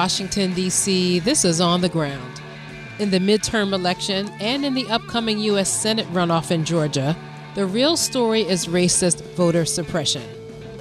Washington, 0.00 0.54
D.C., 0.54 1.18
this 1.18 1.44
is 1.44 1.60
On 1.60 1.82
the 1.82 1.88
Ground. 1.90 2.40
In 3.00 3.10
the 3.10 3.18
midterm 3.18 3.74
election 3.74 4.30
and 4.40 4.64
in 4.64 4.72
the 4.72 4.88
upcoming 4.88 5.38
U.S. 5.40 5.70
Senate 5.70 6.06
runoff 6.06 6.50
in 6.50 6.64
Georgia, 6.64 7.14
the 7.54 7.66
real 7.66 7.98
story 7.98 8.40
is 8.40 8.66
racist 8.66 9.20
voter 9.34 9.66
suppression. 9.66 10.22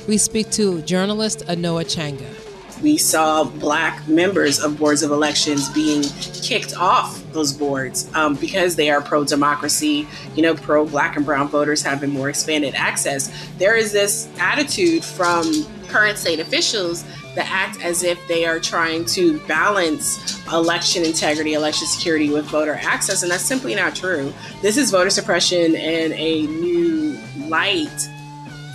We 0.08 0.18
speak 0.18 0.52
to 0.52 0.82
journalist 0.84 1.40
Anoa 1.48 1.84
Changa. 1.84 2.34
We 2.82 2.96
saw 2.96 3.44
black 3.44 4.08
members 4.08 4.62
of 4.62 4.80
boards 4.80 5.04
of 5.04 5.12
elections 5.12 5.68
being 5.68 6.04
kicked 6.42 6.78
off 6.78 7.22
those 7.34 7.52
boards 7.52 8.10
um, 8.16 8.36
because 8.36 8.78
they 8.78 8.90
are 8.90 9.02
pro 9.02 9.26
democracy, 9.26 10.08
you 10.34 10.44
know, 10.44 10.56
pro 10.56 10.86
black 10.86 11.18
and 11.18 11.26
brown 11.26 11.50
voters 11.50 11.82
having 11.82 12.12
more 12.12 12.30
expanded 12.30 12.74
access. 12.74 13.30
There 13.58 13.76
is 13.76 13.92
this 13.92 14.30
attitude 14.40 15.04
from 15.04 15.66
current 15.90 16.18
state 16.18 16.40
officials 16.40 17.04
that 17.36 17.50
act 17.50 17.82
as 17.82 18.04
if 18.04 18.26
they 18.28 18.46
are 18.46 18.60
trying 18.60 19.06
to 19.06 19.40
balance 19.42 20.46
election 20.52 21.06
integrity, 21.06 21.54
election 21.54 21.88
security 21.88 22.30
with 22.30 22.46
voter 22.46 22.76
access, 22.82 23.22
and 23.24 23.32
that's 23.32 23.46
simply 23.46 23.76
not 23.76 23.96
true. 23.96 24.34
This 24.62 24.78
is 24.78 24.92
voter 24.92 25.10
suppression 25.10 25.76
in 25.76 26.14
a 26.14 26.48
new 26.48 27.18
light. 27.48 28.10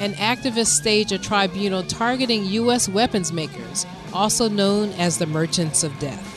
An 0.01 0.13
activist 0.15 0.69
staged 0.69 1.13
a 1.13 1.19
tribunal 1.19 1.83
targeting 1.83 2.45
U.S. 2.47 2.89
weapons 2.89 3.33
makers, 3.33 3.87
also 4.13 4.49
known 4.49 4.91
as 4.93 5.19
the 5.19 5.27
Merchants 5.27 5.85
of 5.85 5.97
Death. 5.99 6.31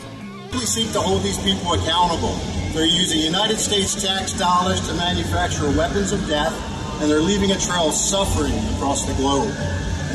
We 0.54 0.60
seek 0.60 0.92
to 0.94 1.02
hold 1.02 1.24
these 1.24 1.40
people 1.40 1.74
accountable. 1.74 2.36
They're 2.74 2.86
using 2.86 3.20
United 3.20 3.58
States 3.58 4.02
tax 4.02 4.34
dollars 4.34 4.88
to 4.88 4.94
manufacture 4.94 5.66
weapons 5.78 6.12
of 6.12 6.26
death, 6.28 6.54
and 7.02 7.10
they're 7.10 7.20
leaving 7.20 7.52
a 7.52 7.58
trail 7.60 7.90
of 7.90 7.94
suffering 7.94 8.54
across 8.76 9.06
the 9.06 9.14
globe 9.16 9.54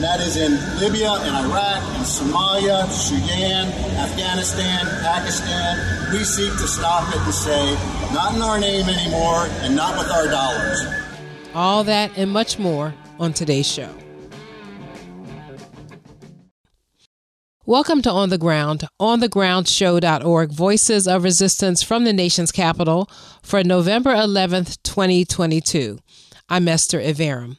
and 0.03 0.11
that 0.11 0.27
is 0.27 0.37
in 0.37 0.53
Libya 0.81 1.13
and 1.13 1.47
Iraq 1.47 1.81
and 1.95 2.05
Somalia, 2.05 2.89
Sudan, 2.91 3.69
Afghanistan, 3.99 4.85
Pakistan. 5.01 6.13
We 6.13 6.25
seek 6.25 6.51
to 6.51 6.67
stop 6.67 7.09
it 7.15 7.21
and 7.21 7.33
say, 7.33 7.75
not 8.13 8.35
in 8.35 8.43
our 8.43 8.59
name 8.59 8.89
anymore 8.89 9.47
and 9.63 9.77
not 9.77 9.97
with 9.97 10.11
our 10.11 10.27
dollars. 10.27 10.85
All 11.55 11.85
that 11.85 12.11
and 12.17 12.33
much 12.33 12.59
more 12.59 12.93
on 13.21 13.33
today's 13.33 13.71
show. 13.71 13.91
Welcome 17.65 18.03
to 18.03 18.11
On 18.11 18.29
the 18.29 18.39
Ground, 18.39 18.83
onthegroundshow.org, 19.01 20.51
voices 20.51 21.07
of 21.07 21.23
resistance 21.23 21.85
from 21.85 22.03
the 22.05 22.13
nation's 22.13 22.51
capital 22.51 23.09
for 23.41 23.63
November 23.63 24.11
11th, 24.11 24.83
2022. 24.83 26.01
I'm 26.49 26.67
Esther 26.67 27.01
Iverem. 27.01 27.59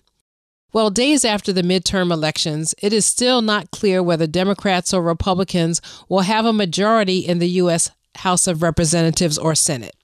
Well, 0.73 0.89
days 0.89 1.23
after 1.23 1.53
the 1.53 1.61
midterm 1.61 2.11
elections, 2.11 2.73
it 2.81 2.93
is 2.93 3.05
still 3.05 3.43
not 3.43 3.69
clear 3.69 4.01
whether 4.01 4.25
Democrats 4.25 4.91
or 4.91 5.03
Republicans 5.03 5.79
will 6.09 6.21
have 6.21 6.45
a 6.45 6.51
majority 6.51 7.19
in 7.19 7.37
the 7.37 7.49
U.S. 7.49 7.91
House 8.15 8.47
of 8.47 8.63
Representatives 8.63 9.37
or 9.37 9.53
Senate. 9.53 9.95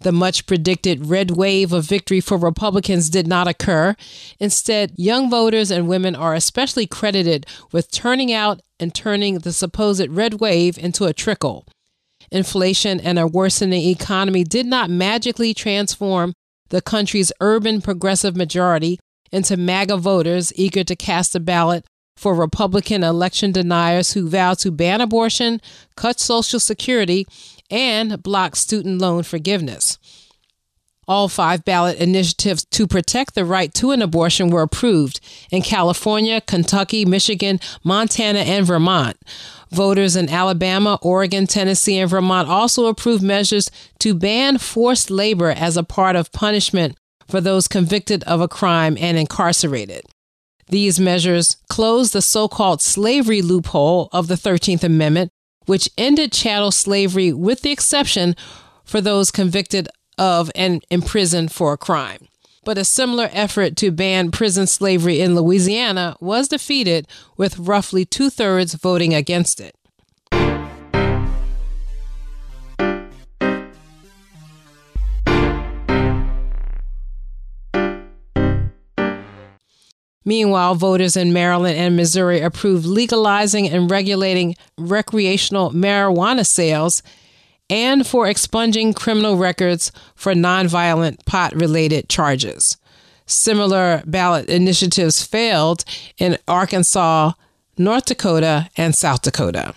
The 0.00 0.12
much 0.12 0.44
predicted 0.44 1.06
red 1.06 1.30
wave 1.30 1.72
of 1.72 1.86
victory 1.86 2.20
for 2.20 2.36
Republicans 2.36 3.08
did 3.08 3.26
not 3.26 3.48
occur. 3.48 3.96
Instead, 4.38 4.92
young 4.96 5.30
voters 5.30 5.70
and 5.70 5.88
women 5.88 6.14
are 6.14 6.34
especially 6.34 6.86
credited 6.86 7.46
with 7.70 7.90
turning 7.90 8.30
out 8.30 8.60
and 8.78 8.94
turning 8.94 9.38
the 9.38 9.52
supposed 9.52 10.06
red 10.10 10.40
wave 10.40 10.76
into 10.76 11.06
a 11.06 11.14
trickle. 11.14 11.66
Inflation 12.30 13.00
and 13.00 13.18
a 13.18 13.26
worsening 13.26 13.88
economy 13.88 14.44
did 14.44 14.66
not 14.66 14.90
magically 14.90 15.54
transform 15.54 16.34
the 16.68 16.82
country's 16.82 17.32
urban 17.40 17.80
progressive 17.80 18.36
majority 18.36 18.98
into 19.32 19.56
MAGA 19.56 19.96
voters 19.96 20.52
eager 20.56 20.84
to 20.84 20.94
cast 20.94 21.34
a 21.34 21.40
ballot 21.40 21.84
for 22.16 22.34
Republican 22.34 23.02
election 23.02 23.52
deniers 23.52 24.12
who 24.12 24.28
vow 24.28 24.54
to 24.54 24.70
ban 24.70 25.00
abortion, 25.00 25.60
cut 25.96 26.20
Social 26.20 26.60
Security, 26.60 27.26
and 27.70 28.22
block 28.22 28.54
student 28.54 29.00
loan 29.00 29.22
forgiveness. 29.22 29.98
All 31.08 31.28
five 31.28 31.64
ballot 31.64 31.98
initiatives 31.98 32.64
to 32.66 32.86
protect 32.86 33.34
the 33.34 33.44
right 33.44 33.74
to 33.74 33.90
an 33.90 34.02
abortion 34.02 34.50
were 34.50 34.62
approved 34.62 35.20
in 35.50 35.62
California, 35.62 36.40
Kentucky, 36.40 37.04
Michigan, 37.04 37.58
Montana, 37.82 38.40
and 38.40 38.64
Vermont. 38.64 39.16
Voters 39.72 40.14
in 40.14 40.28
Alabama, 40.28 40.98
Oregon, 41.02 41.46
Tennessee, 41.46 41.98
and 41.98 42.08
Vermont 42.08 42.48
also 42.48 42.86
approved 42.86 43.22
measures 43.22 43.70
to 43.98 44.14
ban 44.14 44.58
forced 44.58 45.10
labor 45.10 45.50
as 45.50 45.76
a 45.76 45.82
part 45.82 46.14
of 46.14 46.30
punishment 46.30 46.96
for 47.32 47.40
those 47.40 47.66
convicted 47.66 48.22
of 48.24 48.42
a 48.42 48.46
crime 48.46 48.94
and 49.00 49.16
incarcerated. 49.16 50.02
These 50.68 51.00
measures 51.00 51.56
closed 51.70 52.12
the 52.12 52.20
so 52.20 52.46
called 52.46 52.82
slavery 52.82 53.40
loophole 53.40 54.10
of 54.12 54.28
the 54.28 54.34
13th 54.34 54.84
Amendment, 54.84 55.30
which 55.64 55.88
ended 55.96 56.30
chattel 56.30 56.70
slavery 56.70 57.32
with 57.32 57.62
the 57.62 57.70
exception 57.70 58.36
for 58.84 59.00
those 59.00 59.30
convicted 59.30 59.88
of 60.18 60.50
and 60.54 60.84
imprisoned 60.90 61.52
for 61.52 61.72
a 61.72 61.78
crime. 61.78 62.28
But 62.66 62.76
a 62.76 62.84
similar 62.84 63.30
effort 63.32 63.76
to 63.76 63.90
ban 63.90 64.30
prison 64.30 64.66
slavery 64.66 65.22
in 65.22 65.34
Louisiana 65.34 66.18
was 66.20 66.48
defeated, 66.48 67.08
with 67.38 67.58
roughly 67.58 68.04
two 68.04 68.28
thirds 68.28 68.74
voting 68.74 69.14
against 69.14 69.58
it. 69.58 69.74
Meanwhile, 80.24 80.76
voters 80.76 81.16
in 81.16 81.32
Maryland 81.32 81.76
and 81.76 81.96
Missouri 81.96 82.40
approved 82.40 82.86
legalizing 82.86 83.68
and 83.68 83.90
regulating 83.90 84.56
recreational 84.78 85.70
marijuana 85.70 86.46
sales 86.46 87.02
and 87.68 88.06
for 88.06 88.28
expunging 88.28 88.92
criminal 88.92 89.36
records 89.36 89.92
for 90.14 90.34
nonviolent 90.34 91.24
pot 91.24 91.54
related 91.54 92.08
charges. 92.08 92.76
Similar 93.26 94.02
ballot 94.04 94.48
initiatives 94.48 95.24
failed 95.24 95.84
in 96.18 96.38
Arkansas, 96.46 97.32
North 97.78 98.04
Dakota, 98.04 98.68
and 98.76 98.94
South 98.94 99.22
Dakota. 99.22 99.74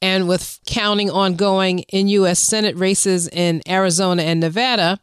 And 0.00 0.28
with 0.28 0.60
counting 0.66 1.10
ongoing 1.10 1.80
in 1.80 2.08
U.S. 2.08 2.38
Senate 2.38 2.76
races 2.76 3.28
in 3.28 3.62
Arizona 3.68 4.22
and 4.22 4.40
Nevada, 4.40 4.98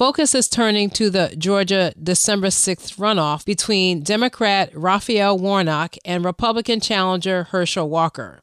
Focus 0.00 0.34
is 0.34 0.48
turning 0.48 0.88
to 0.88 1.10
the 1.10 1.34
Georgia 1.36 1.92
December 2.02 2.46
6th 2.46 2.96
runoff 2.96 3.44
between 3.44 4.02
Democrat 4.02 4.70
Raphael 4.74 5.36
Warnock 5.36 5.94
and 6.06 6.24
Republican 6.24 6.80
challenger 6.80 7.44
Herschel 7.50 7.86
Walker. 7.90 8.40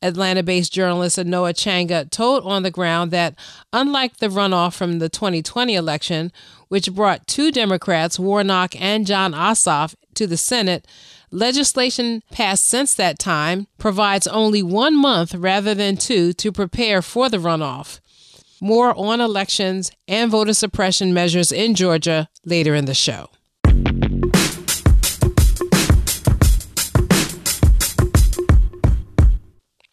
Atlanta 0.00 0.44
based 0.44 0.72
journalist 0.72 1.18
Anoa 1.18 1.54
Changa 1.54 2.08
told 2.08 2.44
On 2.44 2.62
the 2.62 2.70
Ground 2.70 3.10
that, 3.10 3.34
unlike 3.72 4.18
the 4.18 4.28
runoff 4.28 4.76
from 4.76 5.00
the 5.00 5.08
2020 5.08 5.74
election, 5.74 6.30
which 6.68 6.94
brought 6.94 7.26
two 7.26 7.50
Democrats, 7.50 8.16
Warnock 8.16 8.80
and 8.80 9.08
Jon 9.08 9.32
Ossoff, 9.32 9.96
to 10.14 10.28
the 10.28 10.36
Senate, 10.36 10.86
legislation 11.32 12.22
passed 12.30 12.64
since 12.64 12.94
that 12.94 13.18
time 13.18 13.66
provides 13.76 14.28
only 14.28 14.62
one 14.62 14.96
month 14.96 15.34
rather 15.34 15.74
than 15.74 15.96
two 15.96 16.32
to 16.34 16.52
prepare 16.52 17.02
for 17.02 17.28
the 17.28 17.38
runoff. 17.38 17.98
More 18.60 18.96
on 18.96 19.20
elections 19.20 19.90
and 20.08 20.30
voter 20.30 20.54
suppression 20.54 21.12
measures 21.12 21.52
in 21.52 21.74
Georgia 21.74 22.28
later 22.44 22.74
in 22.74 22.86
the 22.86 22.94
show. 22.94 23.28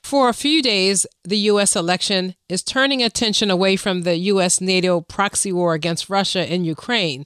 For 0.03 0.29
a 0.29 0.33
few 0.33 0.61
days, 0.61 1.07
the 1.23 1.37
U.S. 1.37 1.75
election 1.75 2.35
is 2.47 2.61
turning 2.61 3.01
attention 3.01 3.49
away 3.49 3.75
from 3.75 4.03
the 4.03 4.15
U.S. 4.17 4.61
NATO 4.61 5.01
proxy 5.01 5.51
war 5.51 5.73
against 5.73 6.07
Russia 6.07 6.45
in 6.45 6.63
Ukraine, 6.63 7.25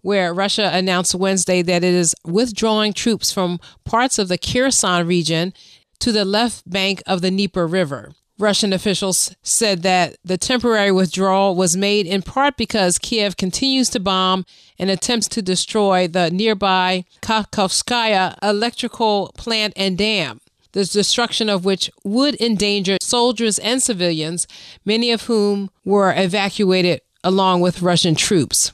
where 0.00 0.32
Russia 0.32 0.70
announced 0.72 1.14
Wednesday 1.14 1.60
that 1.60 1.84
it 1.84 1.94
is 1.94 2.14
withdrawing 2.24 2.94
troops 2.94 3.30
from 3.30 3.60
parts 3.84 4.18
of 4.18 4.28
the 4.28 4.38
Kherson 4.38 5.06
region 5.06 5.52
to 6.00 6.10
the 6.10 6.24
left 6.24 6.68
bank 6.68 7.02
of 7.06 7.20
the 7.20 7.30
Dnieper 7.30 7.66
River. 7.66 8.12
Russian 8.42 8.72
officials 8.72 9.36
said 9.44 9.82
that 9.82 10.16
the 10.24 10.36
temporary 10.36 10.90
withdrawal 10.90 11.54
was 11.54 11.76
made 11.76 12.06
in 12.08 12.22
part 12.22 12.56
because 12.56 12.98
Kiev 12.98 13.36
continues 13.36 13.88
to 13.90 14.00
bomb 14.00 14.44
and 14.80 14.90
attempts 14.90 15.28
to 15.28 15.42
destroy 15.42 16.08
the 16.08 16.28
nearby 16.28 17.04
Kakhovskaya 17.22 18.36
electrical 18.42 19.32
plant 19.38 19.74
and 19.76 19.96
dam, 19.96 20.40
the 20.72 20.84
destruction 20.84 21.48
of 21.48 21.64
which 21.64 21.88
would 22.02 22.34
endanger 22.40 22.96
soldiers 23.00 23.60
and 23.60 23.80
civilians, 23.80 24.48
many 24.84 25.12
of 25.12 25.22
whom 25.22 25.70
were 25.84 26.12
evacuated 26.12 27.00
along 27.22 27.60
with 27.60 27.80
Russian 27.80 28.16
troops. 28.16 28.72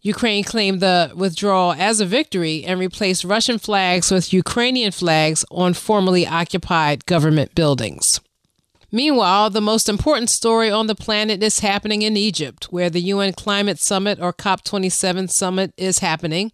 Ukraine 0.00 0.42
claimed 0.42 0.80
the 0.80 1.12
withdrawal 1.14 1.74
as 1.74 2.00
a 2.00 2.06
victory 2.06 2.64
and 2.64 2.80
replaced 2.80 3.24
Russian 3.24 3.58
flags 3.58 4.10
with 4.10 4.32
Ukrainian 4.32 4.92
flags 4.92 5.44
on 5.50 5.74
formerly 5.74 6.26
occupied 6.26 7.04
government 7.04 7.54
buildings. 7.54 8.20
Meanwhile, 8.92 9.50
the 9.50 9.60
most 9.60 9.88
important 9.88 10.30
story 10.30 10.70
on 10.70 10.86
the 10.86 10.94
planet 10.94 11.42
is 11.42 11.60
happening 11.60 12.02
in 12.02 12.16
Egypt, 12.16 12.66
where 12.70 12.88
the 12.88 13.00
UN 13.00 13.32
Climate 13.32 13.78
Summit 13.78 14.20
or 14.20 14.32
COP27 14.32 15.30
summit 15.30 15.72
is 15.76 15.98
happening. 15.98 16.52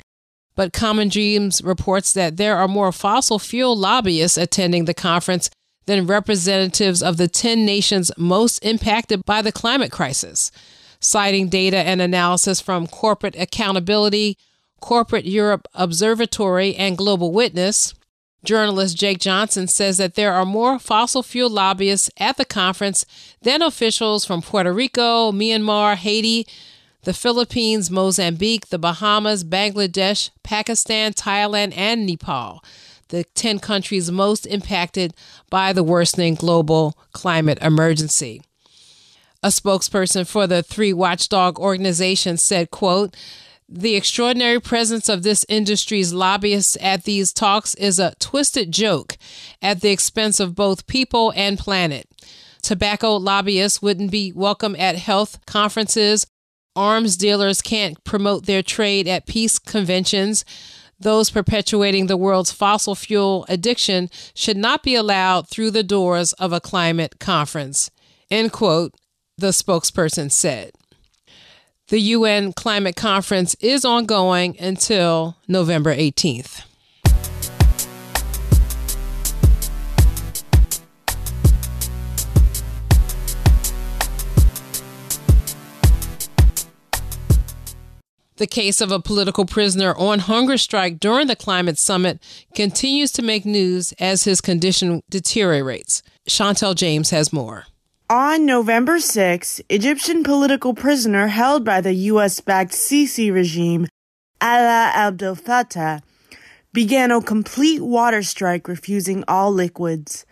But 0.55 0.73
Common 0.73 1.09
Dreams 1.09 1.63
reports 1.63 2.13
that 2.13 2.37
there 2.37 2.57
are 2.57 2.69
more 2.69 2.93
fossil 2.93 3.39
fuel 3.39 3.77
lobbyists 3.77 4.37
attending 4.37 4.85
the 4.85 4.95
conference 4.95 5.51
than 5.87 6.07
representatives 6.07 7.03
of 7.03 7.17
the 7.17 7.29
10 7.29 7.65
nations 7.65 8.11
most 8.17 8.59
impacted 8.65 9.25
by 9.25 9.43
the 9.43 9.53
climate 9.53 9.91
crisis, 9.91 10.53
citing 11.01 11.49
data 11.49 11.79
and 11.79 12.01
analysis 12.01 12.61
from 12.61 12.87
Corporate 12.87 13.37
Accountability, 13.37 14.37
Corporate 14.81 15.25
Europe 15.25 15.67
Observatory, 15.75 16.75
and 16.77 16.99
Global 16.99 17.33
Witness. 17.33 17.95
Journalist 18.45 18.97
Jake 18.97 19.19
Johnson 19.19 19.69
says 19.69 19.99
that 19.99 20.15
there 20.15 20.33
are 20.33 20.45
more 20.45 20.79
fossil 20.79 21.23
fuel 21.23 21.51
lobbyists 21.51 22.11
at 22.17 22.37
the 22.37 22.45
conference 22.45 23.07
than 23.43 23.63
officials 23.63 24.25
from 24.25 24.43
Puerto 24.43 24.73
Rico, 24.73 25.31
Myanmar, 25.31 25.95
Haiti, 25.95 26.47
the 27.05 27.13
Philippines, 27.13 27.91
Mozambique, 27.91 28.69
the 28.69 28.79
Bahamas, 28.79 29.45
Bangladesh, 29.45 30.31
Pakistan, 30.43 31.13
Thailand, 31.13 31.73
and 31.77 32.07
Nepal, 32.07 32.65
the 33.09 33.25
10 33.25 33.59
countries 33.59 34.11
most 34.11 34.47
impacted 34.47 35.15
by 35.51 35.73
the 35.73 35.83
worsening 35.85 36.35
global 36.35 36.97
climate 37.13 37.59
emergency. 37.61 38.43
A 39.43 39.49
spokesperson 39.49 40.27
for 40.27 40.47
the 40.47 40.63
three 40.63 40.93
watchdog 40.93 41.59
organizations 41.59 42.43
said, 42.43 42.71
quote, 42.71 43.17
the 43.75 43.97
extraordinary 43.97 44.61
presence 44.61 45.09
of 45.09 45.23
this 45.23 45.47
industry's 45.49 46.13
lobbyists 46.13 46.77
at 46.81 47.05
these 47.05 47.33
talks 47.33 47.75
is 47.77 47.99
a 47.99 48.15
twisted 48.19 48.71
joke 48.71 49.17
at 49.63 49.81
the 49.81 49.91
expense 49.91 50.39
of 50.41 50.55
both 50.55 50.87
people 50.87 51.33
and 51.35 51.59
planet. 51.59 52.07
Tobacco 52.63 53.17
lobbyists 53.17 53.81
wouldn't 53.81 54.11
be 54.11 54.31
welcome 54.33 54.77
at 54.79 54.97
health 54.97 55.39
conferences. 55.47 56.27
Arms 56.77 57.17
dealers 57.17 57.63
can't 57.63 58.03
promote 58.05 58.45
their 58.45 58.63
trade 58.63 59.09
at 59.09 59.27
peace 59.27 59.59
conventions. 59.59 60.45
Those 61.01 61.31
perpetuating 61.31 62.07
the 62.07 62.17
world's 62.17 62.53
fossil 62.53 62.95
fuel 62.95 63.47
addiction 63.49 64.11
should 64.35 64.57
not 64.57 64.83
be 64.83 64.95
allowed 64.95 65.49
through 65.49 65.71
the 65.71 65.83
doors 65.83 66.35
of 66.35 66.53
a 66.53 66.61
climate 66.61 67.19
conference. 67.19 67.91
End 68.31 68.53
quote, 68.53 68.95
the 69.39 69.49
spokesperson 69.49 70.31
said. 70.31 70.73
The 71.93 72.01
UN 72.01 72.55
Climate 72.55 72.97
Conference 72.97 73.55
is 73.61 73.85
ongoing 73.85 74.59
until 74.59 75.37
November 75.47 75.95
18th. 75.95 76.65
The 88.37 88.47
case 88.47 88.81
of 88.81 88.91
a 88.91 88.99
political 88.99 89.45
prisoner 89.45 89.95
on 89.95 90.21
hunger 90.21 90.57
strike 90.57 90.99
during 90.99 91.27
the 91.27 91.37
climate 91.37 91.77
summit 91.77 92.23
continues 92.55 93.13
to 93.13 93.23
make 93.23 93.45
news 93.45 93.93
as 94.01 94.25
his 94.25 94.41
condition 94.41 95.03
deteriorates. 95.11 96.03
Chantel 96.27 96.75
James 96.75 97.11
has 97.11 97.35
more. 97.35 97.67
On 98.13 98.45
November 98.45 99.01
6, 99.01 99.63
Egyptian 99.71 100.23
political 100.23 100.75
prisoner 100.75 101.29
held 101.29 101.65
by 101.65 101.81
the 101.81 101.95
U.S. 102.13 102.41
backed 102.41 102.73
Sisi 102.73 103.33
regime, 103.33 103.87
Alaa 104.39 104.93
Abdel 104.93 105.35
Fattah, 105.35 106.03
began 106.75 107.11
a 107.11 107.23
complete 107.23 107.81
water 107.81 108.23
strike 108.23 108.69
refusing 108.69 109.25
all 109.27 109.51
liquids. 109.51 110.27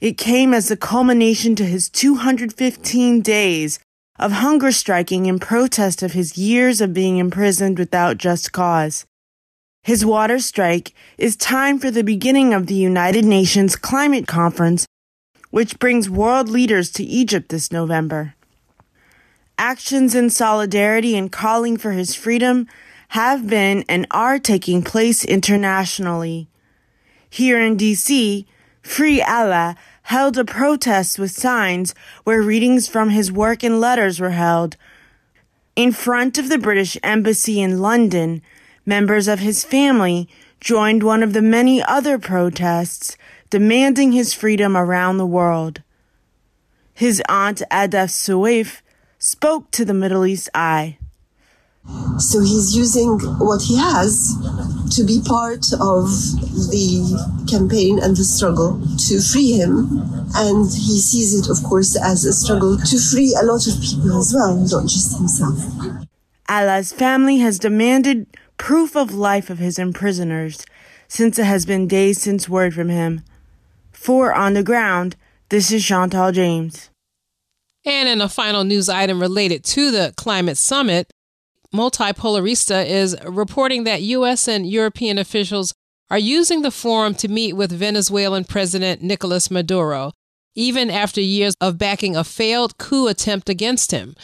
It 0.00 0.18
came 0.18 0.52
as 0.52 0.66
the 0.66 0.76
culmination 0.76 1.54
to 1.54 1.64
his 1.64 1.88
215 1.88 3.20
days 3.20 3.78
of 4.18 4.32
hunger 4.32 4.72
striking 4.72 5.26
in 5.26 5.38
protest 5.38 6.02
of 6.02 6.14
his 6.14 6.36
years 6.36 6.80
of 6.80 6.92
being 6.92 7.18
imprisoned 7.18 7.78
without 7.78 8.18
just 8.18 8.50
cause. 8.50 9.06
His 9.84 10.04
water 10.04 10.40
strike 10.40 10.94
is 11.16 11.36
timed 11.36 11.80
for 11.80 11.92
the 11.92 12.02
beginning 12.02 12.52
of 12.52 12.66
the 12.66 12.74
United 12.74 13.24
Nations 13.24 13.76
Climate 13.76 14.26
Conference 14.26 14.84
which 15.50 15.78
brings 15.78 16.08
world 16.08 16.48
leaders 16.48 16.90
to 16.92 17.04
Egypt 17.04 17.48
this 17.48 17.70
November. 17.70 18.34
Actions 19.58 20.14
in 20.14 20.30
solidarity 20.30 21.16
and 21.16 21.30
calling 21.30 21.76
for 21.76 21.92
his 21.92 22.14
freedom 22.14 22.66
have 23.08 23.48
been 23.48 23.84
and 23.88 24.06
are 24.10 24.38
taking 24.38 24.82
place 24.82 25.24
internationally. 25.24 26.48
Here 27.28 27.60
in 27.60 27.76
DC, 27.76 28.46
Free 28.82 29.20
Alaa 29.20 29.76
held 30.02 30.38
a 30.38 30.44
protest 30.44 31.18
with 31.18 31.30
signs 31.30 31.94
where 32.24 32.40
readings 32.40 32.88
from 32.88 33.10
his 33.10 33.30
work 33.30 33.62
and 33.62 33.80
letters 33.80 34.18
were 34.18 34.30
held. 34.30 34.76
In 35.76 35.92
front 35.92 36.38
of 36.38 36.48
the 36.48 36.58
British 36.58 36.96
Embassy 37.02 37.60
in 37.60 37.80
London, 37.80 38.42
members 38.86 39.28
of 39.28 39.40
his 39.40 39.64
family 39.64 40.28
joined 40.60 41.02
one 41.02 41.22
of 41.22 41.32
the 41.32 41.42
many 41.42 41.82
other 41.82 42.18
protests 42.18 43.16
demanding 43.50 44.12
his 44.12 44.32
freedom 44.32 44.76
around 44.76 45.18
the 45.18 45.26
world. 45.26 45.82
His 46.94 47.22
aunt 47.28 47.62
Ahdaf 47.70 48.10
Soueif 48.10 48.80
spoke 49.18 49.70
to 49.72 49.84
the 49.84 49.94
Middle 49.94 50.24
East 50.24 50.48
Eye. 50.54 50.98
So 52.18 52.40
he's 52.40 52.76
using 52.76 53.18
what 53.38 53.62
he 53.62 53.76
has 53.76 54.36
to 54.94 55.04
be 55.04 55.20
part 55.24 55.64
of 55.80 56.06
the 56.70 57.46
campaign 57.50 57.98
and 57.98 58.16
the 58.16 58.24
struggle 58.24 58.80
to 59.08 59.20
free 59.20 59.52
him. 59.52 59.88
And 60.34 60.66
he 60.66 61.00
sees 61.00 61.34
it, 61.34 61.50
of 61.50 61.64
course, 61.64 61.96
as 61.96 62.24
a 62.24 62.32
struggle 62.32 62.76
to 62.76 62.98
free 62.98 63.34
a 63.40 63.44
lot 63.44 63.66
of 63.66 63.80
people 63.80 64.18
as 64.18 64.32
well, 64.34 64.56
not 64.56 64.86
just 64.88 65.16
himself. 65.16 65.58
Alaa's 66.48 66.92
family 66.92 67.38
has 67.38 67.58
demanded 67.58 68.26
proof 68.58 68.94
of 68.94 69.14
life 69.14 69.48
of 69.50 69.58
his 69.58 69.78
imprisoners 69.78 70.66
since 71.08 71.38
it 71.38 71.46
has 71.46 71.64
been 71.64 71.88
days 71.88 72.20
since 72.20 72.48
word 72.48 72.74
from 72.74 72.88
him. 72.88 73.22
For 74.00 74.32
On 74.32 74.54
the 74.54 74.62
Ground, 74.62 75.14
this 75.50 75.70
is 75.70 75.84
Chantal 75.84 76.32
James. 76.32 76.88
And 77.84 78.08
in 78.08 78.22
a 78.22 78.30
final 78.30 78.64
news 78.64 78.88
item 78.88 79.20
related 79.20 79.62
to 79.64 79.90
the 79.90 80.14
climate 80.16 80.56
summit, 80.56 81.12
Multipolarista 81.74 82.86
is 82.86 83.14
reporting 83.26 83.84
that 83.84 84.00
U.S. 84.00 84.48
and 84.48 84.66
European 84.66 85.18
officials 85.18 85.74
are 86.10 86.18
using 86.18 86.62
the 86.62 86.70
forum 86.70 87.14
to 87.16 87.28
meet 87.28 87.52
with 87.52 87.72
Venezuelan 87.72 88.44
President 88.44 89.02
Nicolas 89.02 89.50
Maduro, 89.50 90.12
even 90.54 90.90
after 90.90 91.20
years 91.20 91.52
of 91.60 91.76
backing 91.76 92.16
a 92.16 92.24
failed 92.24 92.78
coup 92.78 93.06
attempt 93.06 93.50
against 93.50 93.90
him. 93.90 94.16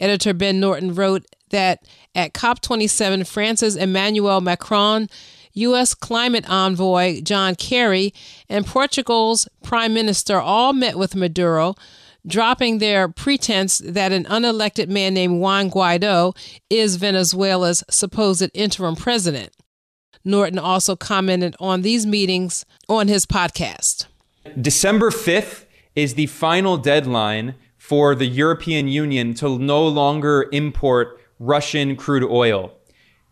Editor 0.00 0.34
Ben 0.34 0.58
Norton 0.58 0.92
wrote 0.92 1.24
that 1.50 1.86
at 2.16 2.32
COP27, 2.32 3.24
France's 3.28 3.76
Emmanuel 3.76 4.40
Macron 4.40 5.08
U.S. 5.52 5.94
climate 5.94 6.48
envoy 6.48 7.20
John 7.22 7.54
Kerry, 7.54 8.12
and 8.48 8.66
Portugal's 8.66 9.48
prime 9.62 9.94
minister 9.94 10.40
all 10.40 10.72
met 10.72 10.96
with 10.96 11.14
Maduro, 11.16 11.74
dropping 12.26 12.78
their 12.78 13.08
pretense 13.08 13.78
that 13.78 14.12
an 14.12 14.24
unelected 14.24 14.88
man 14.88 15.14
named 15.14 15.40
Juan 15.40 15.70
Guaido 15.70 16.36
is 16.68 16.96
Venezuela's 16.96 17.82
supposed 17.90 18.50
interim 18.54 18.96
president. 18.96 19.54
Norton 20.24 20.58
also 20.58 20.96
commented 20.96 21.56
on 21.58 21.82
these 21.82 22.06
meetings 22.06 22.66
on 22.88 23.08
his 23.08 23.24
podcast. 23.24 24.06
December 24.60 25.10
5th 25.10 25.64
is 25.94 26.14
the 26.14 26.26
final 26.26 26.76
deadline 26.76 27.54
for 27.78 28.14
the 28.14 28.26
European 28.26 28.88
Union 28.88 29.34
to 29.34 29.58
no 29.58 29.86
longer 29.86 30.48
import 30.52 31.20
Russian 31.38 31.96
crude 31.96 32.24
oil. 32.24 32.72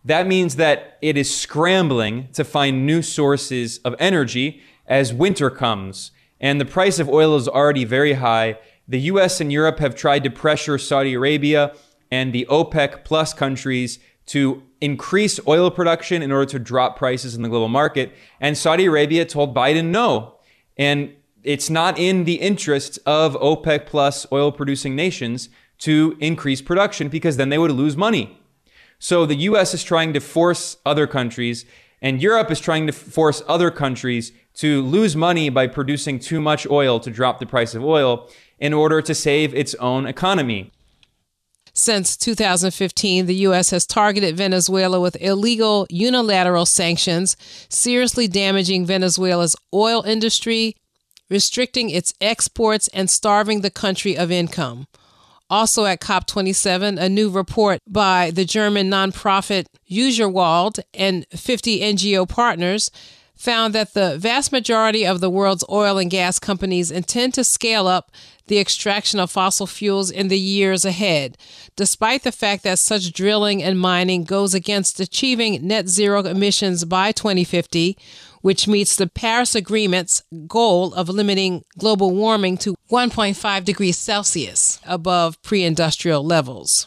That 0.04 0.26
means 0.26 0.56
that 0.56 0.98
it 1.02 1.16
is 1.16 1.34
scrambling 1.34 2.28
to 2.32 2.44
find 2.44 2.86
new 2.86 3.02
sources 3.02 3.78
of 3.78 3.94
energy 3.98 4.62
as 4.86 5.12
winter 5.12 5.50
comes. 5.50 6.12
And 6.40 6.60
the 6.60 6.64
price 6.64 6.98
of 6.98 7.08
oil 7.08 7.36
is 7.36 7.48
already 7.48 7.84
very 7.84 8.14
high. 8.14 8.58
The 8.86 9.00
US 9.00 9.40
and 9.40 9.52
Europe 9.52 9.80
have 9.80 9.94
tried 9.94 10.24
to 10.24 10.30
pressure 10.30 10.78
Saudi 10.78 11.14
Arabia 11.14 11.74
and 12.10 12.32
the 12.32 12.46
OPEC 12.48 13.04
plus 13.04 13.34
countries 13.34 13.98
to 14.26 14.62
increase 14.80 15.40
oil 15.46 15.70
production 15.70 16.22
in 16.22 16.30
order 16.30 16.46
to 16.46 16.58
drop 16.58 16.96
prices 16.96 17.34
in 17.34 17.42
the 17.42 17.48
global 17.48 17.68
market. 17.68 18.14
And 18.40 18.56
Saudi 18.56 18.86
Arabia 18.86 19.24
told 19.24 19.54
Biden 19.54 19.86
no. 19.86 20.36
And 20.76 21.14
it's 21.42 21.70
not 21.70 21.98
in 21.98 22.24
the 22.24 22.34
interests 22.34 22.98
of 22.98 23.34
OPEC 23.34 23.86
plus 23.86 24.26
oil 24.32 24.52
producing 24.52 24.94
nations 24.94 25.48
to 25.78 26.16
increase 26.20 26.60
production 26.60 27.08
because 27.08 27.36
then 27.36 27.48
they 27.48 27.58
would 27.58 27.70
lose 27.70 27.96
money. 27.96 28.38
So 28.98 29.26
the 29.26 29.36
US 29.36 29.74
is 29.74 29.84
trying 29.84 30.12
to 30.12 30.20
force 30.20 30.76
other 30.84 31.06
countries, 31.06 31.64
and 32.02 32.22
Europe 32.22 32.50
is 32.50 32.60
trying 32.60 32.86
to 32.86 32.92
force 32.92 33.42
other 33.46 33.70
countries 33.70 34.32
to 34.54 34.82
lose 34.82 35.14
money 35.14 35.50
by 35.50 35.66
producing 35.66 36.18
too 36.18 36.40
much 36.40 36.66
oil 36.68 36.98
to 37.00 37.10
drop 37.10 37.38
the 37.38 37.46
price 37.46 37.74
of 37.74 37.84
oil 37.84 38.28
in 38.58 38.74
order 38.74 39.00
to 39.02 39.14
save 39.14 39.54
its 39.54 39.74
own 39.76 40.06
economy. 40.06 40.72
Since 41.74 42.16
2015, 42.16 43.26
the 43.26 43.34
U.S. 43.36 43.70
has 43.70 43.86
targeted 43.86 44.36
Venezuela 44.36 45.00
with 45.00 45.16
illegal 45.20 45.86
unilateral 45.88 46.66
sanctions, 46.66 47.36
seriously 47.68 48.26
damaging 48.26 48.84
Venezuela's 48.84 49.54
oil 49.72 50.02
industry, 50.02 50.74
restricting 51.30 51.88
its 51.88 52.12
exports, 52.20 52.88
and 52.88 53.08
starving 53.08 53.60
the 53.60 53.70
country 53.70 54.16
of 54.16 54.32
income. 54.32 54.88
Also 55.50 55.86
at 55.86 56.00
COP27, 56.00 57.00
a 57.00 57.08
new 57.08 57.30
report 57.30 57.80
by 57.86 58.30
the 58.30 58.44
German 58.44 58.90
nonprofit 58.90 59.66
Urgewald 59.90 60.80
and 60.92 61.26
50 61.30 61.80
NGO 61.80 62.28
partners 62.28 62.90
found 63.34 63.72
that 63.72 63.94
the 63.94 64.18
vast 64.18 64.50
majority 64.50 65.06
of 65.06 65.20
the 65.20 65.30
world's 65.30 65.64
oil 65.70 65.96
and 65.96 66.10
gas 66.10 66.38
companies 66.40 66.90
intend 66.90 67.32
to 67.34 67.44
scale 67.44 67.86
up 67.86 68.10
the 68.48 68.58
extraction 68.58 69.20
of 69.20 69.30
fossil 69.30 69.66
fuels 69.66 70.10
in 70.10 70.28
the 70.28 70.38
years 70.38 70.84
ahead, 70.84 71.38
despite 71.76 72.24
the 72.24 72.32
fact 72.32 72.64
that 72.64 72.78
such 72.78 73.12
drilling 73.12 73.62
and 73.62 73.78
mining 73.78 74.24
goes 74.24 74.54
against 74.54 74.98
achieving 74.98 75.66
net 75.66 75.88
zero 75.88 76.24
emissions 76.24 76.84
by 76.84 77.12
2050, 77.12 77.96
which 78.42 78.68
meets 78.68 78.96
the 78.96 79.06
Paris 79.06 79.54
Agreement's 79.54 80.22
goal 80.46 80.94
of 80.94 81.08
limiting 81.08 81.64
global 81.78 82.14
warming 82.14 82.56
to 82.58 82.74
1.5 82.90 83.64
degrees 83.64 83.98
Celsius 83.98 84.80
above 84.84 85.40
pre 85.42 85.64
industrial 85.64 86.24
levels. 86.24 86.86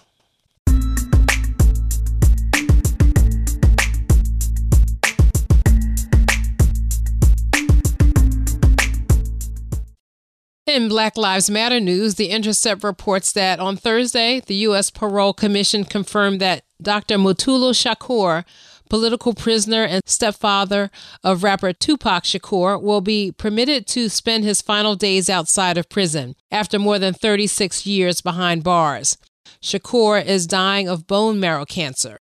In 10.72 10.88
Black 10.88 11.17
Lives 11.17 11.50
Matter 11.50 11.81
news, 11.81 12.15
The 12.15 12.29
Intercept 12.29 12.81
reports 12.81 13.34
that 13.34 13.60
on 13.60 13.75
Thursday, 13.75 14.39
the 14.39 14.55
U.S. 14.55 14.89
Parole 14.89 15.34
Commission 15.34 15.84
confirmed 15.84 16.39
that 16.39 16.63
Dr. 16.81 17.17
Mutulu 17.17 17.74
Shakur, 17.74 18.46
political 18.92 19.34
prisoner 19.34 19.86
and 19.86 20.02
stepfather 20.06 20.92
of 21.24 21.44
rapper 21.44 21.72
Tupac 21.72 22.26
Shakur, 22.26 22.82
will 22.82 23.00
be 23.00 23.32
permitted 23.32 23.88
to 23.88 24.10
spend 24.10 24.44
his 24.44 24.62
final 24.62 24.98
days 24.98 25.30
outside 25.30 25.78
of 25.78 25.88
prison 25.88 26.36
after 26.52 26.78
more 26.78 27.00
than 27.00 27.14
36 27.14 27.86
years 27.86 28.20
behind 28.20 28.66
bars. 28.66 29.18
Shakur 29.62 30.22
is 30.22 30.46
dying 30.46 30.90
of 30.90 31.08
bone 31.08 31.40
marrow 31.40 31.64
cancer. 31.64 32.20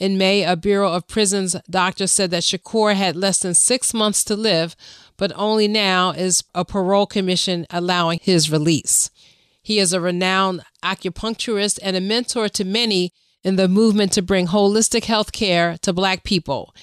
In 0.00 0.18
May, 0.18 0.42
a 0.42 0.56
Bureau 0.56 0.92
of 0.92 1.06
Prisons 1.06 1.54
doctor 1.70 2.08
said 2.08 2.32
that 2.32 2.42
Shakur 2.42 2.96
had 2.96 3.14
less 3.14 3.38
than 3.38 3.54
six 3.54 3.94
months 3.94 4.24
to 4.24 4.34
live, 4.34 4.74
but 5.16 5.30
only 5.36 5.68
now 5.68 6.10
is 6.10 6.42
a 6.52 6.64
parole 6.64 7.06
commission 7.06 7.64
allowing 7.70 8.18
his 8.20 8.50
release. 8.50 9.12
He 9.62 9.78
is 9.78 9.92
a 9.92 10.00
renowned 10.00 10.62
acupuncturist 10.82 11.78
and 11.80 11.94
a 11.94 12.00
mentor 12.00 12.48
to 12.48 12.64
many 12.64 13.12
in 13.42 13.56
the 13.56 13.68
movement 13.68 14.12
to 14.12 14.22
bring 14.22 14.48
holistic 14.48 15.04
health 15.04 15.32
care 15.32 15.76
to 15.82 15.92
Black 15.92 16.24
people. 16.24 16.74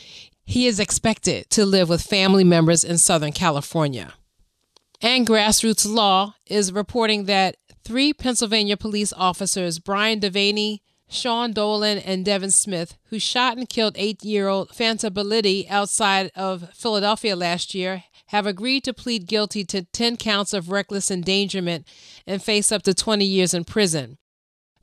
He 0.45 0.67
is 0.67 0.79
expected 0.79 1.50
to 1.51 1.65
live 1.65 1.89
with 1.89 2.01
family 2.01 2.43
members 2.43 2.83
in 2.83 2.97
Southern 2.97 3.31
California. 3.31 4.13
And 5.01 5.27
Grassroots 5.27 5.91
Law 5.91 6.35
is 6.45 6.71
reporting 6.71 7.25
that 7.25 7.57
three 7.83 8.13
Pennsylvania 8.13 8.77
police 8.77 9.13
officers, 9.13 9.79
Brian 9.79 10.19
Devaney, 10.19 10.79
Sean 11.07 11.51
Dolan 11.51 12.00
and 12.00 12.25
Devin 12.25 12.51
Smith, 12.51 12.97
who 13.09 13.19
shot 13.19 13.57
and 13.57 13.69
killed 13.69 13.95
eight 13.97 14.24
year 14.24 14.47
old 14.47 14.69
Fanta 14.69 15.12
Bility 15.12 15.69
outside 15.69 16.31
of 16.35 16.69
Philadelphia 16.74 17.35
last 17.35 17.75
year, 17.75 18.03
have 18.27 18.47
agreed 18.47 18.83
to 18.83 18.93
plead 18.93 19.27
guilty 19.27 19.63
to 19.65 19.83
10 19.83 20.17
counts 20.17 20.53
of 20.53 20.71
reckless 20.71 21.12
endangerment 21.12 21.88
and 22.25 22.41
face 22.41 22.71
up 22.71 22.81
to 22.83 22.93
20 22.93 23.24
years 23.24 23.53
in 23.53 23.63
prison. 23.63 24.17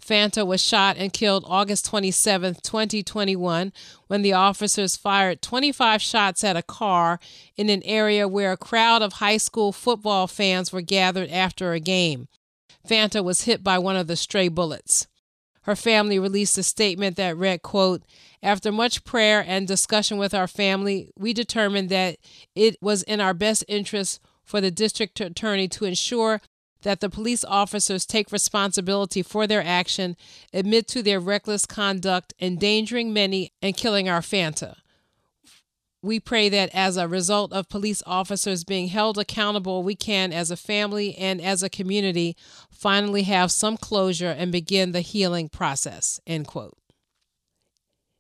Fanta 0.03 0.45
was 0.45 0.61
shot 0.61 0.97
and 0.97 1.13
killed 1.13 1.45
August 1.47 1.87
27, 1.87 2.57
2021, 2.63 3.73
when 4.09 4.23
the 4.23 4.33
officers 4.33 4.97
fired 4.97 5.41
25 5.41 6.03
shots 6.03 6.43
at 6.43 6.57
a 6.57 6.63
car 6.63 7.21
in 7.57 7.71
an 7.71 7.83
area 7.85 8.27
where 8.27 8.53
a 8.53 8.57
crowd 8.57 9.01
of 9.01 9.15
high 9.15 9.37
school 9.37 9.71
football 9.71 10.27
fans 10.27 10.73
were 10.73 10.81
gathered 10.81 11.31
after 11.31 11.73
a 11.73 11.81
game. 11.81 12.27
Fanta 12.87 13.23
was 13.23 13.43
hit 13.43 13.63
by 13.63 13.79
one 13.79 13.97
of 13.97 14.09
the 14.09 14.17
stray 14.17 14.49
bullets. 14.49 15.07
Her 15.63 15.77
family 15.77 16.19
released 16.19 16.59
a 16.59 16.65
statement 16.65 17.17
that 17.17 17.37
read, 17.37 17.63
quote, 17.63 18.03
After 18.43 18.73
much 18.73 19.05
prayer 19.05 19.45
and 19.47 19.69
discussion 19.69 20.19
with 20.19 20.35
our 20.35 20.49
family, 20.49 21.11
we 21.17 21.33
determined 21.33 21.89
that 21.91 22.17
it 22.57 22.77
was 22.83 23.05
in 23.05 23.21
our 23.21 23.35
best 23.35 23.65
interest 23.69 24.21
for 24.43 24.61
the 24.61 24.73
district 24.73 25.21
attorney 25.21 25.69
to 25.69 25.85
ensure 25.85 26.41
that 26.83 27.01
the 27.01 27.11
police 27.11 27.45
officers 27.45 28.07
take 28.07 28.33
responsibility 28.33 29.23
for 29.23 29.47
their 29.47 29.63
action, 29.63 30.17
admit 30.53 30.87
to 30.89 31.03
their 31.03 31.21
reckless 31.21 31.67
conduct, 31.67 32.35
endangering 32.41 33.13
many, 33.13 33.53
and 33.61 33.77
killing 33.77 34.09
our 34.09 34.21
Fanta. 34.21 34.77
We 36.03 36.19
pray 36.19 36.49
that 36.49 36.71
as 36.75 36.97
a 36.97 37.07
result 37.07 37.53
of 37.53 37.69
police 37.69 38.03
officers 38.07 38.65
being 38.65 38.89
held 38.89 39.19
accountable, 39.19 39.85
we 39.85 39.95
can, 39.95 40.33
as 40.33 40.51
a 40.51 40.57
family 40.57 41.15
and 41.17 41.41
as 41.41 41.63
a 41.63 41.71
community, 41.71 42.37
finally 42.71 43.23
have 43.23 43.53
some 43.53 43.77
closure 43.77 44.31
and 44.31 44.51
begin 44.51 44.91
the 44.91 45.01
healing 45.01 45.49
process. 45.49 46.19
End 46.27 46.49
quote. 46.49 46.77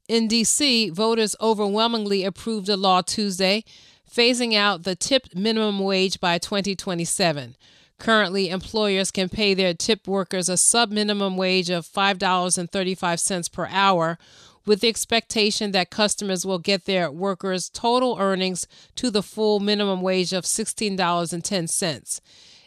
In 0.08 0.28
D.C., 0.28 0.90
voters 0.90 1.34
overwhelmingly 1.40 2.24
approved 2.24 2.68
a 2.68 2.76
law 2.76 3.02
Tuesday 3.02 3.64
phasing 4.12 4.54
out 4.54 4.82
the 4.82 4.94
tipped 4.94 5.34
minimum 5.34 5.78
wage 5.78 6.20
by 6.20 6.38
2027. 6.38 7.56
Currently, 8.02 8.48
employers 8.48 9.12
can 9.12 9.28
pay 9.28 9.54
their 9.54 9.74
tip 9.74 10.08
workers 10.08 10.48
a 10.48 10.56
sub 10.56 10.90
minimum 10.90 11.36
wage 11.36 11.70
of 11.70 11.86
$5.35 11.86 13.52
per 13.52 13.68
hour 13.70 14.18
with 14.66 14.80
the 14.80 14.88
expectation 14.88 15.70
that 15.70 15.90
customers 15.90 16.44
will 16.44 16.58
get 16.58 16.84
their 16.84 17.12
workers' 17.12 17.68
total 17.68 18.16
earnings 18.18 18.66
to 18.96 19.08
the 19.08 19.22
full 19.22 19.60
minimum 19.60 20.00
wage 20.00 20.32
of 20.32 20.42
$16.10. 20.42 22.20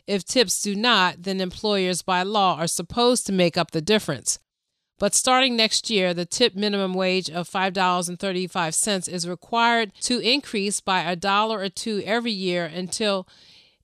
If 0.08 0.24
tips 0.24 0.62
do 0.62 0.74
not, 0.74 1.24
then 1.24 1.42
employers 1.42 2.02
by 2.02 2.24
law 2.24 2.56
are 2.56 2.66
supposed 2.66 3.26
to 3.26 3.34
make 3.34 3.58
up 3.58 3.72
the 3.72 3.82
difference. 3.82 4.40
But 5.00 5.14
starting 5.14 5.58
next 5.58 5.90
year, 5.90 6.14
the 6.14 6.26
tip 6.26 6.56
minimum 6.56 6.94
wage 6.94 7.30
of 7.30 7.50
$5.35 7.50 9.10
is 9.10 9.28
required 9.28 9.92
to 10.04 10.20
increase 10.20 10.80
by 10.80 11.02
a 11.02 11.18
dollar 11.18 11.60
or 11.60 11.68
two 11.68 12.02
every 12.06 12.32
year 12.32 12.64
until 12.64 13.28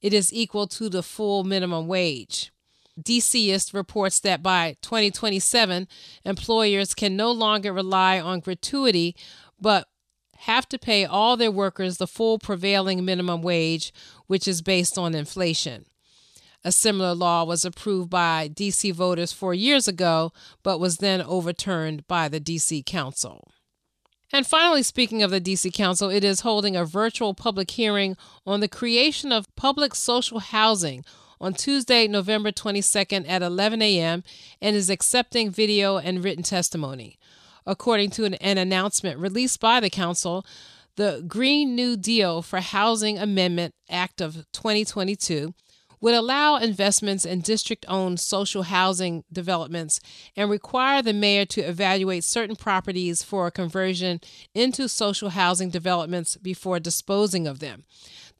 it 0.01 0.13
is 0.13 0.33
equal 0.33 0.67
to 0.67 0.89
the 0.89 1.03
full 1.03 1.43
minimum 1.43 1.87
wage. 1.87 2.51
DCist 2.99 3.73
reports 3.73 4.19
that 4.19 4.43
by 4.43 4.75
2027, 4.81 5.87
employers 6.25 6.93
can 6.93 7.15
no 7.15 7.31
longer 7.31 7.71
rely 7.71 8.19
on 8.19 8.39
gratuity, 8.39 9.15
but 9.59 9.87
have 10.39 10.67
to 10.69 10.79
pay 10.79 11.05
all 11.05 11.37
their 11.37 11.51
workers 11.51 11.97
the 11.97 12.07
full 12.07 12.39
prevailing 12.39 13.05
minimum 13.05 13.41
wage, 13.41 13.93
which 14.27 14.47
is 14.47 14.61
based 14.61 14.97
on 14.97 15.13
inflation. 15.13 15.85
A 16.63 16.71
similar 16.71 17.13
law 17.13 17.43
was 17.43 17.65
approved 17.65 18.09
by 18.09 18.49
DC 18.49 18.93
voters 18.93 19.31
four 19.31 19.53
years 19.53 19.87
ago, 19.87 20.31
but 20.61 20.79
was 20.79 20.97
then 20.97 21.21
overturned 21.21 22.07
by 22.07 22.27
the 22.27 22.39
DC 22.39 22.85
Council. 22.85 23.51
And 24.33 24.47
finally, 24.47 24.83
speaking 24.83 25.21
of 25.23 25.31
the 25.31 25.41
DC 25.41 25.73
Council, 25.73 26.09
it 26.09 26.23
is 26.23 26.41
holding 26.41 26.75
a 26.75 26.85
virtual 26.85 27.33
public 27.33 27.71
hearing 27.71 28.15
on 28.45 28.61
the 28.61 28.67
creation 28.67 29.31
of 29.31 29.53
public 29.55 29.93
social 29.93 30.39
housing 30.39 31.03
on 31.41 31.53
Tuesday, 31.53 32.07
November 32.07 32.51
22nd 32.51 33.27
at 33.27 33.41
11 33.41 33.81
a.m. 33.81 34.23
and 34.61 34.75
is 34.75 34.89
accepting 34.89 35.49
video 35.49 35.97
and 35.97 36.23
written 36.23 36.43
testimony. 36.43 37.17
According 37.65 38.11
to 38.11 38.25
an, 38.25 38.35
an 38.35 38.57
announcement 38.57 39.19
released 39.19 39.59
by 39.59 39.79
the 39.79 39.89
Council, 39.89 40.45
the 40.95 41.23
Green 41.27 41.75
New 41.75 41.97
Deal 41.97 42.41
for 42.41 42.59
Housing 42.59 43.17
Amendment 43.17 43.73
Act 43.89 44.21
of 44.21 44.45
2022 44.53 45.53
would 46.01 46.15
allow 46.15 46.57
investments 46.57 47.25
in 47.25 47.41
district 47.41 47.85
owned 47.87 48.19
social 48.19 48.63
housing 48.63 49.23
developments 49.31 49.99
and 50.35 50.49
require 50.49 51.01
the 51.01 51.13
mayor 51.13 51.45
to 51.45 51.61
evaluate 51.61 52.23
certain 52.23 52.55
properties 52.55 53.23
for 53.23 53.49
conversion 53.51 54.19
into 54.53 54.89
social 54.89 55.29
housing 55.29 55.69
developments 55.69 56.35
before 56.37 56.79
disposing 56.79 57.47
of 57.47 57.59
them 57.59 57.83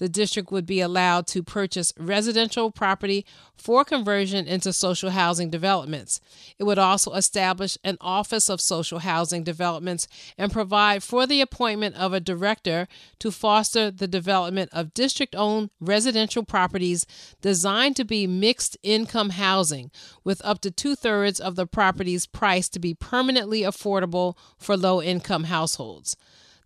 the 0.02 0.10
district 0.10 0.52
would 0.52 0.66
be 0.66 0.82
allowed 0.82 1.28
to 1.28 1.44
purchase 1.44 1.94
residential 1.96 2.72
property 2.72 3.24
for 3.56 3.86
conversion 3.86 4.48
into 4.48 4.74
social 4.74 5.12
housing 5.12 5.52
developments. 5.52 6.20
It 6.58 6.64
would 6.64 6.80
also 6.80 7.14
establish 7.14 7.78
an 7.84 8.00
Office 8.02 8.50
of 8.50 8.60
Social 8.60 8.98
Housing 8.98 9.44
Developments 9.44 10.08
and 10.40 10.52
provide 10.52 11.04
for 11.04 11.28
the 11.28 11.40
appointment 11.40 11.96
of 11.98 12.14
a 12.14 12.20
director 12.20 12.88
to 13.20 13.30
foster 13.30 13.92
the 13.92 14.08
development 14.08 14.72
of 14.74 14.96
district 14.96 15.36
owned 15.36 15.70
residential 15.80 16.44
properties 16.44 17.06
designed 17.44 17.96
to 17.98 18.04
be 18.04 18.26
mixed 18.26 18.78
income 18.82 19.30
housing, 19.30 19.92
with 20.24 20.42
up 20.44 20.62
to 20.62 20.72
two 20.72 20.96
thirds 20.96 21.40
of 21.40 21.56
the 21.56 21.68
property's 21.68 22.26
price 22.26 22.70
to 22.70 22.80
be 22.80 22.96
permanently 22.96 23.62
affordable 23.62 24.36
for 24.58 24.76
low 24.76 25.00
income 25.00 25.44
households. 25.44 26.18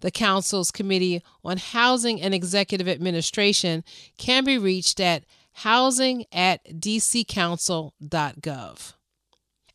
The 0.05 0.11
Council's 0.11 0.69
Committee 0.69 1.23
on 1.43 1.57
Housing 1.57 2.21
and 2.21 2.31
Executive 2.31 2.87
Administration 2.87 3.83
can 4.19 4.43
be 4.43 4.59
reached 4.59 4.99
at 4.99 5.23
housing 5.51 6.25
at 6.31 6.63
dccouncil.gov. 6.65 8.93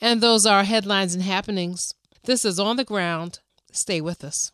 And 0.00 0.20
those 0.20 0.46
are 0.46 0.62
headlines 0.62 1.14
and 1.14 1.24
happenings. 1.24 1.94
This 2.26 2.44
is 2.44 2.60
On 2.60 2.76
the 2.76 2.84
Ground. 2.84 3.40
Stay 3.72 4.00
with 4.00 4.22
us. 4.22 4.52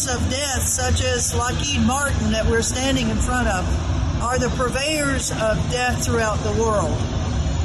Merchants 0.00 0.24
of 0.24 0.30
death, 0.30 0.62
such 0.66 1.02
as 1.02 1.34
Lockheed 1.34 1.82
Martin 1.82 2.32
that 2.32 2.46
we're 2.46 2.62
standing 2.62 3.10
in 3.10 3.18
front 3.18 3.48
of, 3.48 4.22
are 4.22 4.38
the 4.38 4.48
purveyors 4.50 5.30
of 5.30 5.58
death 5.70 6.02
throughout 6.04 6.38
the 6.38 6.52
world. 6.52 6.96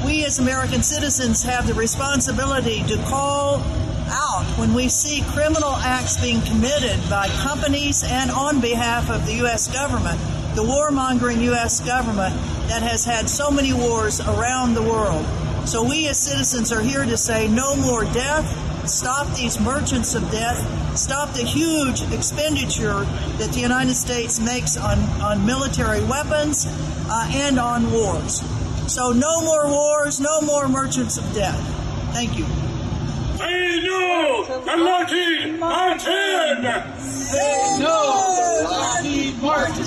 We 0.03 0.25
as 0.25 0.39
American 0.39 0.83
citizens 0.83 1.43
have 1.43 1.65
the 1.65 1.73
responsibility 1.73 2.83
to 2.83 2.97
call 3.03 3.61
out 4.07 4.45
when 4.57 4.73
we 4.73 4.89
see 4.89 5.23
criminal 5.29 5.75
acts 5.75 6.19
being 6.19 6.41
committed 6.41 6.99
by 7.09 7.29
companies 7.41 8.03
and 8.03 8.29
on 8.31 8.59
behalf 8.59 9.09
of 9.09 9.25
the 9.25 9.35
U.S. 9.35 9.71
government, 9.71 10.19
the 10.55 10.63
warmongering 10.63 11.41
U.S. 11.43 11.79
government 11.79 12.35
that 12.67 12.81
has 12.81 13.05
had 13.05 13.29
so 13.29 13.49
many 13.49 13.71
wars 13.71 14.19
around 14.19 14.73
the 14.73 14.83
world. 14.83 15.25
So 15.65 15.87
we 15.87 16.07
as 16.09 16.19
citizens 16.19 16.73
are 16.73 16.81
here 16.81 17.05
to 17.05 17.17
say 17.17 17.47
no 17.47 17.77
more 17.77 18.03
death, 18.03 18.89
stop 18.89 19.33
these 19.35 19.57
merchants 19.59 20.15
of 20.15 20.29
death, 20.31 20.74
stop 21.05 21.31
the 21.33 21.43
huge 21.43 22.01
expenditure 22.11 23.05
that 23.37 23.51
the 23.53 23.59
United 23.59 23.93
States 23.93 24.39
makes 24.39 24.75
on, 24.75 24.97
on 25.21 25.45
military 25.45 26.03
weapons 26.05 26.65
uh, 27.07 27.29
and 27.31 27.59
on 27.59 27.91
wars. 27.91 28.41
So 28.91 29.11
no 29.11 29.41
more 29.41 29.69
wars, 29.69 30.19
no 30.19 30.41
more 30.41 30.67
merchants 30.67 31.19
of 31.19 31.33
death. 31.35 31.61
Thank 32.11 32.35
you. 32.39 32.45
Say 33.37 33.81
no 33.83 34.45
to 34.47 34.83
Lockheed 34.83 35.59
Martin! 35.59 36.97
Say 36.97 37.77
no 37.79 38.63
to 38.63 38.67
Lockheed 38.67 39.41
Martin! 39.43 39.85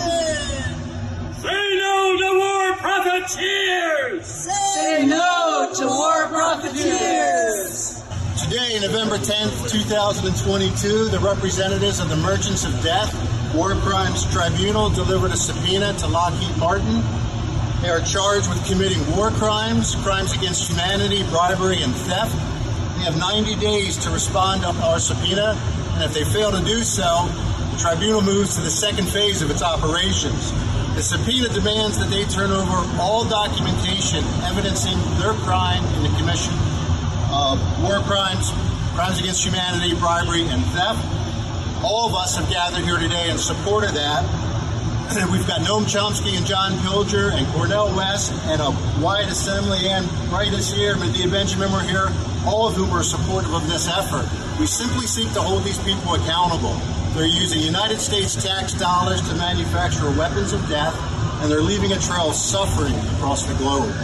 Say 1.35 1.65
no 1.83 2.17
to 2.17 2.39
war 2.39 2.77
profiteers! 2.77 4.25
Say 4.25 5.07
no 5.07 5.73
to 5.75 5.85
war 5.85 6.29
profiteers! 6.29 7.98
Today, 8.49 8.79
November 8.81 9.19
10th, 9.19 9.69
2022, 9.69 11.11
the 11.11 11.19
representatives 11.19 12.01
of 12.01 12.09
the 12.09 12.17
Merchants 12.17 12.65
of 12.65 12.73
Death 12.83 13.13
War 13.55 13.75
Crimes 13.75 14.25
Tribunal 14.33 14.89
delivered 14.89 15.33
a 15.33 15.37
subpoena 15.37 15.93
to 15.99 16.07
Lockheed 16.07 16.57
Martin. 16.57 17.05
They 17.83 17.91
are 17.91 18.01
charged 18.01 18.49
with 18.49 18.65
committing 18.65 19.05
war 19.15 19.31
crimes, 19.33 19.97
crimes 19.97 20.33
against 20.33 20.71
humanity, 20.71 21.25
bribery, 21.25 21.83
and 21.83 21.95
theft. 21.95 22.33
They 22.97 23.05
have 23.05 23.19
90 23.19 23.57
days 23.57 23.99
to 23.99 24.11
respond 24.11 24.63
to 24.63 24.69
our 24.69 24.99
subpoena, 24.99 25.53
and 25.93 26.05
if 26.05 26.15
they 26.15 26.25
fail 26.25 26.51
to 26.51 26.65
do 26.65 26.83
so, 26.85 27.29
the 27.73 27.77
tribunal 27.77 28.23
moves 28.23 28.57
to 28.57 28.63
the 28.63 28.71
second 28.71 29.11
phase 29.11 29.43
of 29.43 29.51
its 29.51 29.63
operations. 29.63 30.53
The 30.95 31.03
subpoena 31.03 31.51
demands 31.51 31.99
that 31.99 32.09
they 32.09 32.25
turn 32.25 32.51
over 32.51 32.99
all 32.99 33.27
documentation 33.27 34.25
evidencing 34.41 34.97
their 35.19 35.35
crime 35.35 35.85
in 35.97 36.03
the 36.03 36.17
commission 36.17 36.55
of 37.31 37.61
war 37.83 38.01
crimes, 38.01 38.51
crimes 38.95 39.19
against 39.21 39.45
humanity, 39.45 39.95
bribery, 39.95 40.43
and 40.43 40.65
theft. 40.67 41.05
All 41.85 42.09
of 42.09 42.15
us 42.15 42.37
have 42.37 42.49
gathered 42.51 42.85
here 42.85 42.99
today 42.99 43.31
in 43.31 43.39
support 43.39 43.85
of 43.85 43.95
that. 43.95 44.25
We've 45.33 45.47
got 45.47 45.63
Noam 45.63 45.85
Chomsky 45.85 46.37
and 46.37 46.45
John 46.45 46.73
Pilger 46.85 47.33
and 47.33 47.47
Cornel 47.49 47.97
West 47.97 48.33
and 48.45 48.61
a 48.61 48.71
wide 49.01 49.29
assembly 49.29 49.89
Ann 49.89 50.07
Wright 50.31 50.53
is 50.53 50.71
here, 50.71 50.97
Medea 50.97 51.29
Benjamin 51.29 51.73
were 51.73 51.81
here, 51.81 52.13
all 52.47 52.69
of 52.69 52.75
whom 52.75 52.91
are 52.91 53.03
supportive 53.03 53.53
of 53.55 53.67
this 53.69 53.89
effort. 53.89 54.29
We 54.61 54.67
simply 54.67 55.07
seek 55.07 55.33
to 55.33 55.41
hold 55.41 55.65
these 55.65 55.79
people 55.79 56.15
accountable. 56.15 56.75
They're 57.15 57.27
using 57.27 57.61
United 57.61 58.01
States 58.01 58.37
tax 58.41 58.75
dollars 58.75 59.27
to 59.29 59.35
manufacture 59.35 60.11
weapons 60.11 60.53
of 60.53 60.69
death, 60.69 60.95
and 61.43 61.51
they're 61.51 61.63
leaving 61.63 61.93
a 61.93 61.99
trail 61.99 62.29
of 62.29 62.35
suffering 62.35 62.95
across 63.17 63.45
the 63.45 63.55
globe. 63.55 63.95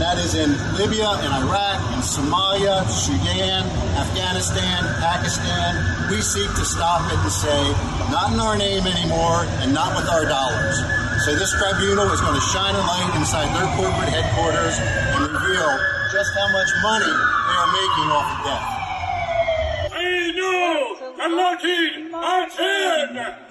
And 0.00 0.08
that 0.16 0.24
is 0.24 0.32
in 0.32 0.56
Libya 0.80 1.12
and 1.20 1.44
Iraq, 1.44 1.76
in 1.92 2.00
Somalia, 2.00 2.88
Sudan, 2.88 3.68
Afghanistan, 4.00 4.80
Pakistan. 4.96 5.76
We 6.08 6.24
seek 6.24 6.48
to 6.56 6.64
stop 6.64 7.04
it 7.12 7.20
and 7.20 7.28
say, 7.28 7.60
not 8.08 8.32
in 8.32 8.40
our 8.40 8.56
name 8.56 8.88
anymore, 8.88 9.44
and 9.60 9.76
not 9.76 9.92
with 9.92 10.08
our 10.08 10.24
dollars. 10.24 10.80
So 11.28 11.36
this 11.36 11.52
tribunal 11.52 12.08
is 12.16 12.20
going 12.24 12.32
to 12.32 12.46
shine 12.48 12.72
a 12.72 12.80
light 12.80 13.12
inside 13.12 13.52
their 13.52 13.68
corporate 13.76 14.08
headquarters 14.08 14.80
and 14.80 15.20
reveal 15.36 15.68
just 16.08 16.32
how 16.32 16.48
much 16.48 16.70
money 16.80 17.12
they 17.12 17.56
are 17.60 17.68
making 17.68 18.08
off 18.08 18.24
of 18.24 18.40
death. 18.48 18.64
Say 19.92 20.32
no! 20.32 20.96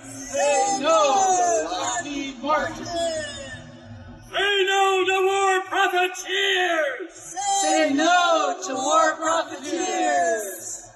Say 0.01 0.81
no 0.81 1.29
profiteers! 5.99 7.35
Say 7.61 7.93
no 7.93 8.57
to 8.67 8.73
war 8.73 9.15
profiteers! 9.15 10.89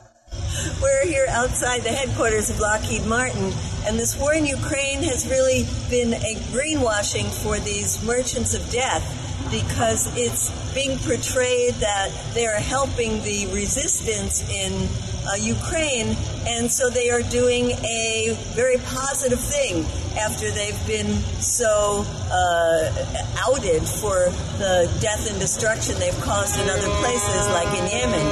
We're 0.81 1.05
here 1.05 1.25
outside 1.29 1.81
the 1.81 1.89
headquarters 1.89 2.49
of 2.49 2.59
Lockheed 2.59 3.05
Martin, 3.05 3.51
and 3.85 3.99
this 3.99 4.17
war 4.17 4.33
in 4.33 4.45
Ukraine 4.45 5.03
has 5.03 5.27
really 5.27 5.65
been 5.89 6.13
a 6.13 6.35
greenwashing 6.51 7.29
for 7.43 7.59
these 7.59 8.01
merchants 8.05 8.53
of 8.53 8.69
death 8.71 9.22
because 9.53 10.09
it's 10.17 10.49
being 10.73 10.97
portrayed 10.97 11.75
that 11.75 12.09
they 12.33 12.47
are 12.47 12.57
helping 12.57 13.21
the 13.21 13.45
resistance 13.53 14.41
in 14.49 14.89
uh, 15.29 15.35
Ukraine, 15.35 16.17
and 16.47 16.71
so 16.71 16.89
they 16.89 17.11
are 17.11 17.21
doing 17.21 17.69
a 17.85 18.35
very 18.55 18.77
positive 18.77 19.39
thing 19.39 19.85
after 20.17 20.49
they've 20.49 20.87
been 20.87 21.21
so 21.39 22.03
uh, 22.31 23.25
outed 23.45 23.83
for 23.83 24.33
the 24.57 24.89
death 24.99 25.29
and 25.29 25.39
destruction 25.39 25.99
they've 25.99 26.21
caused 26.21 26.59
in 26.59 26.67
other 26.67 26.89
places, 27.05 27.47
like 27.53 27.69
in 27.77 27.85
Yemen. 27.87 28.27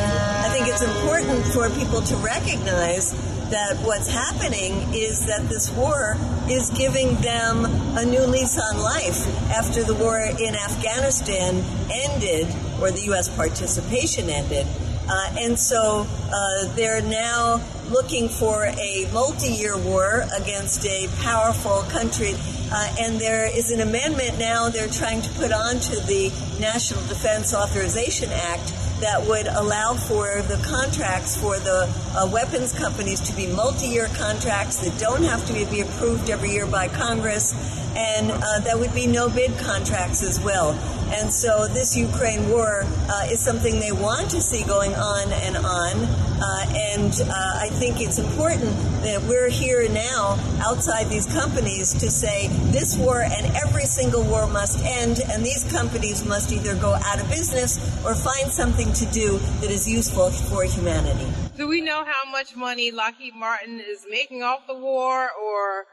And 0.00 0.12
I 0.40 0.48
think 0.48 0.68
it's 0.68 0.82
important 0.82 1.44
for 1.52 1.68
people 1.70 2.00
to 2.00 2.16
recognize 2.16 3.12
that 3.50 3.76
what's 3.78 4.08
happening 4.08 4.94
is 4.94 5.26
that 5.26 5.48
this 5.48 5.70
war 5.72 6.16
is 6.48 6.70
giving 6.70 7.14
them 7.16 7.64
a 7.96 8.04
new 8.04 8.22
lease 8.26 8.58
on 8.58 8.78
life 8.80 9.26
after 9.50 9.82
the 9.82 9.94
war 9.94 10.18
in 10.18 10.54
Afghanistan 10.54 11.62
ended, 11.90 12.46
or 12.80 12.90
the 12.90 13.02
U.S. 13.06 13.28
participation 13.28 14.28
ended. 14.28 14.66
Uh, 15.08 15.36
and 15.38 15.58
so 15.58 16.06
uh, 16.32 16.74
they're 16.74 17.02
now 17.02 17.62
looking 17.90 18.28
for 18.28 18.64
a 18.64 19.08
multi 19.12 19.52
year 19.52 19.76
war 19.76 20.24
against 20.40 20.84
a 20.86 21.08
powerful 21.20 21.82
country. 21.90 22.34
Uh, 22.72 22.96
and 23.00 23.20
there 23.20 23.46
is 23.46 23.70
an 23.70 23.80
amendment 23.80 24.38
now 24.38 24.68
they're 24.70 24.88
trying 24.88 25.20
to 25.20 25.30
put 25.34 25.52
onto 25.52 25.96
the 26.06 26.32
National 26.58 27.00
Defense 27.06 27.54
Authorization 27.54 28.30
Act 28.32 28.72
that 29.00 29.26
would 29.26 29.46
allow 29.46 29.94
for 29.94 30.42
the 30.42 30.56
contracts 30.64 31.36
for 31.36 31.58
the 31.58 31.92
uh, 32.16 32.28
weapons 32.32 32.72
companies 32.72 33.20
to 33.20 33.36
be 33.36 33.46
multi-year 33.46 34.08
contracts 34.14 34.76
that 34.78 34.98
don't 34.98 35.22
have 35.22 35.44
to 35.46 35.52
be, 35.52 35.80
approved 35.80 36.30
every 36.30 36.50
year 36.50 36.66
by 36.66 36.88
Congress, 36.88 37.52
and 37.96 38.30
uh, 38.30 38.60
that 38.60 38.78
would 38.78 38.94
be 38.94 39.06
no 39.06 39.28
bid 39.28 39.56
contracts 39.58 40.22
as 40.22 40.40
well. 40.40 40.72
And 41.14 41.32
so 41.32 41.68
this 41.68 41.96
Ukraine 41.96 42.48
war 42.48 42.84
uh, 42.84 43.26
is 43.30 43.38
something 43.38 43.78
they 43.78 43.92
want 43.92 44.30
to 44.30 44.40
see 44.40 44.64
going 44.64 44.94
on 44.94 45.32
and 45.32 45.56
on. 45.56 45.96
Uh, 46.34 46.66
and 46.74 47.12
uh, 47.20 47.30
I 47.30 47.68
think 47.72 48.00
it's 48.00 48.18
important 48.18 48.74
that 49.02 49.22
we're 49.22 49.48
here 49.48 49.88
now 49.88 50.36
outside 50.60 51.08
these 51.08 51.26
companies 51.26 51.94
to 51.94 52.10
say 52.10 52.48
this 52.72 52.96
war 52.96 53.22
and 53.22 53.46
every 53.54 53.84
single 53.84 54.24
war 54.24 54.46
must 54.48 54.82
end, 54.84 55.20
and 55.30 55.44
these 55.44 55.62
companies 55.70 56.24
must 56.24 56.52
either 56.52 56.74
go 56.74 56.94
out 56.94 57.20
of 57.20 57.28
business 57.28 57.78
or 58.04 58.14
find 58.14 58.50
something 58.50 58.83
to 58.92 59.06
do 59.06 59.38
that 59.60 59.70
is 59.70 59.88
useful 59.88 60.30
for 60.30 60.64
humanity. 60.64 61.26
Do 61.56 61.68
we 61.68 61.80
know 61.80 62.04
how 62.04 62.30
much 62.30 62.56
money 62.56 62.90
Lockheed 62.90 63.34
Martin 63.34 63.80
is 63.80 64.06
making 64.10 64.42
off 64.42 64.66
the 64.66 64.74
war, 64.76 65.30
or 65.42 65.86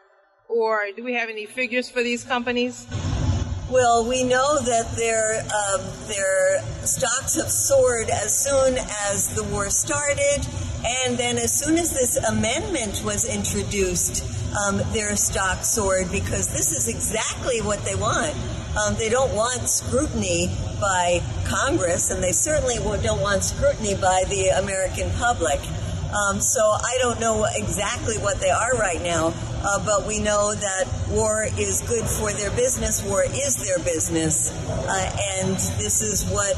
or 0.47 0.81
do 0.95 1.03
we 1.03 1.13
have 1.13 1.29
any 1.29 1.45
figures 1.45 1.89
for 1.89 2.03
these 2.03 2.23
companies? 2.23 2.85
Well, 3.69 4.05
we 4.05 4.23
know 4.23 4.59
that 4.59 4.91
their 4.97 5.41
um, 5.41 5.81
their 6.07 6.61
stocks 6.85 7.35
have 7.35 7.49
soared 7.49 8.09
as 8.09 8.37
soon 8.37 8.77
as 9.07 9.33
the 9.33 9.43
war 9.43 9.69
started, 9.69 10.45
and 10.85 11.17
then 11.17 11.37
as 11.37 11.57
soon 11.57 11.77
as 11.77 11.91
this 11.91 12.17
amendment 12.17 13.01
was 13.05 13.23
introduced, 13.23 14.25
um, 14.65 14.81
their 14.91 15.15
stock 15.15 15.63
soared 15.63 16.11
because 16.11 16.47
this 16.47 16.71
is 16.73 16.89
exactly 16.89 17.61
what 17.61 17.83
they 17.85 17.95
want. 17.95 18.35
Um, 18.77 18.95
they 18.95 19.09
don't 19.09 19.33
want 19.35 19.67
scrutiny 19.67 20.49
by 20.79 21.21
Congress, 21.45 22.09
and 22.09 22.23
they 22.23 22.31
certainly 22.31 22.75
don't 23.03 23.21
want 23.21 23.43
scrutiny 23.43 23.95
by 23.95 24.23
the 24.29 24.49
American 24.49 25.11
public. 25.17 25.59
Um, 26.11 26.41
so 26.41 26.61
I 26.61 26.97
don't 26.99 27.19
know 27.19 27.45
exactly 27.55 28.17
what 28.17 28.39
they 28.39 28.49
are 28.49 28.73
right 28.75 29.01
now, 29.01 29.33
uh, 29.63 29.85
but 29.85 30.05
we 30.05 30.19
know 30.19 30.53
that 30.53 30.85
war 31.09 31.47
is 31.57 31.81
good 31.87 32.05
for 32.05 32.33
their 32.33 32.51
business. 32.51 33.01
War 33.03 33.23
is 33.23 33.55
their 33.55 33.79
business, 33.79 34.51
uh, 34.69 35.19
and 35.39 35.55
this 35.79 36.01
is 36.01 36.25
what 36.25 36.57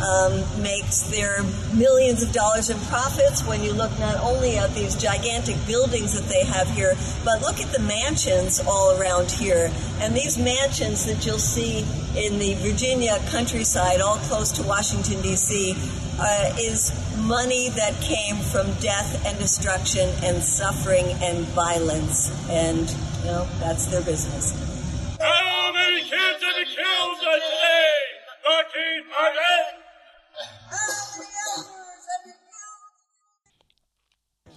um, 0.00 0.62
makes 0.62 1.02
their 1.10 1.42
millions 1.74 2.22
of 2.22 2.32
dollars 2.32 2.70
in 2.70 2.78
profits 2.86 3.44
when 3.44 3.62
you 3.62 3.72
look 3.72 3.90
not 3.98 4.16
only 4.20 4.56
at 4.56 4.74
these 4.74 4.96
gigantic 4.96 5.56
buildings 5.66 6.14
that 6.14 6.28
they 6.28 6.44
have 6.44 6.68
here, 6.70 6.94
but 7.24 7.40
look 7.42 7.60
at 7.60 7.72
the 7.72 7.80
mansions 7.80 8.60
all 8.60 8.98
around 9.00 9.30
here. 9.30 9.70
And 10.00 10.14
these 10.14 10.38
mansions 10.38 11.04
that 11.06 11.24
you'll 11.26 11.38
see 11.38 11.80
in 12.16 12.38
the 12.38 12.54
Virginia 12.54 13.18
countryside, 13.28 14.00
all 14.00 14.16
close 14.16 14.52
to 14.52 14.62
Washington, 14.62 15.20
D.C., 15.22 15.76
uh, 16.18 16.54
is 16.58 16.92
money 17.20 17.70
that 17.70 17.94
came 18.02 18.36
from 18.36 18.72
death 18.74 19.24
and 19.26 19.38
destruction 19.38 20.08
and 20.22 20.42
suffering 20.42 21.06
and 21.22 21.46
violence. 21.48 22.30
And, 22.50 22.90
you 23.20 23.26
know, 23.26 23.48
that's 23.58 23.86
their 23.86 24.02
business. 24.02 24.52
How 25.18 25.72
many 25.72 26.00
kids 26.00 26.42
have 26.42 26.56
been 26.56 26.64
killed 26.66 27.18
today? 27.20 28.20
Thirteen 28.42 29.04
hundred. 29.10 29.79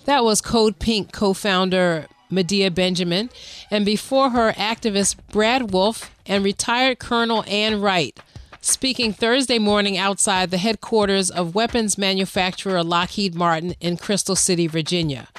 That 0.06 0.26
was 0.26 0.42
Code 0.42 0.80
Pink 0.80 1.14
co 1.14 1.34
founder 1.34 2.08
Medea 2.30 2.72
Benjamin, 2.72 3.30
and 3.72 3.86
before 3.86 4.32
her, 4.32 4.52
activist 4.54 5.16
Brad 5.32 5.72
Wolf 5.72 6.12
and 6.26 6.44
retired 6.44 7.00
Colonel 7.00 7.46
Ann 7.48 7.80
Wright, 7.80 8.20
speaking 8.60 9.14
Thursday 9.14 9.60
morning 9.60 9.98
outside 9.98 10.52
the 10.52 10.58
headquarters 10.58 11.30
of 11.30 11.56
weapons 11.56 11.98
manufacturer 11.98 12.84
Lockheed 12.84 13.34
Martin 13.34 13.76
in 13.80 13.96
Crystal 13.96 14.36
City, 14.36 14.68
Virginia. 14.68 15.30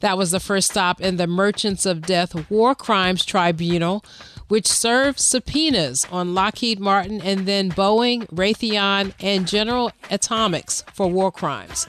That 0.00 0.18
was 0.18 0.32
the 0.32 0.40
first 0.40 0.70
stop 0.70 1.00
in 1.00 1.16
the 1.16 1.26
Merchants 1.26 1.86
of 1.86 2.02
Death 2.02 2.50
War 2.50 2.74
Crimes 2.74 3.24
Tribunal, 3.24 4.04
which 4.48 4.66
served 4.66 5.18
subpoenas 5.18 6.06
on 6.10 6.34
Lockheed 6.34 6.78
Martin 6.78 7.22
and 7.22 7.46
then 7.46 7.70
Boeing, 7.70 8.26
Raytheon, 8.26 9.14
and 9.18 9.48
General 9.48 9.92
Atomics 10.10 10.84
for 10.92 11.08
war 11.08 11.32
crimes. 11.32 11.86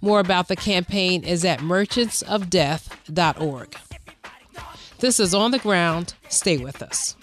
More 0.00 0.20
about 0.20 0.48
the 0.48 0.56
campaign 0.56 1.24
is 1.24 1.44
at 1.44 1.60
merchantsofdeath.org. 1.60 3.76
This 5.00 5.20
is 5.20 5.34
On 5.34 5.50
the 5.50 5.58
Ground. 5.58 6.14
Stay 6.28 6.56
with 6.56 6.82
us. 6.82 7.14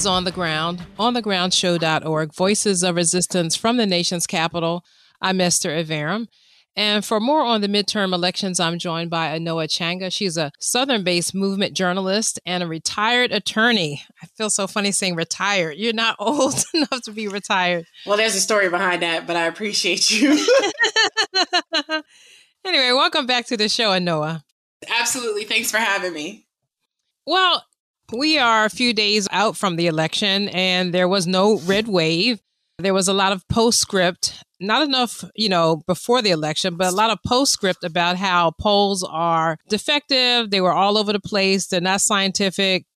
Is 0.00 0.06
On 0.06 0.24
the 0.24 0.32
Ground, 0.32 0.82
onthegroundshow.org, 0.98 2.32
Voices 2.32 2.82
of 2.82 2.96
Resistance 2.96 3.54
from 3.54 3.76
the 3.76 3.84
nation's 3.84 4.26
capital. 4.26 4.82
I'm 5.20 5.42
Esther 5.42 5.68
Iverem. 5.72 6.26
And 6.74 7.04
for 7.04 7.20
more 7.20 7.42
on 7.42 7.60
the 7.60 7.68
midterm 7.68 8.14
elections, 8.14 8.58
I'm 8.58 8.78
joined 8.78 9.10
by 9.10 9.38
Anoa 9.38 9.66
Changa. 9.68 10.10
She's 10.10 10.38
a 10.38 10.52
Southern 10.58 11.04
based 11.04 11.34
movement 11.34 11.74
journalist 11.74 12.40
and 12.46 12.62
a 12.62 12.66
retired 12.66 13.30
attorney. 13.30 14.02
I 14.22 14.26
feel 14.38 14.48
so 14.48 14.66
funny 14.66 14.90
saying 14.90 15.16
retired. 15.16 15.76
You're 15.76 15.92
not 15.92 16.16
old 16.18 16.64
enough 16.72 17.02
to 17.04 17.12
be 17.12 17.28
retired. 17.28 17.84
Well, 18.06 18.16
there's 18.16 18.34
a 18.34 18.40
story 18.40 18.70
behind 18.70 19.02
that, 19.02 19.26
but 19.26 19.36
I 19.36 19.44
appreciate 19.44 20.10
you. 20.10 20.30
anyway, 22.64 22.92
welcome 22.92 23.26
back 23.26 23.44
to 23.48 23.56
the 23.58 23.68
show, 23.68 23.90
Anoa. 23.90 24.44
Absolutely. 24.98 25.44
Thanks 25.44 25.70
for 25.70 25.76
having 25.76 26.14
me. 26.14 26.46
Well, 27.26 27.64
we 28.12 28.38
are 28.38 28.64
a 28.64 28.70
few 28.70 28.92
days 28.92 29.28
out 29.30 29.56
from 29.56 29.76
the 29.76 29.86
election, 29.86 30.48
and 30.50 30.92
there 30.92 31.08
was 31.08 31.26
no 31.26 31.58
red 31.60 31.88
wave. 31.88 32.40
There 32.78 32.94
was 32.94 33.08
a 33.08 33.12
lot 33.12 33.32
of 33.32 33.46
postscript, 33.48 34.42
not 34.58 34.82
enough, 34.82 35.24
you 35.34 35.48
know, 35.48 35.82
before 35.86 36.22
the 36.22 36.30
election, 36.30 36.76
but 36.76 36.92
a 36.92 36.96
lot 36.96 37.10
of 37.10 37.22
postscript 37.26 37.84
about 37.84 38.16
how 38.16 38.52
polls 38.52 39.04
are 39.04 39.58
defective. 39.68 40.50
They 40.50 40.60
were 40.60 40.72
all 40.72 40.96
over 40.96 41.12
the 41.12 41.20
place. 41.20 41.66
They're 41.66 41.80
not 41.80 42.00
scientific. 42.00 42.86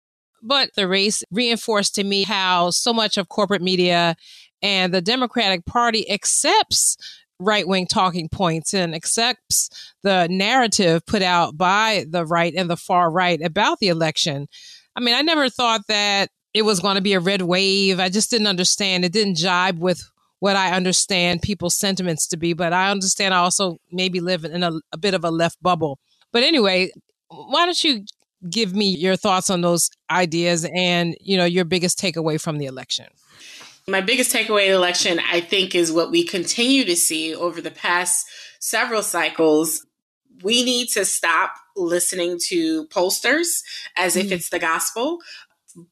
But 0.43 0.71
the 0.77 0.89
race 0.89 1.23
reinforced 1.31 1.95
to 1.97 2.05
me 2.05 2.23
how 2.25 2.71
so 2.71 2.93
much 2.93 3.17
of 3.17 3.29
corporate 3.29 3.63
media 3.63 4.17
and 4.63 4.93
the 4.93 5.01
Democratic 5.01 5.65
Party 5.65 6.11
accepts 6.11 6.97
right 7.39 7.67
wing 7.67 7.87
talking 7.87 8.29
points 8.29 8.75
and 8.75 8.95
accepts 8.95 9.69
the 10.03 10.27
narrative 10.29 11.05
put 11.07 11.23
out 11.23 11.57
by 11.57 12.05
the 12.09 12.25
right 12.25 12.55
and 12.57 12.71
the 12.71 12.77
far 12.77 13.11
right 13.11 13.41
about 13.43 13.79
the 13.81 13.89
election. 13.89 14.47
I 14.97 15.01
mean, 15.01 15.15
I 15.15 15.23
never 15.23 15.49
thought 15.49 15.83
that 15.89 16.31
it 16.53 16.63
was 16.63 16.81
going 16.81 16.97
to 16.97 17.03
be 17.03 17.15
a 17.15 17.21
red 17.21 17.43
wave. 17.43 17.99
I 17.99 18.09
just 18.09 18.31
didn't 18.31 18.47
understand. 18.47 19.05
It 19.05 19.13
didn't 19.13 19.37
jibe 19.37 19.79
with 19.79 20.09
what 20.39 20.57
I 20.57 20.73
understand 20.73 21.43
people's 21.43 21.77
sentiments 21.77 22.27
to 22.29 22.37
be, 22.37 22.53
but 22.53 22.73
I 22.73 22.91
understand 22.91 23.35
I 23.35 23.39
also 23.39 23.79
maybe 23.91 24.21
live 24.21 24.45
in 24.45 24.63
a, 24.63 24.73
a 24.93 24.99
bit 24.99 25.15
of 25.15 25.25
a 25.25 25.31
left 25.31 25.63
bubble. 25.63 25.99
But 26.33 26.43
anyway, 26.43 26.93
why 27.29 27.65
don't 27.65 27.83
you 27.83 28.05
give 28.49 28.75
me 28.75 28.91
your 28.91 29.17
thoughts 29.17 29.51
on 29.51 29.63
those 29.63 29.91
ideas 30.11 30.67
and, 30.75 31.17
you 31.21 31.37
know, 31.37 31.45
your 31.45 31.65
biggest 31.65 31.99
takeaway 31.99 32.41
from 32.41 32.59
the 32.59 32.67
election? 32.67 33.07
My 33.89 34.01
biggest 34.01 34.35
takeaway 34.35 34.69
election, 34.69 35.21
I 35.31 35.41
think, 35.41 35.75
is 35.75 35.93
what 35.93 36.11
we 36.11 36.25
continue 36.25 36.85
to 36.85 36.97
see 36.97 37.35
over 37.35 37.61
the 37.61 37.71
past 37.71 38.27
several 38.61 39.03
cycles 39.03 39.85
we 40.43 40.65
need 40.65 40.89
to 40.89 41.05
stop 41.05 41.55
listening 41.77 42.39
to 42.49 42.87
pollsters 42.89 43.63
as 43.97 44.17
if 44.17 44.29
mm. 44.29 44.33
it's 44.33 44.51
the 44.51 44.59
gospel. 44.59 45.19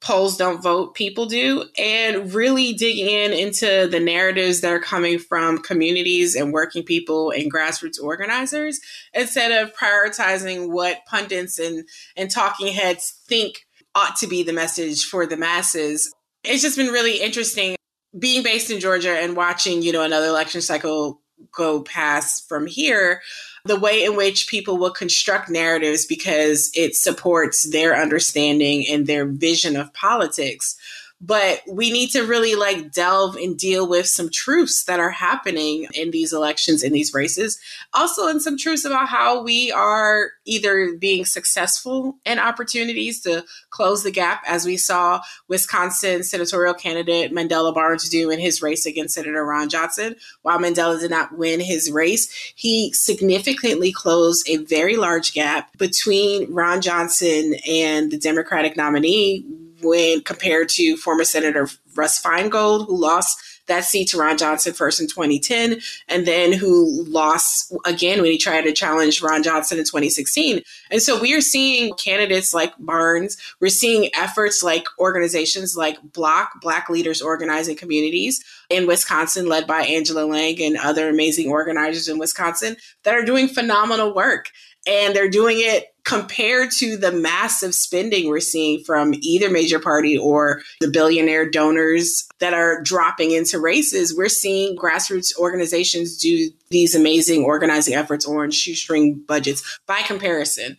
polls 0.01 0.37
don't 0.37 0.63
vote, 0.63 0.95
people 0.95 1.27
do, 1.27 1.65
and 1.77 2.33
really 2.33 2.73
digging 2.73 3.09
in 3.09 3.33
into 3.33 3.89
the 3.91 4.01
narratives 4.01 4.61
that 4.61 4.73
are 4.73 4.81
coming 4.81 5.19
from 5.19 5.59
communities 5.59 6.37
and 6.37 6.53
working 6.53 6.85
people 6.85 7.31
and 7.31 7.53
grassroots 7.53 8.01
organizers 8.01 8.81
instead 9.13 9.51
of 9.51 9.75
prioritizing 9.75 10.71
what 10.71 11.05
pundits 11.07 11.59
and, 11.59 11.89
and 12.17 12.31
talking 12.31 12.73
heads 12.73 13.21
think 13.27 13.67
ought 13.95 14.17
to 14.17 14.27
be 14.27 14.43
the 14.43 14.53
message 14.53 15.05
for 15.05 15.27
the 15.27 15.37
masses. 15.37 16.13
It's 16.45 16.63
just 16.63 16.77
been 16.77 16.93
really 16.93 17.21
interesting 17.21 17.77
being 18.19 18.43
based 18.43 18.71
in 18.71 18.81
Georgia 18.81 19.19
and 19.19 19.37
watching, 19.37 19.83
you 19.83 19.93
know, 19.93 20.03
another 20.03 20.27
election 20.27 20.61
cycle 20.61 21.21
go 21.53 21.83
past 21.83 22.49
from 22.49 22.67
here 22.67 23.21
the 23.65 23.79
way 23.79 24.05
in 24.05 24.17
which 24.17 24.49
people 24.49 24.77
will 24.77 24.91
construct 24.91 25.49
narratives 25.49 26.05
because 26.05 26.71
it 26.75 26.97
supports 26.97 27.71
their 27.71 27.97
understanding 27.97 28.85
and 28.89 29.07
their 29.07 29.25
vision 29.25 29.77
of 29.77 29.95
politics 29.95 30.77
but 31.23 31.63
we 31.69 31.93
need 31.93 32.11
to 32.11 32.25
really 32.25 32.57
like 32.57 32.91
delve 32.91 33.37
and 33.37 33.57
deal 33.57 33.89
with 33.89 34.07
some 34.07 34.29
truths 34.29 34.85
that 34.85 34.99
are 34.99 35.11
happening 35.11 35.87
in 35.95 36.11
these 36.11 36.33
elections 36.33 36.83
in 36.83 36.93
these 36.93 37.15
races. 37.15 37.61
Also 37.95 38.27
in 38.27 38.41
some 38.41 38.59
truths 38.59 38.85
about 38.85 39.09
how 39.09 39.41
we 39.41 39.71
are 39.71 40.33
either 40.45 40.95
being 40.99 41.25
successful 41.25 42.17
in 42.27 42.41
opportunities 42.41 43.21
to 43.21 43.45
close 43.71 44.03
the 44.03 44.11
gap 44.11 44.43
as 44.49 44.67
we 44.67 44.77
saw 44.77 45.21
wisconsin 45.47 46.25
senatorial 46.25 46.75
candidate 46.75 47.33
mandela 47.33 47.73
barnes 47.73 48.09
do 48.09 48.29
in 48.31 48.41
his 48.41 48.61
race 48.61 48.85
against 48.85 49.15
senator 49.15 49.45
ron 49.45 49.69
johnson. 49.69 50.17
While 50.43 50.59
mandela 50.59 50.99
did 50.99 51.11
not 51.11 51.39
win 51.39 51.61
his 51.61 51.91
race 51.91 52.53
he 52.57 52.93
significantly 52.93 53.93
closed 53.93 54.49
a 54.49 54.57
very 54.57 54.97
large 54.97 55.33
gap 55.33 55.77
between 55.79 56.53
ron 56.53 56.81
johnson 56.81 57.55
and 57.69 58.11
the 58.11 58.19
democratic 58.19 58.77
nominee 58.77 59.47
when 59.83 60.23
compared 60.23 60.69
to 60.71 60.97
former 60.97 61.25
Senator 61.25 61.69
Russ 61.95 62.23
Feingold, 62.23 62.87
who 62.87 62.97
lost 62.97 63.39
that 63.69 63.85
seat 63.85 64.09
to 64.09 64.19
Ron 64.19 64.37
Johnson 64.37 64.73
first 64.73 65.01
in 65.01 65.07
2010, 65.07 65.81
and 66.09 66.27
then 66.27 66.53
who 66.53 67.05
lost 67.05 67.73
again 67.85 68.21
when 68.21 68.31
he 68.33 68.39
tried 68.39 68.63
to 68.63 68.73
challenge 68.73 69.23
Ron 69.23 69.43
Johnson 69.43 69.79
in 69.79 69.85
2016. 69.85 70.63
And 70.91 71.01
so 71.01 71.21
we 71.21 71.33
are 71.35 71.41
seeing 71.41 71.95
candidates 71.95 72.53
like 72.53 72.73
Barnes, 72.79 73.37
we're 73.61 73.69
seeing 73.69 74.11
efforts 74.15 74.63
like 74.63 74.87
organizations 74.99 75.77
like 75.77 75.97
BLOC, 76.13 76.61
Black 76.61 76.91
Leaders 76.91 77.23
Organizing 77.23 77.77
Communities 77.77 78.45
in 78.69 78.87
Wisconsin, 78.87 79.47
led 79.47 79.67
by 79.67 79.83
Angela 79.83 80.25
Lang 80.25 80.61
and 80.61 80.77
other 80.77 81.09
amazing 81.09 81.49
organizers 81.49 82.09
in 82.09 82.19
Wisconsin, 82.19 82.77
that 83.05 83.15
are 83.15 83.25
doing 83.25 83.47
phenomenal 83.47 84.13
work. 84.13 84.51
And 84.87 85.15
they're 85.15 85.31
doing 85.31 85.59
it 85.61 85.93
compared 86.05 86.71
to 86.73 86.97
the 86.97 87.13
massive 87.13 87.75
spending 87.75 88.29
we're 88.29 88.41
seeing 88.41 88.83
from 88.83 89.15
either 89.21 89.49
major 89.49 89.79
party 89.79 90.19
or 90.19 90.63
the 90.81 90.91
billionaire 90.91 91.49
donors 91.49 92.27
that 92.41 92.53
are 92.53 92.83
dropping 92.83 93.31
into 93.31 93.61
races, 93.61 94.17
we're 94.17 94.29
seeing 94.29 94.77
grassroots 94.77 95.37
organizations 95.39 96.17
do 96.17 96.51
these 96.71 96.95
amazing 96.95 97.45
organizing 97.45 97.95
efforts 97.95 98.27
on 98.27 98.51
shoestring 98.51 99.23
budgets 99.27 99.79
by 99.87 100.03
comparison. 100.03 100.77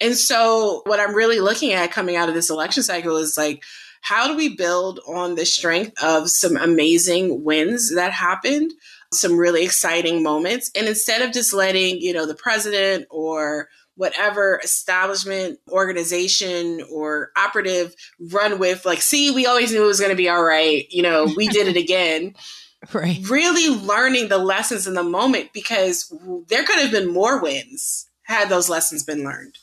And 0.00 0.16
so, 0.16 0.82
what 0.86 1.00
I'm 1.00 1.14
really 1.14 1.40
looking 1.40 1.72
at 1.72 1.92
coming 1.92 2.16
out 2.16 2.28
of 2.28 2.34
this 2.34 2.50
election 2.50 2.82
cycle 2.82 3.16
is 3.16 3.36
like, 3.36 3.62
how 4.02 4.28
do 4.28 4.36
we 4.36 4.56
build 4.56 5.00
on 5.06 5.34
the 5.34 5.44
strength 5.44 6.02
of 6.02 6.30
some 6.30 6.56
amazing 6.56 7.44
wins 7.44 7.94
that 7.94 8.12
happened? 8.12 8.72
Some 9.12 9.36
really 9.36 9.64
exciting 9.64 10.22
moments 10.22 10.70
and 10.76 10.86
instead 10.86 11.20
of 11.20 11.32
just 11.32 11.52
letting 11.52 12.00
you 12.00 12.12
know 12.12 12.26
the 12.26 12.34
president 12.34 13.06
or 13.10 13.68
whatever 14.00 14.58
establishment, 14.64 15.58
organization, 15.68 16.82
or 16.90 17.32
operative 17.36 17.94
run 18.18 18.58
with, 18.58 18.86
like, 18.86 19.02
see, 19.02 19.30
we 19.30 19.44
always 19.44 19.72
knew 19.72 19.84
it 19.84 19.86
was 19.86 20.00
going 20.00 20.10
to 20.10 20.16
be 20.16 20.28
all 20.28 20.42
right. 20.42 20.86
You 20.90 21.02
know, 21.02 21.28
we 21.36 21.48
did 21.48 21.68
it 21.68 21.76
again. 21.76 22.34
right. 22.94 23.20
Really 23.28 23.68
learning 23.68 24.28
the 24.28 24.38
lessons 24.38 24.86
in 24.86 24.94
the 24.94 25.02
moment 25.02 25.52
because 25.52 26.10
there 26.48 26.64
could 26.64 26.78
have 26.78 26.90
been 26.90 27.12
more 27.12 27.42
wins 27.42 28.08
had 28.22 28.48
those 28.48 28.70
lessons 28.70 29.04
been 29.04 29.22
learned. 29.22 29.58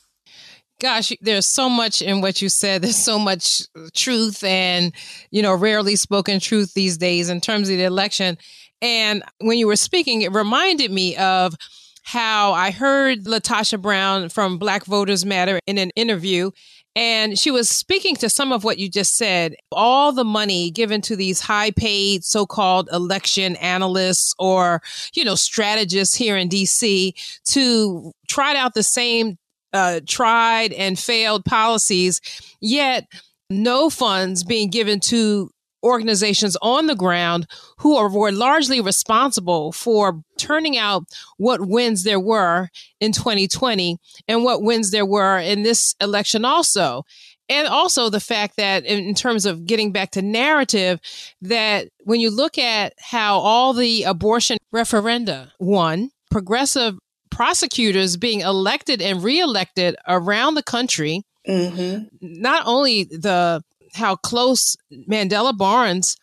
Gosh, 0.80 1.12
there's 1.20 1.46
so 1.46 1.68
much 1.68 2.00
in 2.00 2.20
what 2.20 2.40
you 2.40 2.48
said. 2.48 2.82
There's 2.82 2.94
so 2.94 3.18
much 3.18 3.62
truth 3.94 4.44
and, 4.44 4.92
you 5.32 5.42
know, 5.42 5.52
rarely 5.52 5.96
spoken 5.96 6.38
truth 6.38 6.74
these 6.74 6.96
days 6.96 7.28
in 7.28 7.40
terms 7.40 7.68
of 7.68 7.76
the 7.76 7.82
election. 7.82 8.38
And 8.80 9.22
when 9.40 9.58
you 9.58 9.66
were 9.66 9.76
speaking, 9.76 10.22
it 10.22 10.32
reminded 10.32 10.90
me 10.90 11.16
of 11.16 11.54
how 12.02 12.52
I 12.52 12.70
heard 12.70 13.24
Latasha 13.24 13.80
Brown 13.80 14.28
from 14.30 14.56
Black 14.58 14.84
Voters 14.86 15.26
Matter 15.26 15.60
in 15.66 15.76
an 15.76 15.90
interview. 15.90 16.50
And 16.96 17.38
she 17.38 17.50
was 17.50 17.68
speaking 17.68 18.16
to 18.16 18.30
some 18.30 18.50
of 18.50 18.64
what 18.64 18.78
you 18.78 18.88
just 18.88 19.16
said. 19.16 19.54
All 19.70 20.10
the 20.12 20.24
money 20.24 20.70
given 20.70 21.00
to 21.02 21.16
these 21.16 21.40
high 21.40 21.70
paid 21.70 22.24
so 22.24 22.46
called 22.46 22.88
election 22.92 23.56
analysts 23.56 24.34
or, 24.38 24.80
you 25.14 25.24
know, 25.24 25.34
strategists 25.34 26.14
here 26.14 26.36
in 26.36 26.48
DC 26.48 27.12
to 27.50 28.12
trot 28.26 28.56
out 28.56 28.74
the 28.74 28.82
same 28.82 29.36
uh, 29.72 30.00
tried 30.06 30.72
and 30.72 30.98
failed 30.98 31.44
policies, 31.44 32.20
yet 32.60 33.06
no 33.50 33.90
funds 33.90 34.44
being 34.44 34.70
given 34.70 34.98
to 35.00 35.50
organizations 35.82 36.56
on 36.62 36.86
the 36.86 36.94
ground 36.94 37.46
who 37.78 37.96
are, 37.96 38.10
were 38.10 38.32
largely 38.32 38.80
responsible 38.80 39.72
for 39.72 40.22
turning 40.36 40.76
out 40.76 41.04
what 41.36 41.66
wins 41.66 42.04
there 42.04 42.20
were 42.20 42.68
in 43.00 43.12
2020 43.12 43.98
and 44.26 44.44
what 44.44 44.62
wins 44.62 44.90
there 44.90 45.06
were 45.06 45.38
in 45.38 45.62
this 45.62 45.94
election 46.00 46.44
also 46.44 47.04
and 47.48 47.66
also 47.66 48.10
the 48.10 48.20
fact 48.20 48.56
that 48.56 48.84
in 48.84 49.14
terms 49.14 49.46
of 49.46 49.66
getting 49.66 49.92
back 49.92 50.10
to 50.12 50.22
narrative 50.22 51.00
that 51.40 51.88
when 52.04 52.20
you 52.20 52.30
look 52.30 52.58
at 52.58 52.92
how 52.98 53.38
all 53.38 53.72
the 53.72 54.02
abortion 54.02 54.58
referenda 54.74 55.50
won 55.58 56.10
progressive 56.30 56.98
prosecutors 57.30 58.16
being 58.16 58.40
elected 58.40 59.00
and 59.00 59.22
reelected 59.22 59.96
around 60.06 60.54
the 60.54 60.62
country 60.62 61.22
mm-hmm. 61.46 62.04
not 62.20 62.62
only 62.66 63.04
the 63.04 63.62
how 63.94 64.16
close 64.16 64.76
Mandela 65.08 65.56
Barnes 65.56 66.16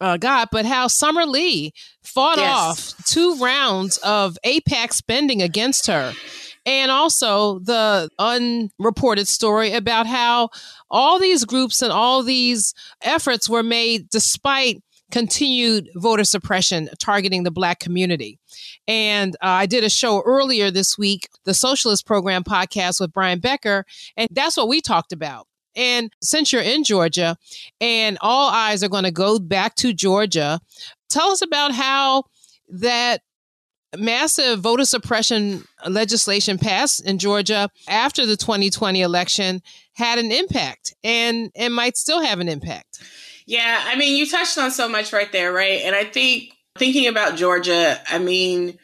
uh, 0.00 0.16
got, 0.16 0.50
but 0.50 0.66
how 0.66 0.88
Summer 0.88 1.24
Lee 1.24 1.72
fought 2.02 2.38
yes. 2.38 2.50
off 2.50 3.06
two 3.06 3.36
rounds 3.36 3.98
of 3.98 4.36
AIPAC 4.44 4.92
spending 4.92 5.40
against 5.40 5.86
her. 5.86 6.12
And 6.64 6.90
also 6.90 7.58
the 7.58 8.08
unreported 8.18 9.26
story 9.26 9.72
about 9.72 10.06
how 10.06 10.50
all 10.90 11.18
these 11.18 11.44
groups 11.44 11.82
and 11.82 11.92
all 11.92 12.22
these 12.22 12.74
efforts 13.02 13.48
were 13.48 13.64
made 13.64 14.08
despite 14.10 14.82
continued 15.12 15.88
voter 15.94 16.24
suppression 16.24 16.88
targeting 16.98 17.44
the 17.44 17.50
black 17.50 17.78
community. 17.78 18.38
And 18.88 19.36
uh, 19.36 19.48
I 19.48 19.66
did 19.66 19.84
a 19.84 19.90
show 19.90 20.22
earlier 20.22 20.70
this 20.70 20.98
week, 20.98 21.28
the 21.44 21.54
Socialist 21.54 22.06
Program 22.06 22.42
podcast 22.42 23.00
with 23.00 23.12
Brian 23.12 23.38
Becker, 23.38 23.84
and 24.16 24.28
that's 24.32 24.56
what 24.56 24.68
we 24.68 24.80
talked 24.80 25.12
about. 25.12 25.46
And 25.76 26.12
since 26.20 26.52
you're 26.52 26.62
in 26.62 26.84
Georgia 26.84 27.36
and 27.80 28.18
all 28.20 28.50
eyes 28.50 28.82
are 28.82 28.88
going 28.88 29.04
to 29.04 29.10
go 29.10 29.38
back 29.38 29.74
to 29.76 29.92
Georgia, 29.92 30.60
tell 31.08 31.30
us 31.30 31.42
about 31.42 31.72
how 31.72 32.24
that 32.68 33.22
massive 33.96 34.60
voter 34.60 34.84
suppression 34.84 35.64
legislation 35.88 36.58
passed 36.58 37.04
in 37.06 37.18
Georgia 37.18 37.68
after 37.88 38.24
the 38.24 38.36
2020 38.36 39.02
election 39.02 39.62
had 39.94 40.18
an 40.18 40.32
impact 40.32 40.94
and 41.04 41.50
and 41.54 41.74
might 41.74 41.96
still 41.96 42.22
have 42.22 42.40
an 42.40 42.48
impact. 42.48 43.02
Yeah, 43.44 43.82
I 43.86 43.96
mean, 43.96 44.16
you 44.16 44.26
touched 44.26 44.56
on 44.56 44.70
so 44.70 44.88
much 44.88 45.12
right 45.12 45.30
there, 45.32 45.52
right? 45.52 45.82
And 45.82 45.94
I 45.94 46.04
think 46.04 46.52
thinking 46.78 47.06
about 47.06 47.36
Georgia, 47.36 48.00
I 48.08 48.18
mean, 48.18 48.78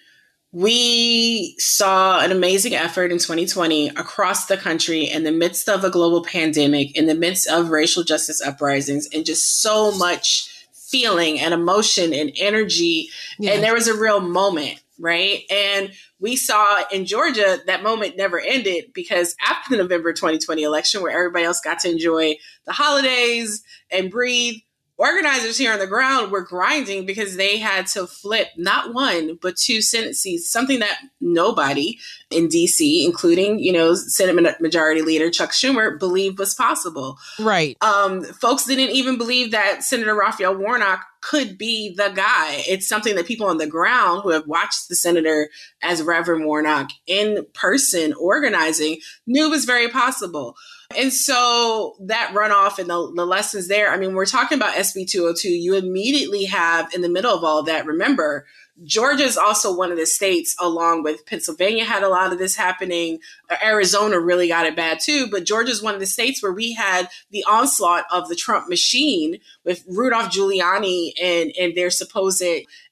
we 0.53 1.55
saw 1.59 2.21
an 2.21 2.33
amazing 2.33 2.75
effort 2.75 3.13
in 3.13 3.19
2020 3.19 3.89
across 3.91 4.47
the 4.47 4.57
country 4.57 5.05
in 5.05 5.25
the 5.25 5.33
midst 5.33 5.69
of 5.69 5.85
a 5.85 5.91
global 5.91 6.25
pandemic, 6.25 6.97
in 6.97 7.07
the 7.07 7.15
midst 7.15 7.49
of 7.49 7.71
racial 7.71 8.03
justice 8.03 8.41
uprisings, 8.41 9.09
and 9.13 9.27
just 9.27 9.61
so 9.61 9.93
much 9.93 10.67
feeling 10.73 11.39
and 11.39 11.53
emotion 11.53 12.15
and 12.15 12.33
energy. 12.37 13.11
Yeah. 13.39 13.53
And 13.53 13.63
there 13.63 13.75
was 13.75 13.89
a 13.89 13.97
real 13.97 14.21
moment, 14.21 14.83
right? 14.99 15.43
And 15.51 15.93
we 16.19 16.35
saw 16.35 16.83
in 16.91 17.05
Georgia 17.05 17.59
that 17.67 17.83
moment 17.83 18.17
never 18.17 18.41
ended 18.41 18.93
because 18.95 19.37
after 19.47 19.71
the 19.71 19.83
November 19.83 20.15
2020 20.15 20.63
election, 20.63 21.03
where 21.03 21.13
everybody 21.13 21.45
else 21.45 21.61
got 21.61 21.81
to 21.81 21.91
enjoy 21.91 22.37
the 22.65 22.73
holidays 22.73 23.63
and 23.91 24.11
breathe, 24.11 24.61
organizers 24.99 25.57
here 25.57 25.73
on 25.73 25.79
the 25.79 25.87
ground 25.87 26.31
were 26.31 26.43
grinding 26.43 27.07
because 27.07 27.37
they 27.37 27.57
had 27.59 27.87
to 27.87 28.07
flip 28.07 28.49
not 28.57 28.93
one 28.93 29.39
but 29.41 29.57
two 29.57 29.81
sentences 29.81 30.51
something 30.51 30.81
that 30.81 30.99
nobody 31.21 31.99
in 32.31 32.49
dc 32.49 33.05
including 33.05 33.59
you 33.59 33.73
know 33.73 33.95
senate 33.95 34.61
majority 34.61 35.03
leader 35.03 35.31
chuck 35.31 35.51
schumer 35.51 35.99
believed 35.99 36.38
was 36.38 36.55
possible 36.55 37.17
right 37.38 37.77
um, 37.81 38.23
folks 38.25 38.64
didn't 38.64 38.95
even 38.95 39.17
believe 39.17 39.51
that 39.51 39.83
senator 39.83 40.14
raphael 40.14 40.55
warnock 40.55 41.05
could 41.21 41.59
be 41.59 41.95
the 41.95 42.11
guy. 42.14 42.62
It's 42.69 42.88
something 42.88 43.17
that 43.17 43.27
people 43.27 43.47
on 43.47 43.59
the 43.59 43.67
ground 43.67 44.23
who 44.23 44.31
have 44.31 44.47
watched 44.47 44.88
the 44.88 44.95
senator 44.95 45.49
as 45.83 46.03
Reverend 46.03 46.45
Warnock 46.45 46.91
in 47.07 47.45
person 47.55 48.12
organizing 48.14 48.99
knew 49.27 49.51
was 49.51 49.64
very 49.64 49.88
possible. 49.88 50.55
And 50.97 51.12
so 51.12 51.97
that 52.01 52.33
runoff 52.35 52.79
and 52.79 52.88
the, 52.88 53.12
the 53.14 53.27
lessons 53.27 53.69
there, 53.69 53.91
I 53.91 53.99
mean, 53.99 54.14
we're 54.14 54.27
talking 54.27 54.57
about 54.57 54.75
SB 54.75 55.11
202. 55.11 55.49
You 55.49 55.75
immediately 55.75 56.45
have 56.47 56.93
in 56.95 57.03
the 57.03 57.11
middle 57.11 57.35
of 57.35 57.45
all 57.45 57.62
that, 57.64 57.85
remember, 57.85 58.47
Georgia 58.85 59.25
is 59.25 59.37
also 59.37 59.77
one 59.77 59.91
of 59.91 59.99
the 59.99 60.07
states, 60.07 60.55
along 60.61 61.03
with 61.03 61.27
Pennsylvania, 61.27 61.85
had 61.85 62.03
a 62.03 62.09
lot 62.09 62.33
of 62.33 62.38
this 62.38 62.57
happening. 62.57 63.19
Uh, 63.51 63.57
Arizona 63.64 64.21
really 64.21 64.49
got 64.49 64.67
it 64.67 64.77
bad 64.77 65.01
too, 65.01 65.29
but 65.31 65.45
Georgia 65.45 65.73
is 65.73 65.83
one 65.83 65.95
of 65.95 66.01
the 66.01 66.07
states 66.07 66.43
where 66.43 66.53
we 66.53 66.75
had 66.75 67.09
the 67.31 67.45
onslaught 67.45 68.05
of 68.11 68.29
the 68.29 68.37
Trump 68.37 68.69
machine 68.69 69.38
with 69.64 69.85
Rudolph 69.88 70.33
Giuliani 70.33 71.12
and, 71.21 71.53
and 71.59 71.75
their 71.75 71.91
supposed 71.91 72.43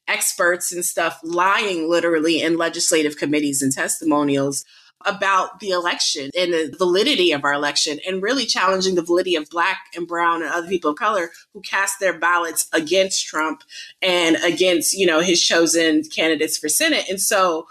experts 0.09 0.73
and 0.73 0.85
stuff 0.85 1.21
lying 1.23 1.89
literally 1.89 2.41
in 2.41 2.57
legislative 2.57 3.17
committees 3.17 3.63
and 3.63 3.73
testimonials 3.73 4.65
about 5.05 5.61
the 5.61 5.71
election 5.71 6.31
and 6.37 6.53
the 6.53 6.75
validity 6.79 7.33
of 7.33 7.45
our 7.45 7.53
election 7.53 7.99
and 8.07 8.23
really 8.23 8.47
challenging 8.47 8.95
the 8.95 9.03
validity 9.03 9.37
of 9.37 9.49
black 9.51 9.79
and 9.95 10.09
brown 10.09 10.43
and 10.43 10.51
other 10.51 10.69
people 10.69 10.91
of 10.91 10.97
color 10.97 11.31
who 11.53 11.61
cast 11.61 12.01
their 12.01 12.19
ballots 12.19 12.69
against 12.73 13.27
Trump 13.27 13.63
and 14.01 14.37
against, 14.37 14.95
you 14.95 15.07
know, 15.07 15.21
his 15.21 15.43
chosen 15.43 16.03
candidates 16.05 16.57
for 16.57 16.69
Senate. 16.69 17.09
And 17.09 17.21
so 17.21 17.67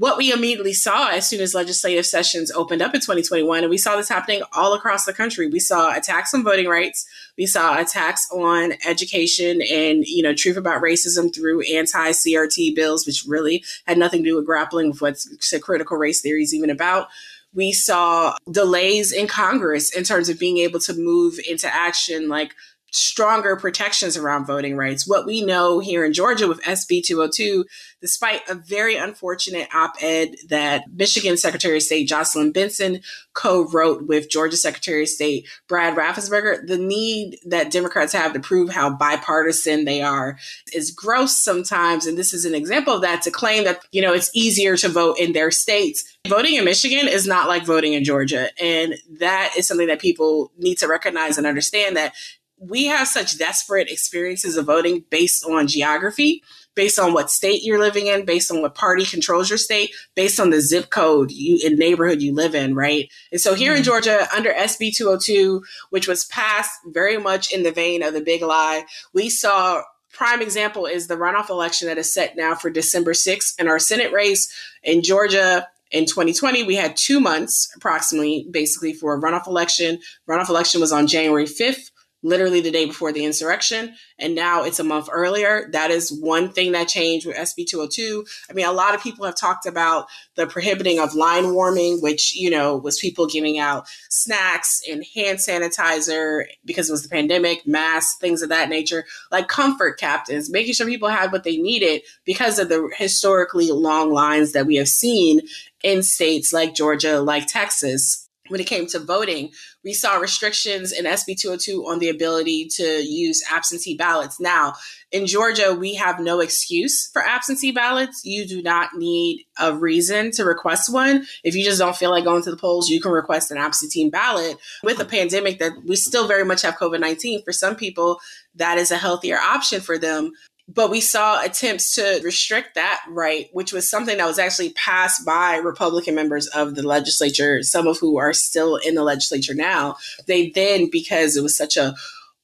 what 0.00 0.16
we 0.16 0.32
immediately 0.32 0.72
saw 0.72 1.10
as 1.10 1.28
soon 1.28 1.42
as 1.42 1.52
legislative 1.52 2.06
sessions 2.06 2.50
opened 2.50 2.80
up 2.80 2.94
in 2.94 3.02
2021, 3.02 3.64
and 3.64 3.68
we 3.68 3.76
saw 3.76 3.96
this 3.96 4.08
happening 4.08 4.40
all 4.54 4.72
across 4.72 5.04
the 5.04 5.12
country. 5.12 5.46
We 5.46 5.60
saw 5.60 5.94
attacks 5.94 6.32
on 6.32 6.42
voting 6.42 6.68
rights. 6.68 7.06
We 7.36 7.44
saw 7.44 7.78
attacks 7.78 8.26
on 8.32 8.72
education 8.88 9.60
and, 9.60 10.02
you 10.06 10.22
know, 10.22 10.32
truth 10.32 10.56
about 10.56 10.80
racism 10.80 11.34
through 11.34 11.64
anti-CRT 11.70 12.74
bills, 12.74 13.06
which 13.06 13.24
really 13.28 13.62
had 13.86 13.98
nothing 13.98 14.24
to 14.24 14.30
do 14.30 14.36
with 14.36 14.46
grappling 14.46 14.88
with 14.88 15.02
what 15.02 15.18
critical 15.60 15.98
race 15.98 16.22
theory 16.22 16.44
is 16.44 16.54
even 16.54 16.70
about. 16.70 17.08
We 17.52 17.72
saw 17.72 18.36
delays 18.50 19.12
in 19.12 19.26
Congress 19.26 19.94
in 19.94 20.04
terms 20.04 20.30
of 20.30 20.38
being 20.38 20.56
able 20.58 20.80
to 20.80 20.94
move 20.94 21.38
into 21.46 21.66
action, 21.66 22.30
like 22.30 22.54
stronger 22.90 23.56
protections 23.56 24.16
around 24.16 24.46
voting 24.46 24.76
rights. 24.76 25.06
What 25.06 25.26
we 25.26 25.44
know 25.44 25.78
here 25.78 26.04
in 26.04 26.12
Georgia 26.12 26.48
with 26.48 26.62
SB 26.62 27.04
202, 27.04 27.64
despite 28.00 28.48
a 28.48 28.54
very 28.54 28.96
unfortunate 28.96 29.68
op 29.74 29.94
ed 30.00 30.36
that 30.48 30.84
Michigan 30.92 31.36
Secretary 31.36 31.76
of 31.76 31.82
State 31.82 32.08
Jocelyn 32.08 32.52
Benson 32.52 33.00
co 33.32 33.66
wrote 33.68 34.06
with 34.06 34.30
Georgia 34.30 34.56
Secretary 34.56 35.02
of 35.02 35.08
State 35.08 35.48
Brad 35.68 35.96
Raffensperger, 35.96 36.66
the 36.66 36.78
need 36.78 37.38
that 37.46 37.70
Democrats 37.70 38.12
have 38.12 38.32
to 38.32 38.40
prove 38.40 38.70
how 38.70 38.90
bipartisan 38.90 39.84
they 39.84 40.02
are 40.02 40.38
is 40.72 40.90
gross 40.90 41.36
sometimes. 41.36 42.06
And 42.06 42.18
this 42.18 42.32
is 42.32 42.44
an 42.44 42.54
example 42.54 42.94
of 42.94 43.02
that 43.02 43.22
to 43.22 43.30
claim 43.30 43.64
that, 43.64 43.84
you 43.92 44.02
know, 44.02 44.12
it's 44.12 44.30
easier 44.34 44.76
to 44.78 44.88
vote 44.88 45.18
in 45.18 45.32
their 45.32 45.50
states. 45.50 46.04
Voting 46.28 46.54
in 46.54 46.64
Michigan 46.64 47.08
is 47.08 47.26
not 47.26 47.48
like 47.48 47.64
voting 47.64 47.94
in 47.94 48.04
Georgia. 48.04 48.48
And 48.62 48.94
that 49.18 49.54
is 49.56 49.66
something 49.66 49.86
that 49.86 50.00
people 50.00 50.52
need 50.58 50.76
to 50.78 50.88
recognize 50.88 51.38
and 51.38 51.46
understand 51.46 51.96
that 51.96 52.14
we 52.60 52.84
have 52.84 53.08
such 53.08 53.38
desperate 53.38 53.90
experiences 53.90 54.56
of 54.56 54.66
voting 54.66 55.04
based 55.08 55.44
on 55.44 55.66
geography, 55.66 56.42
based 56.74 56.98
on 56.98 57.14
what 57.14 57.30
state 57.30 57.64
you're 57.64 57.80
living 57.80 58.06
in, 58.06 58.26
based 58.26 58.50
on 58.52 58.60
what 58.60 58.74
party 58.74 59.04
controls 59.04 59.48
your 59.48 59.58
state, 59.58 59.94
based 60.14 60.38
on 60.38 60.50
the 60.50 60.60
zip 60.60 60.90
code 60.90 61.30
you 61.30 61.58
in 61.64 61.76
neighborhood 61.76 62.20
you 62.20 62.34
live 62.34 62.54
in, 62.54 62.74
right? 62.74 63.10
And 63.32 63.40
so 63.40 63.54
here 63.54 63.72
mm-hmm. 63.72 63.78
in 63.78 63.84
Georgia, 63.84 64.28
under 64.36 64.52
SB 64.52 64.94
202, 64.94 65.64
which 65.88 66.06
was 66.06 66.26
passed 66.26 66.78
very 66.86 67.16
much 67.16 67.52
in 67.52 67.62
the 67.62 67.72
vein 67.72 68.02
of 68.02 68.12
the 68.12 68.20
big 68.20 68.42
lie, 68.42 68.84
we 69.14 69.30
saw 69.30 69.82
prime 70.12 70.42
example 70.42 70.84
is 70.84 71.06
the 71.06 71.16
runoff 71.16 71.48
election 71.48 71.88
that 71.88 71.98
is 71.98 72.12
set 72.12 72.36
now 72.36 72.54
for 72.54 72.68
December 72.68 73.12
6th 73.12 73.58
in 73.58 73.68
our 73.68 73.78
Senate 73.78 74.12
race 74.12 74.52
in 74.82 75.02
Georgia. 75.02 75.66
In 75.92 76.04
2020, 76.04 76.62
we 76.62 76.76
had 76.76 76.96
two 76.96 77.20
months 77.20 77.72
approximately, 77.74 78.46
basically, 78.50 78.92
for 78.92 79.14
a 79.14 79.20
runoff 79.20 79.48
election. 79.48 79.98
Runoff 80.28 80.48
election 80.48 80.80
was 80.80 80.92
on 80.92 81.08
January 81.08 81.46
5th 81.46 81.89
literally 82.22 82.60
the 82.60 82.70
day 82.70 82.86
before 82.86 83.12
the 83.12 83.24
insurrection 83.24 83.94
and 84.18 84.34
now 84.34 84.64
it's 84.64 84.78
a 84.78 84.84
month 84.84 85.08
earlier. 85.10 85.68
That 85.72 85.90
is 85.90 86.12
one 86.12 86.52
thing 86.52 86.72
that 86.72 86.88
changed 86.88 87.26
with 87.26 87.36
sb 87.36 87.66
202 87.66 88.24
i 88.50 88.52
mean 88.52 88.66
a 88.66 88.72
lot 88.72 88.94
of 88.94 89.02
people 89.02 89.24
have 89.24 89.36
talked 89.36 89.66
about 89.66 90.06
the 90.34 90.46
prohibiting 90.46 90.98
of 90.98 91.14
line 91.14 91.54
warming 91.54 92.00
which 92.00 92.34
you 92.34 92.50
know 92.50 92.76
was 92.76 92.98
people 92.98 93.26
giving 93.26 93.58
out 93.58 93.86
snacks 94.08 94.82
and 94.88 95.04
hand 95.14 95.38
sanitizer 95.38 96.44
because 96.64 96.88
it 96.88 96.92
was 96.92 97.02
the 97.02 97.08
pandemic 97.08 97.66
masks 97.66 98.16
things 98.20 98.42
of 98.42 98.48
that 98.48 98.68
nature. 98.68 99.04
Like 99.30 99.48
comfort 99.48 99.98
captains 99.98 100.50
making 100.50 100.74
sure 100.74 100.86
people 100.86 101.08
had 101.08 101.32
what 101.32 101.44
they 101.44 101.56
needed 101.56 102.02
because 102.24 102.58
of 102.58 102.68
the 102.68 102.90
historically 102.96 103.70
long 103.70 104.12
lines 104.12 104.52
that 104.52 104.66
we 104.66 104.76
have 104.76 104.88
seen 104.88 105.40
in 105.82 106.02
states 106.02 106.52
like 106.52 106.74
georgia 106.74 107.20
like 107.20 107.46
texas 107.46 108.19
when 108.50 108.60
it 108.60 108.66
came 108.66 108.86
to 108.88 108.98
voting, 108.98 109.52
we 109.84 109.94
saw 109.94 110.16
restrictions 110.16 110.92
in 110.92 111.04
SB 111.04 111.38
202 111.38 111.86
on 111.86 112.00
the 112.00 112.08
ability 112.08 112.68
to 112.76 112.84
use 112.84 113.42
absentee 113.50 113.96
ballots. 113.96 114.40
Now, 114.40 114.74
in 115.12 115.26
Georgia, 115.26 115.72
we 115.72 115.94
have 115.94 116.20
no 116.20 116.40
excuse 116.40 117.08
for 117.12 117.22
absentee 117.22 117.72
ballots. 117.72 118.24
You 118.24 118.46
do 118.46 118.62
not 118.62 118.90
need 118.96 119.44
a 119.58 119.74
reason 119.74 120.32
to 120.32 120.44
request 120.44 120.92
one. 120.92 121.26
If 121.44 121.54
you 121.54 121.64
just 121.64 121.78
don't 121.78 121.96
feel 121.96 122.10
like 122.10 122.24
going 122.24 122.42
to 122.42 122.50
the 122.50 122.56
polls, 122.56 122.88
you 122.88 123.00
can 123.00 123.12
request 123.12 123.50
an 123.50 123.58
absentee 123.58 124.10
ballot. 124.10 124.56
With 124.82 125.00
a 125.00 125.04
pandemic 125.04 125.58
that 125.60 125.72
we 125.86 125.96
still 125.96 126.26
very 126.26 126.44
much 126.44 126.62
have 126.62 126.76
COVID 126.76 127.00
19, 127.00 127.42
for 127.42 127.52
some 127.52 127.76
people, 127.76 128.20
that 128.56 128.78
is 128.78 128.90
a 128.90 128.96
healthier 128.96 129.38
option 129.38 129.80
for 129.80 129.96
them 129.96 130.32
but 130.72 130.90
we 130.90 131.00
saw 131.00 131.42
attempts 131.42 131.94
to 131.94 132.20
restrict 132.22 132.74
that 132.76 133.02
right, 133.08 133.48
which 133.52 133.72
was 133.72 133.88
something 133.88 134.18
that 134.18 134.26
was 134.26 134.38
actually 134.38 134.70
passed 134.70 135.24
by 135.26 135.56
Republican 135.56 136.14
members 136.14 136.46
of 136.48 136.74
the 136.74 136.82
legislature, 136.82 137.62
some 137.62 137.86
of 137.86 137.98
who 137.98 138.18
are 138.18 138.32
still 138.32 138.76
in 138.76 138.94
the 138.94 139.02
legislature 139.02 139.54
now. 139.54 139.96
They 140.26 140.50
then, 140.50 140.88
because 140.90 141.36
it 141.36 141.42
was 141.42 141.56
such 141.56 141.76
a 141.76 141.94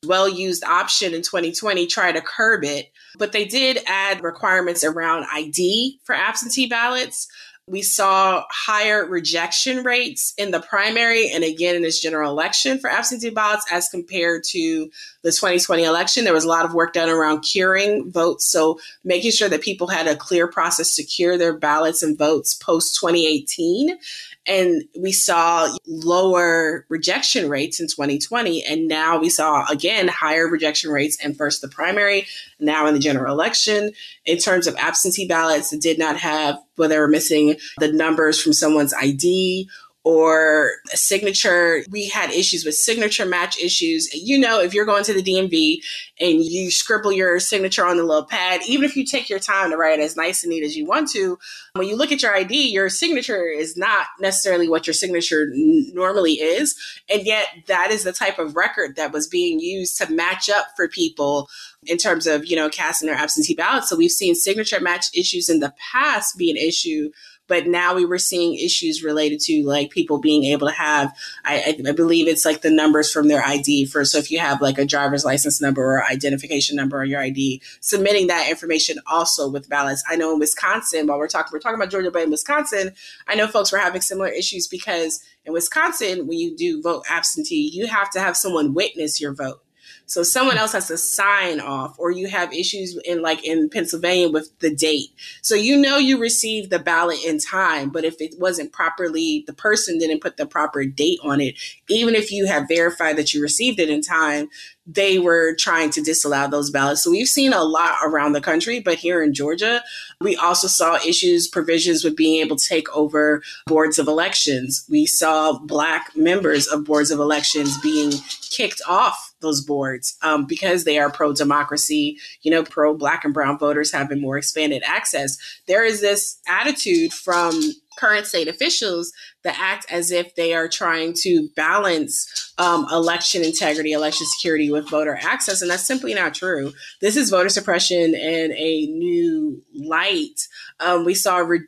well 0.04 0.28
used 0.28 0.64
option 0.64 1.14
in 1.14 1.22
2020, 1.22 1.86
try 1.86 2.12
to 2.12 2.20
curb 2.20 2.64
it. 2.64 2.90
But 3.18 3.32
they 3.32 3.44
did 3.44 3.78
add 3.86 4.22
requirements 4.22 4.84
around 4.84 5.26
ID 5.32 6.00
for 6.04 6.14
absentee 6.14 6.66
ballots. 6.66 7.28
We 7.68 7.82
saw 7.82 8.44
higher 8.48 9.04
rejection 9.04 9.82
rates 9.82 10.32
in 10.38 10.52
the 10.52 10.60
primary 10.60 11.28
and 11.28 11.42
again 11.42 11.74
in 11.74 11.82
this 11.82 12.00
general 12.00 12.30
election 12.30 12.78
for 12.78 12.88
absentee 12.88 13.30
ballots 13.30 13.66
as 13.72 13.88
compared 13.88 14.44
to 14.50 14.88
the 15.22 15.32
2020 15.32 15.82
election. 15.82 16.22
There 16.22 16.32
was 16.32 16.44
a 16.44 16.48
lot 16.48 16.64
of 16.64 16.74
work 16.74 16.92
done 16.92 17.08
around 17.08 17.40
curing 17.40 18.08
votes. 18.08 18.46
So 18.46 18.78
making 19.02 19.32
sure 19.32 19.48
that 19.48 19.62
people 19.62 19.88
had 19.88 20.06
a 20.06 20.14
clear 20.14 20.46
process 20.46 20.94
to 20.94 21.02
cure 21.02 21.36
their 21.36 21.58
ballots 21.58 22.04
and 22.04 22.16
votes 22.16 22.54
post 22.54 23.00
2018. 23.00 23.98
And 24.46 24.84
we 24.96 25.10
saw 25.10 25.68
lower 25.88 26.86
rejection 26.88 27.48
rates 27.48 27.80
in 27.80 27.88
2020. 27.88 28.64
And 28.64 28.86
now 28.86 29.18
we 29.18 29.28
saw 29.28 29.66
again 29.68 30.06
higher 30.06 30.46
rejection 30.46 30.90
rates 30.90 31.22
in 31.24 31.34
first 31.34 31.62
the 31.62 31.68
primary, 31.68 32.28
now 32.58 32.86
in 32.86 32.94
the 32.94 33.00
general 33.00 33.32
election. 33.32 33.92
In 34.24 34.38
terms 34.38 34.66
of 34.66 34.74
absentee 34.76 35.26
ballots, 35.26 35.70
that 35.70 35.80
did 35.80 35.98
not 35.98 36.16
have, 36.16 36.58
where 36.76 36.88
they 36.88 36.98
were 36.98 37.08
missing 37.08 37.56
the 37.78 37.92
numbers 37.92 38.40
from 38.40 38.52
someone's 38.52 38.94
ID 38.94 39.68
or 40.06 40.74
a 40.92 40.96
signature. 40.96 41.82
We 41.90 42.08
had 42.08 42.30
issues 42.30 42.64
with 42.64 42.76
signature 42.76 43.26
match 43.26 43.58
issues. 43.58 44.08
You 44.14 44.38
know, 44.38 44.60
if 44.60 44.72
you're 44.72 44.84
going 44.84 45.02
to 45.02 45.12
the 45.12 45.20
DMV 45.20 45.78
and 46.20 46.44
you 46.44 46.70
scribble 46.70 47.10
your 47.10 47.40
signature 47.40 47.84
on 47.84 47.96
the 47.96 48.04
little 48.04 48.24
pad, 48.24 48.60
even 48.68 48.84
if 48.84 48.94
you 48.94 49.04
take 49.04 49.28
your 49.28 49.40
time 49.40 49.70
to 49.70 49.76
write 49.76 49.98
it 49.98 50.04
as 50.04 50.16
nice 50.16 50.44
and 50.44 50.50
neat 50.50 50.62
as 50.62 50.76
you 50.76 50.86
want 50.86 51.10
to, 51.10 51.40
when 51.72 51.88
you 51.88 51.96
look 51.96 52.12
at 52.12 52.22
your 52.22 52.32
ID, 52.32 52.68
your 52.68 52.88
signature 52.88 53.48
is 53.48 53.76
not 53.76 54.06
necessarily 54.20 54.68
what 54.68 54.86
your 54.86 54.94
signature 54.94 55.50
n- 55.52 55.90
normally 55.92 56.34
is. 56.34 56.76
And 57.12 57.26
yet, 57.26 57.48
that 57.66 57.90
is 57.90 58.04
the 58.04 58.12
type 58.12 58.38
of 58.38 58.54
record 58.54 58.94
that 58.94 59.10
was 59.10 59.26
being 59.26 59.58
used 59.58 59.98
to 59.98 60.12
match 60.12 60.48
up 60.48 60.68
for 60.76 60.86
people 60.86 61.48
in 61.84 61.98
terms 61.98 62.28
of, 62.28 62.46
you 62.46 62.54
know, 62.54 62.70
casting 62.70 63.08
their 63.08 63.16
absentee 63.16 63.54
ballots. 63.54 63.88
So 63.88 63.96
we've 63.96 64.12
seen 64.12 64.36
signature 64.36 64.78
match 64.78 65.06
issues 65.16 65.48
in 65.48 65.58
the 65.58 65.74
past 65.92 66.38
be 66.38 66.48
an 66.48 66.56
issue 66.56 67.10
but 67.48 67.66
now 67.66 67.94
we 67.94 68.04
were 68.04 68.18
seeing 68.18 68.54
issues 68.54 69.02
related 69.02 69.40
to 69.40 69.64
like 69.64 69.90
people 69.90 70.18
being 70.18 70.44
able 70.44 70.66
to 70.66 70.72
have 70.72 71.14
I, 71.44 71.76
I, 71.86 71.92
believe 71.92 72.28
it's 72.28 72.44
like 72.44 72.62
the 72.62 72.70
numbers 72.70 73.12
from 73.12 73.28
their 73.28 73.42
id 73.42 73.86
for 73.86 74.04
so 74.04 74.18
if 74.18 74.30
you 74.30 74.38
have 74.38 74.60
like 74.60 74.78
a 74.78 74.84
driver's 74.84 75.24
license 75.24 75.60
number 75.60 75.82
or 75.82 76.04
identification 76.04 76.76
number 76.76 77.00
on 77.00 77.08
your 77.08 77.20
id 77.20 77.62
submitting 77.80 78.26
that 78.28 78.48
information 78.50 78.98
also 79.06 79.48
with 79.48 79.68
ballots. 79.68 80.02
I 80.08 80.16
know 80.16 80.32
in 80.32 80.38
wisconsin 80.38 81.06
while 81.06 81.18
we're 81.18 81.28
talking 81.28 81.50
we're 81.52 81.60
talking 81.60 81.76
about 81.76 81.90
georgia 81.90 82.10
but 82.10 82.22
in 82.22 82.30
wisconsin 82.30 82.92
i 83.28 83.34
know 83.34 83.46
folks 83.46 83.72
were 83.72 83.78
having 83.78 84.00
similar 84.00 84.28
issues 84.28 84.66
because 84.66 85.22
in 85.44 85.52
wisconsin 85.52 86.26
when 86.26 86.38
you 86.38 86.56
do 86.56 86.82
vote 86.82 87.04
absentee 87.10 87.70
you 87.72 87.86
have 87.86 88.10
to 88.10 88.20
have 88.20 88.36
someone 88.36 88.74
witness 88.74 89.20
your 89.20 89.34
vote 89.34 89.62
So 90.06 90.22
someone 90.22 90.56
else 90.56 90.72
has 90.72 90.86
to 90.88 90.96
sign 90.96 91.60
off, 91.60 91.96
or 91.98 92.12
you 92.12 92.28
have 92.28 92.52
issues 92.52 92.96
in 93.04 93.22
like 93.22 93.44
in 93.44 93.68
Pennsylvania 93.68 94.28
with 94.28 94.56
the 94.60 94.74
date. 94.74 95.10
So 95.42 95.54
you 95.56 95.76
know 95.76 95.98
you 95.98 96.18
received 96.18 96.70
the 96.70 96.78
ballot 96.78 97.18
in 97.24 97.38
time, 97.38 97.90
but 97.90 98.04
if 98.04 98.20
it 98.20 98.34
wasn't 98.38 98.72
properly, 98.72 99.42
the 99.46 99.52
person 99.52 99.98
didn't 99.98 100.22
put 100.22 100.36
the 100.36 100.46
proper 100.46 100.84
date 100.84 101.18
on 101.24 101.40
it, 101.40 101.56
even 101.88 102.14
if 102.14 102.30
you 102.30 102.46
have 102.46 102.68
verified 102.68 103.16
that 103.16 103.34
you 103.34 103.42
received 103.42 103.80
it 103.80 103.90
in 103.90 104.00
time, 104.00 104.48
they 104.86 105.18
were 105.18 105.56
trying 105.56 105.90
to 105.90 106.00
disallow 106.00 106.48
those 106.48 106.70
ballots. 106.70 107.02
So 107.02 107.10
we've 107.10 107.26
seen 107.26 107.52
a 107.52 107.64
lot 107.64 107.98
around 108.04 108.32
the 108.32 108.40
country, 108.40 108.78
but 108.78 108.98
here 108.98 109.22
in 109.22 109.34
Georgia, 109.34 109.82
we 110.20 110.36
also 110.36 110.68
saw 110.68 110.96
issues, 111.04 111.48
provisions 111.48 112.04
with 112.04 112.16
being 112.16 112.40
able 112.40 112.56
to 112.56 112.68
take 112.68 112.88
over 112.94 113.42
boards 113.66 113.98
of 113.98 114.06
elections. 114.06 114.86
We 114.88 115.06
saw 115.06 115.58
Black 115.58 116.14
members 116.14 116.68
of 116.68 116.84
boards 116.84 117.10
of 117.10 117.18
elections 117.18 117.76
being 117.80 118.12
kicked 118.50 118.80
off 118.88 119.25
those 119.40 119.64
boards 119.64 120.16
um, 120.22 120.46
because 120.46 120.84
they 120.84 120.98
are 120.98 121.10
pro 121.10 121.32
democracy, 121.32 122.18
you 122.42 122.50
know, 122.50 122.62
pro 122.62 122.96
Black 122.96 123.24
and 123.24 123.34
Brown 123.34 123.58
voters 123.58 123.92
having 123.92 124.20
more 124.20 124.38
expanded 124.38 124.82
access. 124.86 125.36
There 125.66 125.84
is 125.84 126.00
this 126.00 126.40
attitude 126.48 127.12
from 127.12 127.60
current 127.98 128.26
state 128.26 128.48
officials 128.48 129.12
that 129.42 129.58
act 129.58 129.86
as 129.90 130.10
if 130.10 130.34
they 130.34 130.52
are 130.52 130.68
trying 130.68 131.14
to 131.14 131.48
balance 131.56 132.52
um, 132.58 132.86
election 132.92 133.42
integrity, 133.42 133.92
election 133.92 134.26
security 134.36 134.70
with 134.70 134.88
voter 134.88 135.18
access. 135.22 135.62
And 135.62 135.70
that's 135.70 135.86
simply 135.86 136.14
not 136.14 136.34
true. 136.34 136.72
This 137.00 137.16
is 137.16 137.30
voter 137.30 137.48
suppression 137.48 138.14
in 138.14 138.52
a 138.52 138.86
new 138.86 139.62
light. 139.74 140.46
Um, 140.80 141.04
we 141.04 141.14
saw 141.14 141.38
re- 141.38 141.60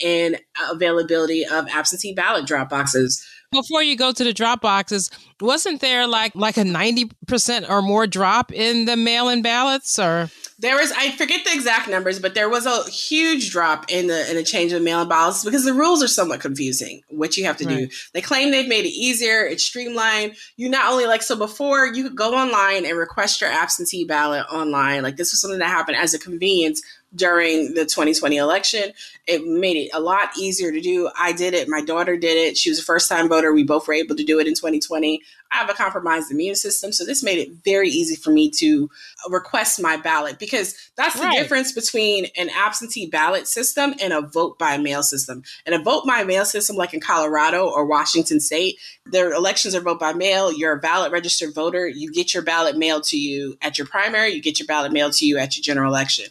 in 0.00 0.36
availability 0.70 1.44
of 1.44 1.66
absentee 1.68 2.14
ballot 2.14 2.46
drop 2.46 2.70
boxes 2.70 3.26
before 3.52 3.82
you 3.82 3.96
go 3.96 4.12
to 4.12 4.24
the 4.24 4.32
drop 4.32 4.60
boxes, 4.60 5.10
wasn't 5.40 5.80
there 5.80 6.06
like 6.06 6.34
like 6.34 6.56
a 6.56 6.62
90% 6.62 7.68
or 7.68 7.82
more 7.82 8.06
drop 8.06 8.52
in 8.52 8.86
the 8.86 8.96
mail-in 8.96 9.42
ballots 9.42 9.98
or 9.98 10.30
there 10.58 10.76
was 10.76 10.92
I 10.92 11.10
forget 11.10 11.44
the 11.44 11.52
exact 11.52 11.88
numbers, 11.88 12.20
but 12.20 12.34
there 12.34 12.48
was 12.48 12.66
a 12.66 12.88
huge 12.88 13.50
drop 13.50 13.90
in 13.90 14.06
the 14.06 14.30
in 14.30 14.36
the 14.36 14.44
change 14.44 14.72
of 14.72 14.80
mail-in 14.80 15.08
ballots 15.08 15.44
because 15.44 15.64
the 15.64 15.74
rules 15.74 16.02
are 16.02 16.08
somewhat 16.08 16.40
confusing. 16.40 17.02
What 17.08 17.36
you 17.36 17.44
have 17.44 17.56
to 17.58 17.66
right. 17.66 17.90
do. 17.90 17.96
They 18.14 18.20
claim 18.20 18.50
they've 18.50 18.68
made 18.68 18.84
it 18.84 18.92
easier, 18.92 19.44
it's 19.44 19.64
streamlined. 19.64 20.36
You 20.56 20.68
not 20.68 20.90
only 20.90 21.06
like 21.06 21.22
so 21.22 21.36
before 21.36 21.86
you 21.86 22.04
could 22.04 22.16
go 22.16 22.34
online 22.34 22.86
and 22.86 22.96
request 22.96 23.40
your 23.40 23.50
absentee 23.50 24.04
ballot 24.04 24.46
online. 24.52 25.02
Like 25.02 25.16
this 25.16 25.32
was 25.32 25.40
something 25.40 25.58
that 25.58 25.68
happened 25.68 25.96
as 25.96 26.14
a 26.14 26.18
convenience 26.18 26.80
during 27.14 27.74
the 27.74 27.84
2020 27.84 28.36
election. 28.36 28.92
It 29.26 29.44
made 29.44 29.76
it 29.76 29.90
a 29.92 30.00
lot 30.00 30.30
easier 30.38 30.72
to 30.72 30.80
do. 30.80 31.10
I 31.18 31.32
did 31.32 31.54
it. 31.54 31.68
My 31.68 31.82
daughter 31.82 32.16
did 32.16 32.36
it. 32.36 32.56
She 32.56 32.70
was 32.70 32.78
a 32.78 32.84
first 32.84 33.08
time 33.08 33.28
voter. 33.28 33.52
We 33.52 33.64
both 33.64 33.86
were 33.86 33.94
able 33.94 34.16
to 34.16 34.24
do 34.24 34.40
it 34.40 34.46
in 34.46 34.54
2020. 34.54 35.20
I 35.52 35.56
have 35.56 35.68
a 35.68 35.74
compromised 35.74 36.30
immune 36.30 36.54
system. 36.54 36.92
So 36.92 37.04
this 37.04 37.22
made 37.22 37.38
it 37.38 37.50
very 37.64 37.90
easy 37.90 38.16
for 38.16 38.30
me 38.30 38.50
to 38.52 38.90
request 39.28 39.82
my 39.82 39.98
ballot 39.98 40.38
because 40.38 40.74
that's 40.96 41.16
the 41.16 41.26
right. 41.26 41.38
difference 41.38 41.72
between 41.72 42.26
an 42.36 42.48
absentee 42.50 43.06
ballot 43.06 43.46
system 43.46 43.94
and 44.00 44.14
a 44.14 44.22
vote 44.22 44.58
by 44.58 44.78
mail 44.78 45.02
system. 45.02 45.42
And 45.66 45.74
a 45.74 45.82
vote 45.82 46.06
by 46.06 46.24
mail 46.24 46.46
system, 46.46 46.76
like 46.76 46.94
in 46.94 47.00
Colorado 47.00 47.68
or 47.68 47.84
Washington 47.84 48.40
state, 48.40 48.78
their 49.04 49.32
elections 49.32 49.74
are 49.74 49.80
vote 49.80 50.00
by 50.00 50.14
mail. 50.14 50.50
You're 50.50 50.72
a 50.72 50.80
ballot 50.80 51.12
registered 51.12 51.54
voter. 51.54 51.86
You 51.86 52.10
get 52.10 52.32
your 52.32 52.42
ballot 52.42 52.78
mailed 52.78 53.04
to 53.04 53.18
you 53.18 53.56
at 53.60 53.76
your 53.76 53.86
primary, 53.86 54.32
you 54.32 54.40
get 54.40 54.58
your 54.58 54.66
ballot 54.66 54.92
mailed 54.92 55.12
to 55.14 55.26
you 55.26 55.36
at 55.36 55.56
your 55.56 55.62
general 55.62 55.92
election. 55.92 56.26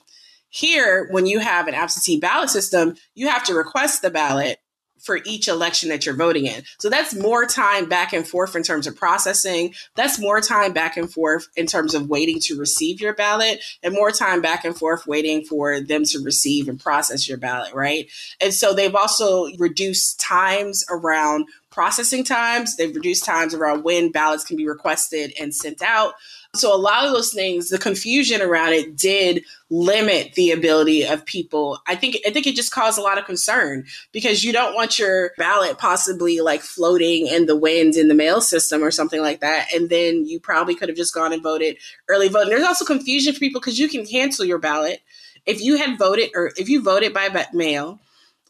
Here, 0.52 1.08
when 1.10 1.26
you 1.26 1.40
have 1.40 1.68
an 1.68 1.74
absentee 1.74 2.20
ballot 2.20 2.50
system, 2.50 2.96
you 3.16 3.30
have 3.30 3.44
to 3.46 3.56
request 3.56 4.02
the 4.02 4.12
ballot 4.12 4.60
for 5.02 5.20
each 5.26 5.48
election 5.48 5.90
that 5.90 6.06
you're 6.06 6.16
voting 6.16 6.46
in. 6.46 6.62
So 6.80 6.90
that's 6.90 7.16
more 7.16 7.46
time 7.46 7.90
back 7.90 8.14
and 8.14 8.28
forth 8.28 8.56
in 8.56 8.64
terms 8.64 8.86
of 8.86 8.96
processing. 8.96 9.74
That's 9.96 10.20
more 10.20 10.42
time 10.42 10.74
back 10.74 10.96
and 10.96 11.12
forth 11.12 11.48
in 11.56 11.66
terms 11.66 11.96
of 11.96 12.08
waiting 12.08 12.40
to 12.42 12.60
receive 12.60 13.02
your 13.02 13.14
ballot 13.14 13.64
and 13.82 13.94
more 13.94 14.12
time 14.12 14.42
back 14.42 14.64
and 14.64 14.78
forth 14.78 15.08
waiting 15.08 15.44
for 15.44 15.80
them 15.80 16.04
to 16.06 16.20
receive 16.20 16.70
and 16.70 16.80
process 16.80 17.28
your 17.28 17.38
ballot, 17.38 17.74
right? 17.74 18.10
And 18.40 18.54
so 18.54 18.74
they've 18.74 18.94
also 18.94 19.48
reduced 19.58 20.20
times 20.20 20.86
around 20.90 21.48
processing 21.72 22.24
times. 22.24 22.76
They've 22.76 22.96
reduced 22.96 23.26
times 23.26 23.54
around 23.54 23.84
when 23.84 24.12
ballots 24.12 24.44
can 24.44 24.58
be 24.58 24.68
requested 24.68 25.34
and 25.40 25.56
sent 25.56 25.82
out. 25.82 26.14
So 26.54 26.76
a 26.76 26.78
lot 26.78 27.06
of 27.06 27.14
those 27.14 27.32
things, 27.32 27.70
the 27.70 27.78
confusion 27.78 28.42
around 28.42 28.74
it 28.74 28.98
did 28.98 29.46
limit 29.70 30.34
the 30.34 30.52
ability 30.52 31.04
of 31.04 31.26
people. 31.26 31.80
I 31.88 31.96
think 31.96 32.18
I 32.28 32.30
think 32.32 32.46
it 32.46 32.58
just 32.58 32.74
caused 32.74 33.00
a 33.00 33.02
lot 33.02 33.18
of 33.18 33.24
concern 33.24 33.86
because 34.12 34.44
you 34.44 34.52
don't 34.52 34.76
want 34.76 35.00
your 35.00 35.32
ballot 35.38 35.78
possibly 35.78 36.42
like 36.42 36.60
floating 36.60 37.28
in 37.28 37.46
the 37.46 37.56
wind 37.56 37.96
in 37.96 38.10
the 38.10 38.14
mail 38.14 38.42
system 38.42 38.84
or 38.84 38.92
something 38.92 39.22
like 39.22 39.40
that. 39.40 39.74
And 39.74 39.90
then 39.90 40.26
you 40.26 40.42
probably 40.42 40.76
could 40.76 40.90
have 40.90 40.98
just 40.98 41.14
gone 41.14 41.32
and 41.32 41.42
voted 41.42 41.78
early 42.10 42.28
voting. 42.28 42.50
There's 42.50 42.68
also 42.68 42.84
confusion 42.84 43.34
for 43.34 43.40
people 43.40 43.62
because 43.62 43.80
you 43.80 43.88
can 43.88 44.06
cancel 44.06 44.44
your 44.44 44.60
ballot. 44.60 45.02
If 45.46 45.62
you 45.62 45.78
had 45.78 45.98
voted 45.98 46.32
or 46.36 46.52
if 46.58 46.68
you 46.68 46.82
voted 46.82 47.14
by 47.14 47.30
mail, 47.54 48.02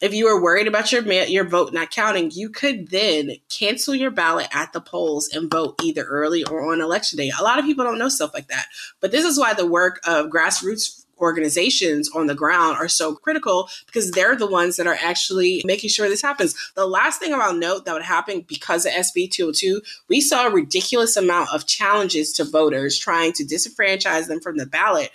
if 0.01 0.13
you 0.13 0.25
were 0.25 0.41
worried 0.41 0.67
about 0.67 0.91
your 0.91 1.03
your 1.03 1.45
vote 1.45 1.73
not 1.73 1.91
counting, 1.91 2.31
you 2.31 2.49
could 2.49 2.89
then 2.89 3.33
cancel 3.49 3.93
your 3.95 4.11
ballot 4.11 4.47
at 4.51 4.73
the 4.73 4.81
polls 4.81 5.29
and 5.33 5.49
vote 5.49 5.75
either 5.83 6.03
early 6.03 6.43
or 6.43 6.71
on 6.71 6.81
election 6.81 7.17
day. 7.17 7.31
A 7.39 7.43
lot 7.43 7.59
of 7.59 7.65
people 7.65 7.85
don't 7.85 7.99
know 7.99 8.09
stuff 8.09 8.33
like 8.33 8.47
that, 8.47 8.65
but 8.99 9.11
this 9.11 9.25
is 9.25 9.39
why 9.39 9.53
the 9.53 9.67
work 9.67 9.99
of 10.05 10.27
grassroots 10.27 11.01
organizations 11.21 12.09
on 12.09 12.25
the 12.25 12.35
ground 12.35 12.77
are 12.77 12.87
so 12.87 13.13
critical 13.15 13.69
because 13.85 14.11
they're 14.11 14.35
the 14.35 14.49
ones 14.49 14.75
that 14.77 14.87
are 14.87 14.97
actually 14.99 15.61
making 15.65 15.89
sure 15.89 16.09
this 16.09 16.21
happens. 16.21 16.71
The 16.75 16.87
last 16.87 17.19
thing 17.19 17.33
I'll 17.33 17.53
note 17.53 17.85
that 17.85 17.93
would 17.93 18.01
happen 18.01 18.43
because 18.47 18.85
of 18.85 18.91
SB 18.91 19.29
202, 19.31 19.81
we 20.09 20.19
saw 20.19 20.47
a 20.47 20.51
ridiculous 20.51 21.15
amount 21.15 21.49
of 21.53 21.67
challenges 21.67 22.33
to 22.33 22.43
voters 22.43 22.97
trying 22.97 23.33
to 23.33 23.45
disenfranchise 23.45 24.27
them 24.27 24.41
from 24.41 24.57
the 24.57 24.65
ballot 24.65 25.11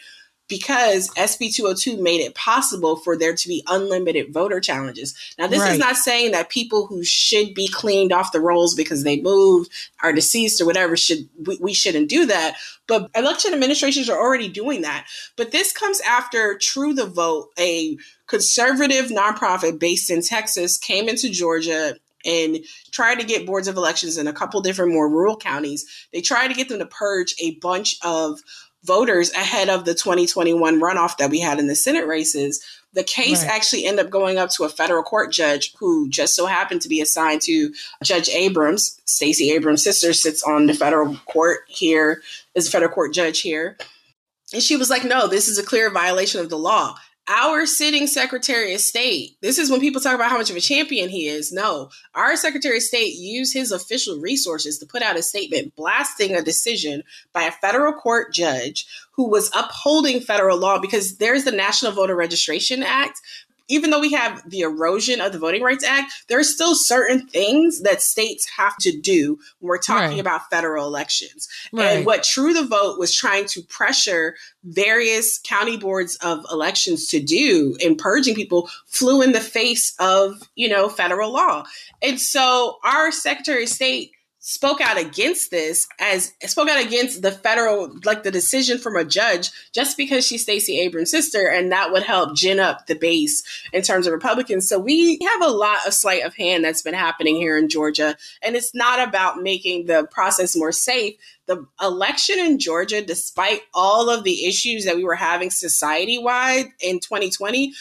because 0.49 1.11
SB 1.11 1.55
202 1.55 2.01
made 2.01 2.21
it 2.21 2.35
possible 2.35 2.97
for 2.97 3.17
there 3.17 3.35
to 3.35 3.49
be 3.49 3.63
unlimited 3.67 4.33
voter 4.33 4.61
challenges. 4.61 5.15
Now, 5.39 5.47
this 5.47 5.61
right. 5.61 5.73
is 5.73 5.79
not 5.79 5.97
saying 5.97 6.33
that 6.33 6.51
people 6.51 6.87
who 6.87 7.03
should 7.03 7.55
be 7.55 7.69
cleaned 7.69 8.13
off 8.13 8.33
the 8.33 8.41
rolls 8.41 8.75
because 8.75 9.03
they 9.03 9.21
moved, 9.21 9.71
are 10.03 10.13
deceased, 10.13 10.61
or 10.61 10.67
whatever 10.67 10.97
should 10.97 11.29
we, 11.45 11.59
we 11.61 11.75
shouldn't 11.75 12.09
do 12.09 12.27
that. 12.27 12.57
But 12.87 13.11
election 13.17 13.53
administrations 13.53 14.09
are 14.09 14.19
already 14.19 14.49
doing 14.49 14.83
that. 14.83 15.07
But 15.37 15.51
this 15.51 15.73
comes 15.73 16.01
after 16.03 16.57
True 16.59 16.95
the 16.95 17.07
Vote, 17.07 17.51
a 17.59 17.97
conservative 18.27 19.07
nonprofit 19.07 19.79
based 19.79 20.11
in 20.11 20.23
Texas, 20.23 20.79
came 20.79 21.09
into 21.09 21.29
Georgia 21.29 21.97
and 22.27 22.59
tried 22.91 23.21
to 23.21 23.27
get 23.27 23.47
boards 23.47 23.69
of 23.69 23.77
elections 23.77 24.19
in 24.19 24.27
a 24.27 24.33
couple 24.33 24.61
different 24.61 24.93
more 24.93 25.09
rural 25.09 25.37
counties. 25.37 26.09
They 26.13 26.21
tried 26.21 26.49
to 26.49 26.55
get 26.55 26.69
them 26.69 26.81
to 26.81 26.87
purge 26.87 27.35
a 27.41 27.55
bunch 27.57 27.97
of 28.05 28.41
voters 28.87 29.31
ahead 29.33 29.69
of 29.69 29.85
the 29.85 29.95
2021 29.95 30.81
runoff 30.81 31.17
that 31.17 31.31
we 31.31 31.41
had 31.41 31.59
in 31.59 31.67
the 31.67 31.75
Senate 31.75 32.07
races. 32.07 32.65
The 32.93 33.03
case 33.03 33.43
right. 33.43 33.53
actually 33.53 33.85
ended 33.85 34.07
up 34.07 34.11
going 34.11 34.39
up 34.39 34.51
to 34.51 34.65
a 34.65 34.69
federal 34.69 35.03
court 35.03 35.33
judge 35.33 35.75
who 35.79 36.09
just 36.09 36.35
so 36.35 36.47
happened 36.47 36.81
to 36.83 36.89
be 36.89 37.01
assigned 37.01 37.43
to 37.43 37.75
Judge 38.03 38.29
Abrams. 38.29 39.01
Stacey 39.05 39.51
Abrams' 39.51 39.85
sister 39.85 40.13
sits 40.13 40.43
on 40.43 40.67
the 40.67 40.75
federal 40.75 41.17
court 41.27 41.61
here, 41.69 42.23
is 42.55 42.69
a 42.69 42.71
federal 42.71 42.93
court 42.93 43.13
judge 43.13 43.41
here. 43.41 43.77
And 44.53 44.63
she 44.63 44.77
was 44.77 44.89
like, 44.89 45.05
no, 45.05 45.27
this 45.27 45.49
is 45.49 45.59
a 45.59 45.65
clear 45.65 45.91
violation 45.91 46.41
of 46.41 46.49
the 46.49 46.59
law 46.59 46.97
our 47.29 47.67
sitting 47.67 48.07
Secretary 48.07 48.75
of 48.75 48.81
State, 48.81 49.37
this 49.41 49.59
is 49.59 49.71
when 49.71 49.81
people 49.81 50.01
talk 50.01 50.15
about 50.15 50.31
how 50.31 50.39
much 50.39 50.51
of 50.51 50.57
a 50.57 50.61
champion 50.61 51.09
he 51.09 51.27
is. 51.27 51.53
No, 51.53 51.91
our 52.15 52.37
Secretary 52.37 52.77
of 52.77 52.83
State 52.83 53.15
used 53.17 53.53
his 53.53 53.73
official 53.73 54.19
resources 54.19 54.79
to 54.79 54.87
put 54.87 55.03
out 55.03 55.19
a 55.19 55.23
statement 55.23 55.75
blasting 55.75 56.35
a 56.35 56.43
decision 56.43 57.03
by 57.33 57.43
a 57.43 57.53
federal 57.53 57.93
court 57.93 58.33
judge 58.33 58.87
who 59.13 59.29
was 59.29 59.51
upholding 59.57 60.21
federal 60.21 60.59
law 60.59 60.79
because 60.79 61.17
there's 61.17 61.45
the 61.45 61.53
National 61.53 61.93
Voter 61.93 62.15
Registration 62.15 62.83
Act, 62.83 63.21
even 63.69 63.91
though 63.91 64.01
we 64.01 64.13
have 64.13 64.49
the 64.49 64.61
erosion 64.61 65.21
of 65.21 65.33
the 65.33 65.39
Voting 65.39 65.63
Rights 65.63 65.85
Act, 65.85 66.13
there 66.29 66.39
are 66.39 66.45
still 66.45 66.75
certain 66.75 67.27
things 67.27 67.83
that 67.83 68.03
states 68.03 68.49
have 68.57 68.77
to 68.79 68.97
do 68.97 69.39
when 69.59 69.69
we're 69.69 69.79
talking 69.79 70.17
right. 70.17 70.21
about 70.21 70.49
federal 70.51 70.87
elections. 70.87 71.49
Right. 71.73 71.99
And 71.99 72.07
what 72.07 72.23
True 72.23 72.53
the 72.53 72.65
Vote 72.65 72.99
was 72.99 73.15
trying 73.15 73.47
to 73.47 73.63
pressure 73.63 74.37
various 74.65 75.39
county 75.39 75.77
boards 75.77 76.17
of 76.17 76.45
elections 76.51 77.09
to 77.09 77.21
do 77.21 77.77
in 77.81 77.97
purging 77.97 78.35
people 78.35 78.69
flew 78.87 79.23
in 79.23 79.33
the 79.33 79.41
face 79.41 79.95
of, 79.99 80.43
you 80.55 80.69
know, 80.69 80.89
federal 80.89 81.33
law. 81.33 81.65
And 82.03 82.21
so 82.21 82.79
our 82.85 83.11
Secretary 83.11 83.65
of 83.65 83.69
State 83.69 84.13
spoke 84.49 84.81
out 84.81 84.97
against 84.97 85.51
this 85.51 85.89
as 85.99 86.33
spoke 86.43 86.69
out 86.69 86.81
against 86.81 87.21
the 87.21 87.33
federal 87.33 87.93
like 88.05 88.23
the 88.23 88.31
decision 88.31 88.79
from 88.79 88.95
a 88.95 89.05
judge 89.05 89.51
just 89.73 89.97
because 89.97 90.25
she's 90.25 90.43
Stacey 90.43 90.79
Abrams' 90.79 91.11
sister 91.11 91.49
and 91.49 91.73
that 91.73 91.91
would 91.91 92.05
help 92.05 92.37
gin 92.37 92.61
up 92.61 92.87
the 92.87 92.95
base 92.95 93.43
in 93.73 93.83
terms 93.83 94.07
of 94.07 94.13
Republicans. 94.13 94.69
So 94.69 94.79
we 94.79 95.19
have 95.21 95.43
a 95.43 95.53
lot 95.53 95.85
of 95.85 95.95
sleight 95.95 96.25
of 96.25 96.37
hand 96.37 96.65
that's 96.65 96.81
been 96.81 96.95
happening 96.95 97.35
here 97.35 97.59
in 97.59 97.69
Georgia 97.69 98.17
and 98.41 98.55
it's 98.55 98.73
not 98.73 99.01
about 99.01 99.43
making 99.43 99.87
the 99.87 100.07
process 100.13 100.55
more 100.55 100.71
safe. 100.71 101.17
The 101.47 101.67
election 101.83 102.39
in 102.39 102.61
Georgia 102.61 103.03
despite 103.03 103.63
all 103.75 104.09
of 104.09 104.23
the 104.23 104.47
issues 104.47 104.85
that 104.85 104.95
we 104.95 105.03
were 105.03 105.17
having 105.17 105.51
society-wide 105.51 106.67
in 106.81 107.01
2020 107.01 107.75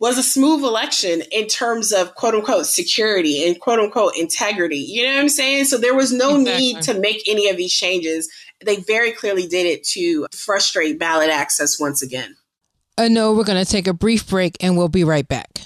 was 0.00 0.16
a 0.16 0.22
smooth 0.22 0.62
election 0.62 1.22
in 1.32 1.46
terms 1.46 1.92
of 1.92 2.14
quote 2.14 2.34
unquote 2.34 2.66
security 2.66 3.46
and 3.46 3.58
quote 3.60 3.80
unquote 3.80 4.16
integrity. 4.16 4.76
You 4.76 5.04
know 5.04 5.14
what 5.14 5.20
I'm 5.20 5.28
saying? 5.28 5.64
So 5.64 5.76
there 5.76 5.94
was 5.94 6.12
no 6.12 6.38
exactly. 6.38 6.60
need 6.60 6.82
to 6.82 6.98
make 6.98 7.22
any 7.28 7.48
of 7.48 7.56
these 7.56 7.72
changes. 7.72 8.30
They 8.64 8.76
very 8.76 9.12
clearly 9.12 9.46
did 9.46 9.66
it 9.66 9.84
to 9.88 10.26
frustrate 10.32 10.98
ballot 10.98 11.30
access 11.30 11.78
once 11.80 12.02
again. 12.02 12.36
Uh, 12.96 13.08
no, 13.08 13.32
we're 13.32 13.44
going 13.44 13.64
to 13.64 13.70
take 13.70 13.86
a 13.86 13.94
brief 13.94 14.28
break 14.28 14.56
and 14.60 14.76
we'll 14.76 14.88
be 14.88 15.04
right 15.04 15.26
back. 15.26 15.60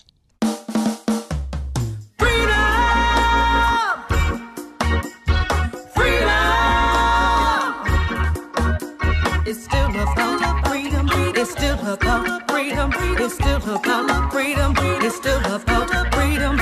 It's 9.45 9.65
still 9.65 9.91
about 9.91 10.67
freedom. 10.69 11.09
It's 11.35 11.51
still 11.51 11.87
about 11.87 12.32
freedom. 12.91 13.23
It's 13.25 13.35
still 13.35 13.57
about 13.57 14.33
freedom. 14.33 14.75
It's 15.03 15.17
still 15.17 15.39
about 15.39 16.15
freedom. 16.15 16.62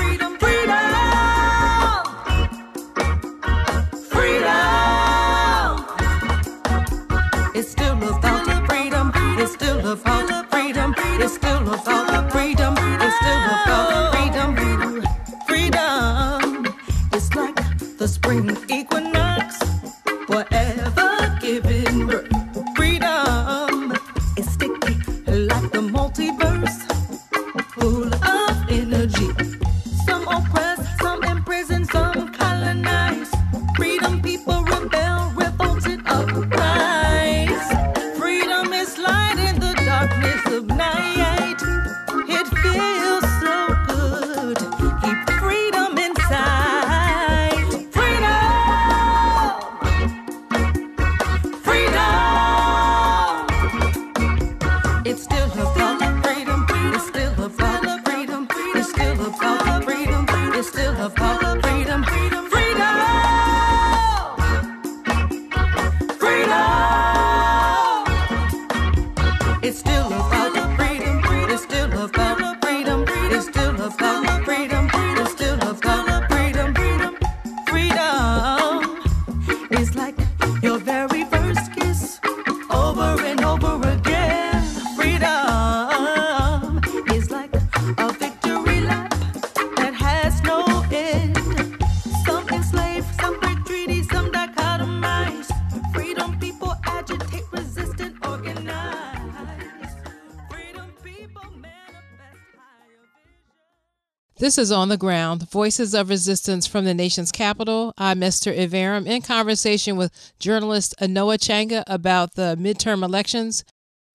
This 104.51 104.59
is 104.59 104.73
On 104.73 104.89
the 104.89 104.97
Ground, 104.97 105.49
Voices 105.49 105.95
of 105.95 106.09
Resistance 106.09 106.67
from 106.67 106.85
the 106.85 106.93
Nation's 106.93 107.31
Capital. 107.31 107.95
I'm 107.97 108.21
Esther 108.21 108.53
Iverem 108.53 109.07
in 109.07 109.23
conversation 109.23 109.95
with 109.95 110.33
journalist 110.41 110.93
Anoa 111.01 111.39
Changa 111.39 111.85
about 111.87 112.35
the 112.35 112.57
midterm 112.59 113.05
elections. 113.05 113.63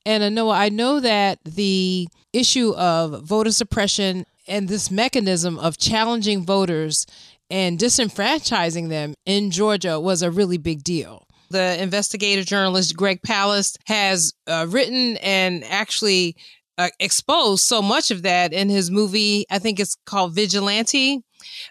And 0.05 0.23
Anoa, 0.23 0.53
I 0.53 0.67
know 0.67 0.99
that 0.99 1.39
the 1.45 2.09
issue 2.33 2.73
of 2.75 3.23
voter 3.23 3.53
suppression 3.53 4.25
and 4.45 4.67
this 4.67 4.91
mechanism 4.91 5.57
of 5.57 5.77
challenging 5.77 6.43
voters 6.43 7.07
and 7.49 7.79
disenfranchising 7.79 8.89
them 8.89 9.13
in 9.25 9.51
Georgia 9.51 10.01
was 10.01 10.21
a 10.21 10.29
really 10.29 10.57
big 10.57 10.83
deal. 10.83 11.25
The 11.49 11.81
investigative 11.81 12.45
journalist 12.45 12.97
Greg 12.97 13.21
Palast 13.21 13.77
has 13.85 14.33
uh, 14.47 14.65
written 14.67 15.15
and 15.15 15.63
actually 15.63 16.35
uh, 16.77 16.89
exposed 16.99 17.63
so 17.63 17.81
much 17.81 18.11
of 18.11 18.23
that 18.23 18.53
in 18.53 18.69
his 18.69 18.91
movie. 18.91 19.45
I 19.49 19.59
think 19.59 19.79
it's 19.79 19.95
called 20.05 20.33
Vigilante. 20.33 21.23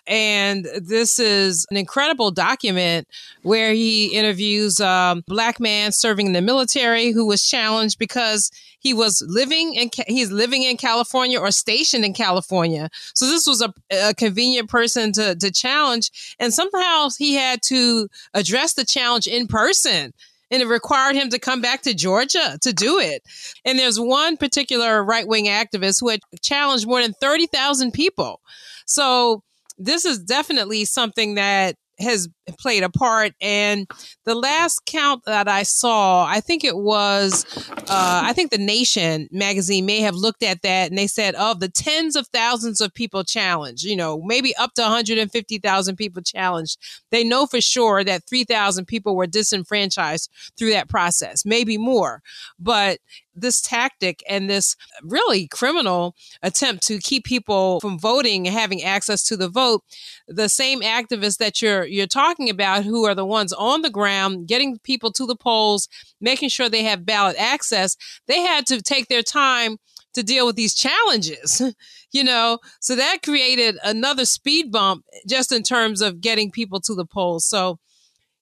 And 0.06 0.66
this 0.80 1.18
is 1.18 1.66
an 1.70 1.76
incredible 1.76 2.30
document 2.30 3.08
where 3.42 3.72
he 3.72 4.06
interviews 4.06 4.78
a 4.80 4.86
um, 4.86 5.24
black 5.26 5.58
man 5.58 5.92
serving 5.92 6.26
in 6.26 6.32
the 6.32 6.42
military 6.42 7.10
who 7.10 7.26
was 7.26 7.42
challenged 7.42 7.98
because 7.98 8.50
he 8.78 8.94
was 8.94 9.22
living 9.26 9.74
in 9.74 9.90
he's 10.06 10.30
living 10.30 10.62
in 10.62 10.76
California 10.76 11.40
or 11.40 11.50
stationed 11.50 12.04
in 12.04 12.14
California. 12.14 12.88
So 13.14 13.26
this 13.26 13.46
was 13.46 13.62
a, 13.62 13.74
a 13.90 14.14
convenient 14.14 14.68
person 14.68 15.12
to 15.12 15.34
to 15.34 15.50
challenge, 15.50 16.36
and 16.38 16.52
somehow 16.52 17.08
he 17.18 17.34
had 17.34 17.60
to 17.66 18.08
address 18.34 18.74
the 18.74 18.84
challenge 18.84 19.26
in 19.26 19.46
person 19.46 20.12
and 20.50 20.62
it 20.62 20.66
required 20.66 21.16
him 21.16 21.30
to 21.30 21.38
come 21.38 21.60
back 21.60 21.82
to 21.82 21.94
Georgia 21.94 22.58
to 22.62 22.72
do 22.72 22.98
it. 22.98 23.22
And 23.64 23.78
there's 23.78 23.98
one 23.98 24.36
particular 24.36 25.02
right 25.02 25.26
wing 25.26 25.46
activist 25.46 26.00
who 26.00 26.08
had 26.08 26.20
challenged 26.42 26.86
more 26.86 27.02
than 27.02 27.12
30,000 27.14 27.92
people. 27.92 28.40
So 28.86 29.42
this 29.78 30.04
is 30.04 30.18
definitely 30.18 30.84
something 30.84 31.34
that 31.34 31.76
has 31.98 32.28
played 32.58 32.82
a 32.82 32.88
part. 32.88 33.32
And 33.40 33.86
the 34.24 34.34
last 34.34 34.84
count 34.86 35.24
that 35.26 35.48
I 35.48 35.62
saw, 35.62 36.26
I 36.26 36.40
think 36.40 36.64
it 36.64 36.76
was, 36.76 37.46
uh, 37.68 38.22
I 38.24 38.32
think 38.32 38.50
the 38.50 38.58
Nation 38.58 39.28
magazine 39.30 39.86
may 39.86 40.00
have 40.00 40.14
looked 40.14 40.42
at 40.42 40.62
that 40.62 40.90
and 40.90 40.98
they 40.98 41.06
said 41.06 41.34
of 41.34 41.60
the 41.60 41.68
tens 41.68 42.16
of 42.16 42.26
thousands 42.28 42.80
of 42.80 42.92
people 42.94 43.24
challenged, 43.24 43.84
you 43.84 43.96
know, 43.96 44.20
maybe 44.24 44.54
up 44.56 44.74
to 44.74 44.82
150,000 44.82 45.96
people 45.96 46.22
challenged, 46.22 46.78
they 47.10 47.24
know 47.24 47.46
for 47.46 47.60
sure 47.60 48.04
that 48.04 48.24
3,000 48.28 48.86
people 48.86 49.16
were 49.16 49.26
disenfranchised 49.26 50.30
through 50.58 50.70
that 50.70 50.88
process, 50.88 51.44
maybe 51.44 51.78
more. 51.78 52.22
But 52.58 52.98
this 53.34 53.60
tactic 53.60 54.22
and 54.28 54.48
this 54.48 54.76
really 55.02 55.46
criminal 55.48 56.14
attempt 56.42 56.86
to 56.86 56.98
keep 56.98 57.24
people 57.24 57.80
from 57.80 57.98
voting 57.98 58.46
and 58.46 58.56
having 58.56 58.82
access 58.82 59.22
to 59.24 59.36
the 59.36 59.48
vote, 59.48 59.82
the 60.28 60.48
same 60.48 60.80
activists 60.80 61.38
that 61.38 61.60
you're 61.60 61.84
you're 61.84 62.06
talking 62.06 62.48
about 62.48 62.84
who 62.84 63.04
are 63.04 63.14
the 63.14 63.26
ones 63.26 63.52
on 63.52 63.82
the 63.82 63.90
ground 63.90 64.46
getting 64.46 64.78
people 64.78 65.12
to 65.12 65.26
the 65.26 65.36
polls, 65.36 65.88
making 66.20 66.48
sure 66.48 66.68
they 66.68 66.84
have 66.84 67.06
ballot 67.06 67.36
access, 67.38 67.96
they 68.26 68.40
had 68.40 68.66
to 68.66 68.80
take 68.80 69.08
their 69.08 69.22
time 69.22 69.78
to 70.14 70.22
deal 70.22 70.46
with 70.46 70.56
these 70.56 70.74
challenges, 70.74 71.60
you 72.12 72.24
know? 72.24 72.58
So 72.80 72.96
that 72.96 73.18
created 73.22 73.76
another 73.84 74.24
speed 74.24 74.70
bump 74.70 75.04
just 75.28 75.52
in 75.52 75.62
terms 75.62 76.00
of 76.00 76.20
getting 76.20 76.50
people 76.50 76.80
to 76.82 76.94
the 76.94 77.04
polls. 77.04 77.44
So 77.44 77.78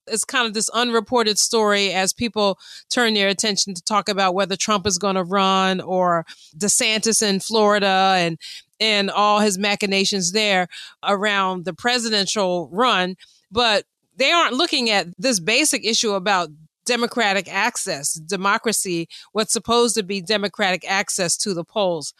it's 0.07 0.25
kind 0.25 0.47
of 0.47 0.55
this 0.55 0.69
unreported 0.71 1.39
story 1.39 1.93
as 1.93 2.13
people 2.13 2.59
turn 2.91 3.15
their 3.15 3.29
attention 3.29 3.75
to 3.75 3.83
talk 3.83 4.09
about 4.09 4.35
whether 4.35 4.57
Trump 4.57 4.87
is 4.87 4.99
going 4.99 5.15
to 5.15 5.25
run 5.25 5.81
or 5.81 6.25
DeSantis 6.57 7.23
in 7.23 7.41
Florida 7.41 8.15
and 8.19 8.39
and 8.81 9.11
all 9.11 9.39
his 9.39 9.59
machinations 9.59 10.33
there 10.33 10.67
around 11.05 11.65
the 11.65 11.73
presidential 11.73 12.69
run, 12.73 13.17
but 13.51 13.85
they 14.17 14.33
aren't 14.33 14.55
looking 14.55 14.91
at 14.91 15.07
this 15.19 15.39
basic 15.39 15.85
issue 15.85 16.13
about 16.15 16.49
democratic 16.85 17.53
access, 17.53 18.15
democracy, 18.15 19.09
what's 19.31 19.53
supposed 19.53 19.95
to 19.95 20.03
be 20.03 20.21
democratic 20.21 20.85
access 20.91 21.37
to 21.37 21.55
the 21.55 21.65
polls. 21.65 22.13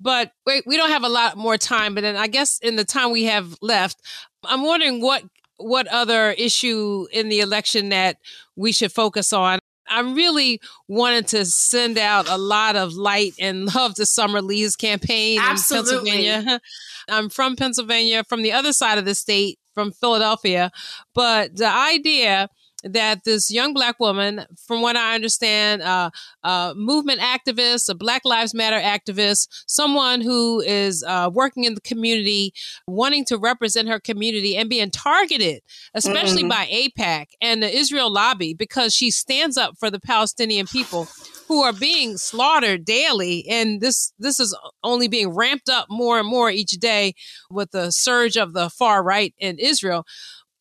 But 0.00 0.32
wait, 0.44 0.64
we 0.66 0.76
don't 0.76 0.90
have 0.90 1.04
a 1.04 1.08
lot 1.08 1.36
more 1.36 1.56
time, 1.56 1.94
but 1.94 2.00
then 2.00 2.16
I 2.16 2.26
guess 2.26 2.58
in 2.58 2.74
the 2.74 2.84
time 2.84 3.12
we 3.12 3.24
have 3.24 3.56
left, 3.62 3.98
I'm 4.44 4.64
wondering 4.64 5.00
what 5.00 5.22
what 5.56 5.86
other 5.88 6.32
issue 6.32 7.06
in 7.12 7.28
the 7.28 7.40
election 7.40 7.90
that 7.90 8.16
we 8.56 8.72
should 8.72 8.92
focus 8.92 9.32
on. 9.32 9.58
I 9.88 10.00
really 10.00 10.60
wanted 10.88 11.28
to 11.28 11.44
send 11.44 11.98
out 11.98 12.28
a 12.28 12.38
lot 12.38 12.74
of 12.76 12.94
light 12.94 13.34
and 13.38 13.66
love 13.74 13.94
to 13.96 14.06
Summer 14.06 14.40
Lee's 14.40 14.76
campaign 14.76 15.38
Absolutely. 15.40 16.10
in 16.10 16.14
Pennsylvania. 16.24 16.60
I'm 17.08 17.28
from 17.28 17.56
Pennsylvania, 17.56 18.24
from 18.24 18.42
the 18.42 18.52
other 18.52 18.72
side 18.72 18.98
of 18.98 19.04
the 19.04 19.14
state, 19.14 19.58
from 19.74 19.92
Philadelphia. 19.92 20.70
But 21.14 21.56
the 21.56 21.68
idea 21.68 22.48
that 22.84 23.24
this 23.24 23.50
young 23.50 23.72
black 23.72 23.98
woman, 23.98 24.44
from 24.66 24.82
what 24.82 24.96
I 24.96 25.14
understand, 25.14 25.82
uh, 25.82 26.10
a 26.42 26.74
movement 26.76 27.20
activist, 27.20 27.88
a 27.88 27.94
Black 27.94 28.24
Lives 28.24 28.54
Matter 28.54 28.78
activist, 28.78 29.48
someone 29.66 30.20
who 30.20 30.60
is 30.60 31.02
uh, 31.06 31.30
working 31.32 31.64
in 31.64 31.74
the 31.74 31.80
community, 31.80 32.52
wanting 32.86 33.24
to 33.26 33.38
represent 33.38 33.88
her 33.88 33.98
community 33.98 34.56
and 34.56 34.68
being 34.68 34.90
targeted, 34.90 35.62
especially 35.94 36.42
mm-hmm. 36.42 36.48
by 36.50 36.66
AIPAC 36.66 37.26
and 37.40 37.62
the 37.62 37.74
Israel 37.74 38.12
lobby, 38.12 38.54
because 38.54 38.94
she 38.94 39.10
stands 39.10 39.56
up 39.56 39.76
for 39.78 39.90
the 39.90 40.00
Palestinian 40.00 40.66
people 40.66 41.08
who 41.48 41.62
are 41.62 41.72
being 41.72 42.16
slaughtered 42.16 42.84
daily 42.84 43.46
and 43.48 43.80
this 43.80 44.12
this 44.18 44.40
is 44.40 44.56
only 44.82 45.08
being 45.08 45.28
ramped 45.28 45.68
up 45.68 45.86
more 45.90 46.18
and 46.18 46.26
more 46.26 46.50
each 46.50 46.72
day 46.72 47.12
with 47.50 47.70
the 47.70 47.90
surge 47.90 48.36
of 48.36 48.54
the 48.54 48.70
far 48.70 49.02
right 49.02 49.34
in 49.38 49.58
Israel 49.58 50.06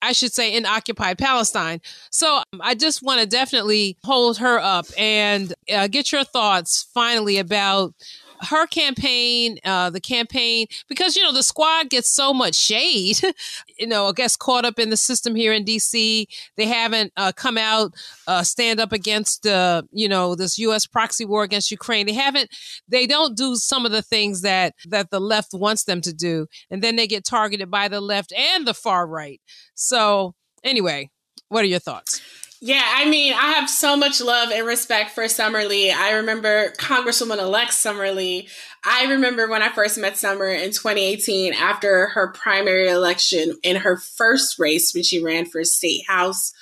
I 0.04 0.12
should 0.12 0.34
say, 0.34 0.54
in 0.54 0.66
occupied 0.66 1.18
Palestine. 1.18 1.82
So 2.12 2.38
um, 2.38 2.62
I 2.62 2.76
just 2.76 3.02
want 3.02 3.22
to 3.22 3.28
definitely 3.28 3.98
hold 4.04 4.38
her 4.38 4.60
up 4.60 4.86
and 4.98 5.54
uh, 5.74 5.88
get 5.88 6.12
your 6.12 6.24
thoughts 6.24 6.88
finally 6.94 7.38
about 7.38 7.94
her 8.42 8.68
campaign, 8.68 9.58
uh, 9.64 9.90
the 9.90 10.02
campaign, 10.02 10.68
because, 10.88 11.16
you 11.16 11.24
know, 11.24 11.34
the 11.34 11.44
squad 11.44 11.90
gets 11.90 12.10
so 12.10 12.34
much 12.34 12.56
shade, 12.56 13.20
you 13.80 13.88
know, 13.88 14.08
I 14.08 14.12
guess 14.12 14.36
caught 14.36 14.66
up 14.66 14.80
in 14.80 14.90
the 14.90 14.98
system 14.98 15.36
here 15.36 15.54
in 15.54 15.66
DC. 15.66 16.26
They 16.58 16.66
haven't 16.66 17.14
uh, 17.18 17.32
come 17.36 17.58
out, 17.58 17.94
uh, 18.28 18.44
stand 18.44 18.80
up 18.80 18.92
against, 18.92 19.46
uh, 19.48 19.84
you 19.92 20.08
know, 20.08 20.36
this 20.36 20.58
U.S. 20.60 20.86
proxy 20.86 21.26
war 21.26 21.44
against 21.44 21.72
Ukraine. 21.72 22.06
They 22.06 22.14
haven't, 22.14 22.50
they 22.88 23.08
don't 23.08 23.38
do 23.38 23.56
some 23.56 23.86
of 23.86 23.92
the 23.92 24.02
things 24.02 24.42
that, 24.42 24.74
that 24.90 25.10
the 25.10 25.22
left 25.22 25.54
wants 25.54 25.86
them 25.86 26.02
to 26.02 26.14
do. 26.14 26.48
And 26.70 26.82
then 26.82 26.96
they 26.96 27.08
get 27.08 27.26
targeted 27.26 27.70
by 27.72 27.88
the 27.88 28.02
left 28.02 28.34
and 28.34 28.68
the 28.68 28.74
far 28.74 29.08
right. 29.08 29.42
So 29.76 30.36
anyway, 30.64 31.10
what 31.50 31.64
are 31.64 31.68
your 31.68 31.80
thoughts? 31.80 32.22
Yeah, 32.66 32.82
I 32.82 33.10
mean, 33.10 33.34
I 33.34 33.52
have 33.56 33.70
so 33.70 33.98
much 33.98 34.22
love 34.22 34.50
and 34.50 34.66
respect 34.66 35.12
for 35.12 35.28
Summer 35.28 35.66
Lee. 35.66 35.92
I 35.92 36.12
remember 36.12 36.72
Congresswoman 36.80 37.40
elect 37.40 37.74
Summer 37.74 38.12
Lee. 38.12 38.48
I 38.86 39.08
remember 39.08 39.50
when 39.50 39.62
I 39.62 39.68
first 39.68 39.98
met 39.98 40.16
Summer 40.16 40.48
in 40.48 40.72
2018 40.72 41.52
after 41.56 42.08
her 42.08 42.32
primary 42.32 42.88
election 42.88 43.58
in 43.64 43.76
her 43.76 43.98
first 43.98 44.60
race 44.60 44.94
when 44.94 45.04
she 45.04 45.22
ran 45.22 45.44
for 45.44 45.66
state 45.66 46.08
house 46.08 46.54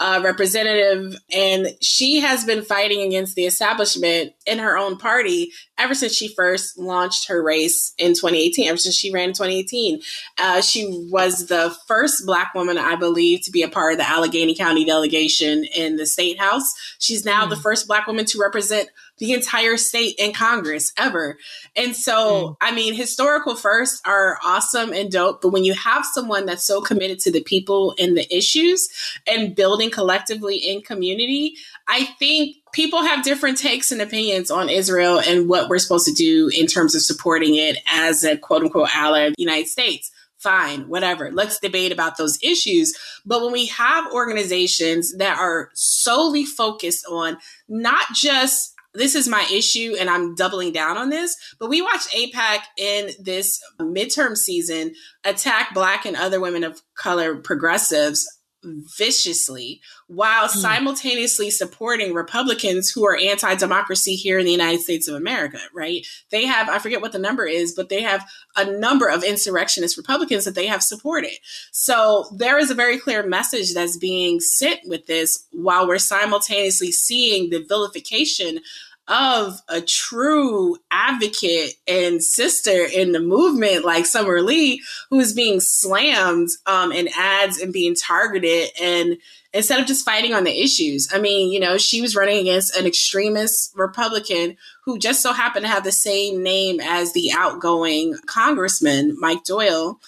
uh, 0.00 0.20
representative, 0.22 1.16
and 1.34 1.68
she 1.80 2.20
has 2.20 2.44
been 2.44 2.62
fighting 2.62 3.02
against 3.02 3.34
the 3.34 3.46
establishment 3.46 4.32
in 4.46 4.58
her 4.58 4.76
own 4.76 4.96
party 4.96 5.50
ever 5.76 5.94
since 5.94 6.14
she 6.14 6.28
first 6.34 6.78
launched 6.78 7.28
her 7.28 7.42
race 7.42 7.94
in 7.98 8.14
2018. 8.14 8.68
Ever 8.68 8.76
since 8.76 8.94
she 8.94 9.12
ran 9.12 9.30
in 9.30 9.34
2018, 9.34 10.00
uh, 10.38 10.60
she 10.60 10.86
was 11.10 11.46
the 11.46 11.74
first 11.86 12.24
Black 12.26 12.54
woman, 12.54 12.78
I 12.78 12.96
believe, 12.96 13.42
to 13.44 13.50
be 13.50 13.62
a 13.62 13.68
part 13.68 13.92
of 13.92 13.98
the 13.98 14.08
Allegheny 14.08 14.54
County 14.54 14.84
delegation 14.84 15.64
in 15.64 15.96
the 15.96 16.06
state 16.06 16.38
house. 16.38 16.72
She's 16.98 17.24
now 17.24 17.46
mm. 17.46 17.50
the 17.50 17.56
first 17.56 17.88
Black 17.88 18.06
woman 18.06 18.24
to 18.26 18.38
represent 18.38 18.88
the 19.18 19.32
entire 19.32 19.76
state 19.76 20.14
in 20.18 20.32
Congress 20.32 20.92
ever. 20.96 21.38
And 21.76 21.94
so, 21.94 22.50
mm. 22.50 22.56
I 22.60 22.74
mean, 22.74 22.94
historical 22.94 23.56
firsts 23.56 24.00
are 24.04 24.38
awesome 24.44 24.92
and 24.92 25.10
dope, 25.10 25.42
but 25.42 25.50
when 25.50 25.64
you 25.64 25.74
have 25.74 26.04
someone 26.04 26.46
that's 26.46 26.64
so 26.64 26.80
committed 26.80 27.18
to 27.20 27.32
the 27.32 27.42
people 27.42 27.94
and 27.98 28.16
the 28.16 28.34
issues 28.34 28.88
and 29.26 29.54
building 29.54 29.90
collectively 29.90 30.56
in 30.56 30.82
community, 30.82 31.54
I 31.86 32.04
think 32.18 32.56
people 32.72 33.02
have 33.02 33.24
different 33.24 33.58
takes 33.58 33.90
and 33.90 34.00
opinions 34.00 34.50
on 34.50 34.68
Israel 34.68 35.20
and 35.20 35.48
what 35.48 35.68
we're 35.68 35.78
supposed 35.78 36.06
to 36.06 36.12
do 36.12 36.50
in 36.54 36.66
terms 36.66 36.94
of 36.94 37.02
supporting 37.02 37.56
it 37.56 37.78
as 37.86 38.24
a 38.24 38.36
quote 38.36 38.62
unquote 38.62 38.94
ally 38.94 39.20
of 39.22 39.34
the 39.36 39.42
United 39.42 39.68
States 39.68 40.10
fine, 40.38 40.88
whatever. 40.88 41.30
Let's 41.32 41.58
debate 41.58 41.92
about 41.92 42.16
those 42.16 42.38
issues. 42.42 42.96
But 43.26 43.42
when 43.42 43.52
we 43.52 43.66
have 43.66 44.12
organizations 44.12 45.16
that 45.16 45.36
are 45.38 45.70
solely 45.74 46.44
focused 46.44 47.04
on 47.06 47.38
not 47.68 48.06
just 48.14 48.74
this 48.98 49.14
is 49.14 49.28
my 49.28 49.46
issue 49.52 49.94
and 49.98 50.10
I'm 50.10 50.34
doubling 50.34 50.72
down 50.72 50.96
on 50.96 51.10
this. 51.10 51.36
But 51.58 51.68
we 51.70 51.80
watched 51.80 52.12
AIPAC 52.12 52.58
in 52.76 53.10
this 53.20 53.60
midterm 53.80 54.36
season 54.36 54.94
attack 55.24 55.72
Black 55.72 56.04
and 56.04 56.16
other 56.16 56.40
women 56.40 56.64
of 56.64 56.82
color 56.94 57.36
progressives 57.36 58.26
viciously 58.64 59.80
while 60.08 60.48
hmm. 60.48 60.58
simultaneously 60.58 61.50
supporting 61.50 62.12
Republicans 62.12 62.90
who 62.90 63.06
are 63.06 63.16
anti 63.16 63.54
democracy 63.54 64.14
here 64.14 64.38
in 64.38 64.44
the 64.44 64.52
United 64.52 64.80
States 64.80 65.06
of 65.06 65.14
America, 65.14 65.60
right? 65.74 66.06
They 66.30 66.46
have, 66.46 66.68
I 66.68 66.78
forget 66.78 67.00
what 67.00 67.12
the 67.12 67.18
number 67.18 67.46
is, 67.46 67.72
but 67.74 67.88
they 67.88 68.02
have 68.02 68.26
a 68.56 68.64
number 68.64 69.08
of 69.08 69.22
insurrectionist 69.22 69.96
Republicans 69.96 70.44
that 70.44 70.54
they 70.54 70.66
have 70.66 70.82
supported. 70.82 71.32
So 71.72 72.26
there 72.36 72.58
is 72.58 72.70
a 72.70 72.74
very 72.74 72.98
clear 72.98 73.24
message 73.26 73.74
that's 73.74 73.96
being 73.96 74.40
sent 74.40 74.80
with 74.86 75.06
this 75.06 75.46
while 75.52 75.86
we're 75.86 75.98
simultaneously 75.98 76.90
seeing 76.90 77.50
the 77.50 77.64
vilification 77.64 78.60
of 79.08 79.62
a 79.68 79.80
true 79.80 80.76
advocate 80.90 81.74
and 81.86 82.22
sister 82.22 82.84
in 82.84 83.12
the 83.12 83.20
movement 83.20 83.84
like 83.84 84.06
Summer 84.06 84.42
Lee, 84.42 84.82
who 85.10 85.18
is 85.18 85.32
being 85.32 85.60
slammed 85.60 86.50
um, 86.66 86.92
in 86.92 87.08
ads 87.16 87.58
and 87.58 87.72
being 87.72 87.94
targeted. 87.94 88.70
And 88.80 89.16
instead 89.54 89.80
of 89.80 89.86
just 89.86 90.04
fighting 90.04 90.34
on 90.34 90.44
the 90.44 90.62
issues, 90.62 91.08
I 91.12 91.18
mean, 91.18 91.50
you 91.50 91.58
know, 91.58 91.78
she 91.78 92.02
was 92.02 92.14
running 92.14 92.38
against 92.38 92.76
an 92.76 92.86
extremist 92.86 93.72
Republican 93.74 94.56
who 94.84 94.98
just 94.98 95.22
so 95.22 95.32
happened 95.32 95.64
to 95.64 95.72
have 95.72 95.84
the 95.84 95.92
same 95.92 96.42
name 96.42 96.80
as 96.80 97.12
the 97.12 97.32
outgoing 97.34 98.14
congressman, 98.26 99.16
Mike 99.18 99.44
Doyle 99.44 99.98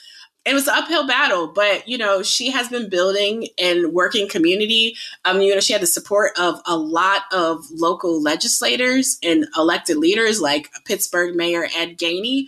it 0.51 0.55
was 0.55 0.67
an 0.67 0.75
uphill 0.77 1.07
battle, 1.07 1.47
but 1.47 1.87
you 1.87 1.97
know, 1.97 2.23
she 2.23 2.51
has 2.51 2.69
been 2.69 2.89
building 2.89 3.47
and 3.57 3.93
working 3.93 4.29
community. 4.29 4.97
Um, 5.25 5.41
you 5.41 5.55
know, 5.55 5.61
she 5.61 5.73
had 5.73 5.81
the 5.81 5.87
support 5.87 6.33
of 6.37 6.61
a 6.67 6.77
lot 6.77 7.23
of 7.33 7.65
local 7.71 8.21
legislators 8.21 9.17
and 9.23 9.47
elected 9.57 9.97
leaders 9.97 10.41
like 10.41 10.69
Pittsburgh 10.85 11.37
Mayor 11.37 11.69
Ed 11.77 11.99
Gainey. 11.99 12.47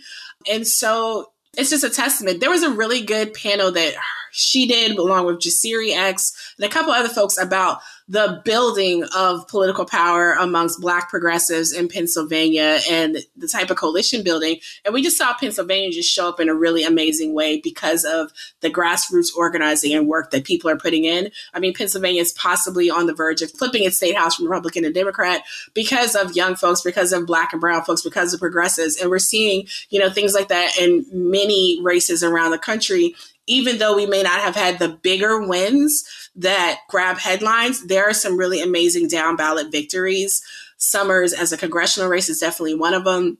And 0.51 0.67
so 0.67 1.31
it's 1.57 1.69
just 1.69 1.85
a 1.85 1.89
testament. 1.89 2.41
There 2.41 2.49
was 2.49 2.63
a 2.63 2.71
really 2.71 3.01
good 3.01 3.33
panel 3.33 3.71
that 3.71 3.93
she 4.33 4.67
did 4.67 4.97
along 4.97 5.25
with 5.25 5.39
Jasiri 5.39 5.95
X 5.95 6.53
and 6.57 6.65
a 6.65 6.69
couple 6.69 6.91
other 6.91 7.07
folks 7.07 7.37
about 7.37 7.79
the 8.07 8.41
building 8.43 9.05
of 9.15 9.47
political 9.47 9.85
power 9.85 10.33
amongst 10.33 10.81
Black 10.81 11.09
progressives 11.09 11.71
in 11.71 11.87
Pennsylvania 11.87 12.79
and 12.89 13.17
the 13.37 13.47
type 13.47 13.69
of 13.69 13.77
coalition 13.77 14.23
building. 14.23 14.59
And 14.83 14.93
we 14.93 15.01
just 15.01 15.17
saw 15.17 15.33
Pennsylvania 15.33 15.91
just 15.91 16.11
show 16.11 16.27
up 16.27 16.39
in 16.39 16.49
a 16.49 16.55
really 16.55 16.83
amazing 16.83 17.33
way 17.33 17.61
because 17.61 18.03
of 18.03 18.31
the 18.59 18.69
grassroots 18.69 19.33
organizing 19.35 19.93
and 19.93 20.07
work 20.07 20.31
that 20.31 20.43
people 20.43 20.69
are 20.69 20.77
putting 20.77 21.05
in. 21.05 21.31
I 21.53 21.59
mean, 21.59 21.73
Pennsylvania 21.73 22.21
is 22.21 22.33
possibly 22.33 22.89
on 22.89 23.05
the 23.05 23.13
verge 23.13 23.41
of 23.41 23.51
flipping 23.51 23.83
its 23.83 23.97
state 23.97 24.17
house 24.17 24.35
from 24.35 24.45
Republican 24.45 24.83
to 24.83 24.91
Democrat 24.91 25.41
because 25.73 26.15
of 26.15 26.35
young 26.35 26.55
folks, 26.55 26.81
because 26.81 27.13
of 27.13 27.25
Black 27.25 27.53
and 27.53 27.61
Brown 27.61 27.83
folks, 27.83 28.01
because 28.01 28.33
of 28.33 28.39
progressives. 28.39 28.97
And 28.97 29.09
we're 29.09 29.19
seeing, 29.19 29.67
you 29.89 29.99
know, 29.99 30.09
things 30.09 30.33
like 30.33 30.49
that 30.49 30.77
in 30.77 31.05
many 31.11 31.79
races 31.81 32.21
around 32.21 32.51
the 32.51 32.57
country 32.57 33.15
even 33.47 33.77
though 33.77 33.95
we 33.95 34.05
may 34.05 34.23
not 34.23 34.39
have 34.39 34.55
had 34.55 34.79
the 34.79 34.87
bigger 34.87 35.45
wins 35.45 36.22
that 36.35 36.79
grab 36.89 37.17
headlines, 37.17 37.85
there 37.85 38.09
are 38.09 38.13
some 38.13 38.37
really 38.37 38.61
amazing 38.61 39.07
down 39.07 39.35
ballot 39.35 39.71
victories. 39.71 40.43
Summers 40.77 41.33
as 41.33 41.51
a 41.51 41.57
congressional 41.57 42.09
race 42.09 42.29
is 42.29 42.39
definitely 42.39 42.75
one 42.75 42.93
of 42.93 43.03
them. 43.03 43.37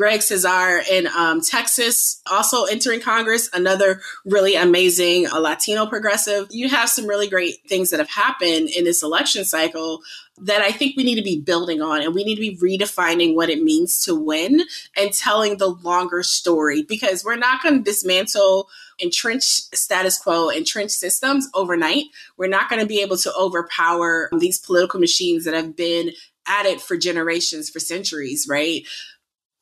Greg 0.00 0.20
Casar 0.20 0.80
in 0.90 1.08
um, 1.08 1.42
Texas, 1.42 2.22
also 2.24 2.64
entering 2.64 3.00
Congress, 3.00 3.50
another 3.52 4.00
really 4.24 4.54
amazing 4.54 5.26
uh, 5.26 5.38
Latino 5.38 5.84
progressive. 5.84 6.48
You 6.50 6.70
have 6.70 6.88
some 6.88 7.06
really 7.06 7.28
great 7.28 7.56
things 7.68 7.90
that 7.90 8.00
have 8.00 8.08
happened 8.08 8.70
in 8.70 8.84
this 8.84 9.02
election 9.02 9.44
cycle 9.44 10.00
that 10.38 10.62
I 10.62 10.72
think 10.72 10.96
we 10.96 11.04
need 11.04 11.16
to 11.16 11.22
be 11.22 11.38
building 11.38 11.82
on 11.82 12.00
and 12.00 12.14
we 12.14 12.24
need 12.24 12.36
to 12.36 12.40
be 12.40 12.56
redefining 12.56 13.34
what 13.34 13.50
it 13.50 13.62
means 13.62 14.00
to 14.04 14.14
win 14.14 14.62
and 14.96 15.12
telling 15.12 15.58
the 15.58 15.68
longer 15.68 16.22
story 16.22 16.82
because 16.82 17.22
we're 17.22 17.36
not 17.36 17.62
going 17.62 17.76
to 17.76 17.82
dismantle 17.82 18.70
entrenched 19.00 19.76
status 19.76 20.18
quo, 20.18 20.48
entrenched 20.48 20.94
systems 20.94 21.46
overnight. 21.52 22.04
We're 22.38 22.48
not 22.48 22.70
going 22.70 22.80
to 22.80 22.88
be 22.88 23.02
able 23.02 23.18
to 23.18 23.34
overpower 23.38 24.30
these 24.38 24.58
political 24.58 24.98
machines 24.98 25.44
that 25.44 25.52
have 25.52 25.76
been 25.76 26.12
at 26.46 26.66
it 26.66 26.80
for 26.80 26.96
generations, 26.96 27.70
for 27.70 27.80
centuries, 27.80 28.46
right? 28.48 28.82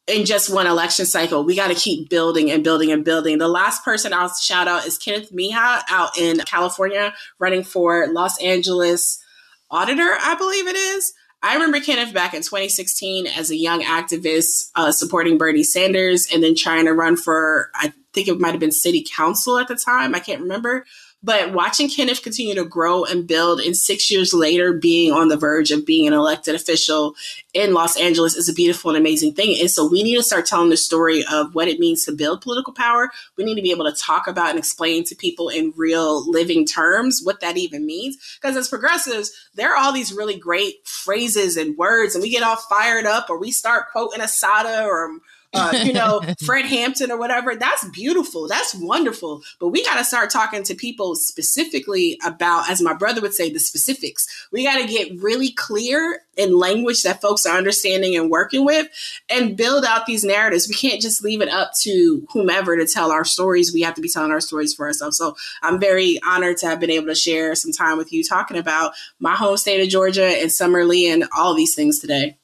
In 0.08 0.24
just 0.24 0.52
one 0.52 0.66
election 0.66 1.06
cycle. 1.06 1.44
We 1.44 1.54
got 1.54 1.68
to 1.68 1.74
keep 1.74 2.08
building 2.08 2.50
and 2.50 2.64
building 2.64 2.90
and 2.90 3.04
building. 3.04 3.38
The 3.38 3.48
last 3.48 3.84
person 3.84 4.12
I'll 4.12 4.32
shout 4.34 4.66
out 4.66 4.86
is 4.86 4.98
Kenneth 4.98 5.32
Mejia 5.32 5.82
out 5.88 6.18
in 6.18 6.38
California, 6.40 7.14
running 7.38 7.62
for 7.62 8.08
Los 8.08 8.40
Angeles 8.42 9.22
auditor, 9.70 10.16
I 10.20 10.34
believe 10.34 10.66
it 10.66 10.76
is. 10.76 11.12
I 11.40 11.54
remember 11.54 11.78
Kenneth 11.78 12.12
back 12.12 12.34
in 12.34 12.42
2016 12.42 13.28
as 13.28 13.50
a 13.50 13.56
young 13.56 13.82
activist 13.82 14.70
uh, 14.74 14.90
supporting 14.90 15.38
Bernie 15.38 15.62
Sanders 15.62 16.26
and 16.32 16.42
then 16.42 16.56
trying 16.56 16.86
to 16.86 16.92
run 16.92 17.16
for, 17.16 17.70
I 17.74 17.92
think 18.12 18.26
it 18.26 18.40
might 18.40 18.50
have 18.50 18.60
been 18.60 18.72
city 18.72 19.06
council 19.08 19.58
at 19.58 19.68
the 19.68 19.76
time. 19.76 20.14
I 20.14 20.18
can't 20.18 20.40
remember. 20.40 20.84
But 21.20 21.52
watching 21.52 21.88
Kenneth 21.88 22.22
continue 22.22 22.54
to 22.54 22.64
grow 22.64 23.04
and 23.04 23.26
build, 23.26 23.60
and 23.60 23.76
six 23.76 24.08
years 24.08 24.32
later, 24.32 24.72
being 24.72 25.12
on 25.12 25.26
the 25.26 25.36
verge 25.36 25.72
of 25.72 25.84
being 25.84 26.06
an 26.06 26.12
elected 26.12 26.54
official 26.54 27.16
in 27.52 27.74
Los 27.74 27.98
Angeles 27.98 28.36
is 28.36 28.48
a 28.48 28.52
beautiful 28.52 28.90
and 28.90 28.98
amazing 28.98 29.34
thing. 29.34 29.58
And 29.58 29.68
so 29.68 29.88
we 29.88 30.04
need 30.04 30.14
to 30.14 30.22
start 30.22 30.46
telling 30.46 30.70
the 30.70 30.76
story 30.76 31.24
of 31.30 31.56
what 31.56 31.66
it 31.66 31.80
means 31.80 32.04
to 32.04 32.12
build 32.12 32.40
political 32.40 32.72
power. 32.72 33.10
We 33.36 33.42
need 33.42 33.56
to 33.56 33.62
be 33.62 33.72
able 33.72 33.90
to 33.90 34.00
talk 34.00 34.28
about 34.28 34.50
and 34.50 34.58
explain 34.60 35.02
to 35.04 35.16
people 35.16 35.48
in 35.48 35.72
real 35.76 36.28
living 36.30 36.64
terms 36.64 37.20
what 37.24 37.40
that 37.40 37.56
even 37.56 37.84
means. 37.84 38.38
Because 38.40 38.56
as 38.56 38.68
progressives, 38.68 39.32
there 39.54 39.74
are 39.74 39.76
all 39.76 39.92
these 39.92 40.12
really 40.12 40.38
great 40.38 40.86
phrases 40.86 41.56
and 41.56 41.76
words, 41.76 42.14
and 42.14 42.22
we 42.22 42.30
get 42.30 42.44
all 42.44 42.56
fired 42.56 43.06
up 43.06 43.28
or 43.28 43.38
we 43.38 43.50
start 43.50 43.90
quoting 43.90 44.20
Assata 44.20 44.84
or 44.84 45.18
uh, 45.54 45.82
you 45.84 45.92
know, 45.92 46.22
Fred 46.44 46.66
Hampton 46.66 47.10
or 47.10 47.18
whatever. 47.18 47.54
That's 47.56 47.88
beautiful. 47.88 48.48
That's 48.48 48.74
wonderful. 48.74 49.42
But 49.58 49.68
we 49.68 49.84
got 49.84 49.96
to 49.96 50.04
start 50.04 50.30
talking 50.30 50.62
to 50.64 50.74
people 50.74 51.14
specifically 51.14 52.18
about, 52.24 52.70
as 52.70 52.82
my 52.82 52.92
brother 52.92 53.20
would 53.20 53.34
say, 53.34 53.50
the 53.50 53.60
specifics. 53.60 54.26
We 54.52 54.64
got 54.64 54.78
to 54.78 54.86
get 54.86 55.20
really 55.20 55.50
clear 55.50 56.22
in 56.36 56.56
language 56.56 57.02
that 57.02 57.20
folks 57.20 57.46
are 57.46 57.56
understanding 57.56 58.16
and 58.16 58.30
working 58.30 58.64
with 58.64 58.88
and 59.28 59.56
build 59.56 59.84
out 59.84 60.06
these 60.06 60.24
narratives. 60.24 60.68
We 60.68 60.74
can't 60.74 61.00
just 61.00 61.24
leave 61.24 61.40
it 61.40 61.48
up 61.48 61.72
to 61.82 62.26
whomever 62.32 62.76
to 62.76 62.86
tell 62.86 63.10
our 63.10 63.24
stories. 63.24 63.72
We 63.72 63.82
have 63.82 63.94
to 63.94 64.02
be 64.02 64.08
telling 64.08 64.30
our 64.30 64.40
stories 64.40 64.74
for 64.74 64.86
ourselves. 64.86 65.16
So 65.16 65.36
I'm 65.62 65.80
very 65.80 66.20
honored 66.26 66.58
to 66.58 66.66
have 66.66 66.80
been 66.80 66.90
able 66.90 67.08
to 67.08 67.14
share 67.14 67.54
some 67.54 67.72
time 67.72 67.98
with 67.98 68.12
you 68.12 68.22
talking 68.22 68.56
about 68.56 68.92
my 69.18 69.34
home 69.34 69.56
state 69.56 69.82
of 69.82 69.88
Georgia 69.88 70.26
and 70.26 70.52
Summer 70.52 70.84
Lee 70.84 71.10
and 71.10 71.24
all 71.36 71.54
these 71.54 71.74
things 71.74 71.98
today. 71.98 72.36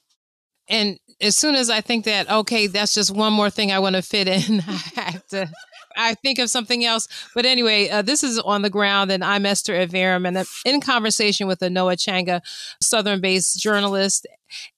And 0.68 0.98
as 1.20 1.36
soon 1.36 1.54
as 1.54 1.70
I 1.70 1.80
think 1.80 2.04
that, 2.04 2.30
okay, 2.30 2.66
that's 2.66 2.94
just 2.94 3.14
one 3.14 3.32
more 3.32 3.50
thing 3.50 3.72
I 3.72 3.78
want 3.78 3.96
to 3.96 4.02
fit 4.02 4.28
in, 4.28 4.62
I 4.96 5.00
have 5.10 5.26
to. 5.28 5.50
I 5.96 6.14
think 6.14 6.40
of 6.40 6.50
something 6.50 6.84
else. 6.84 7.06
But 7.34 7.46
anyway, 7.46 7.88
uh, 7.88 8.02
this 8.02 8.24
is 8.24 8.38
on 8.40 8.62
the 8.62 8.70
ground, 8.70 9.12
and 9.12 9.22
I'm 9.22 9.46
Esther 9.46 9.74
Iverem, 9.74 10.26
and 10.26 10.38
I'm 10.38 10.46
in 10.64 10.80
conversation 10.80 11.46
with 11.46 11.60
Anoa 11.60 11.96
Changa, 11.96 12.40
Southern 12.82 13.20
based 13.20 13.60
journalist. 13.60 14.26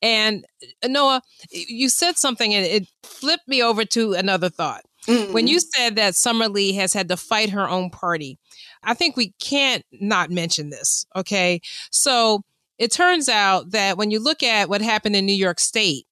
And 0.03 0.45
uh, 0.82 0.89
Anoa, 0.89 1.20
you 1.51 1.89
said 1.89 2.18
something, 2.18 2.55
and 2.55 2.66
it 2.66 2.89
flipped 3.03 3.49
me 3.49 3.62
over 3.62 3.84
to 3.87 4.12
another 4.12 4.51
thought. 4.51 4.84
Mm-hmm. 5.07 5.32
When 5.32 5.47
you 5.47 5.61
said 5.61 5.97
that 5.97 6.16
Summer 6.16 6.49
Lee 6.49 6.72
has 6.74 6.93
had 6.93 7.09
to 7.09 7.16
fight 7.16 7.51
her 7.51 7.68
own 7.68 7.91
party, 7.91 8.39
I 8.82 8.95
think 8.95 9.16
we 9.16 9.32
can't 9.41 9.84
not 9.93 10.30
mention 10.30 10.70
this. 10.70 11.07
Okay. 11.14 11.61
So 11.91 12.43
it 12.79 12.93
turns 12.93 13.29
out 13.29 13.70
that 13.70 13.97
when 13.97 14.11
you 14.11 14.20
look 14.20 14.43
at 14.43 14.68
what 14.68 14.83
happened 14.83 15.16
in 15.16 15.27
New 15.27 15.33
York 15.33 15.61
State, 15.61 16.07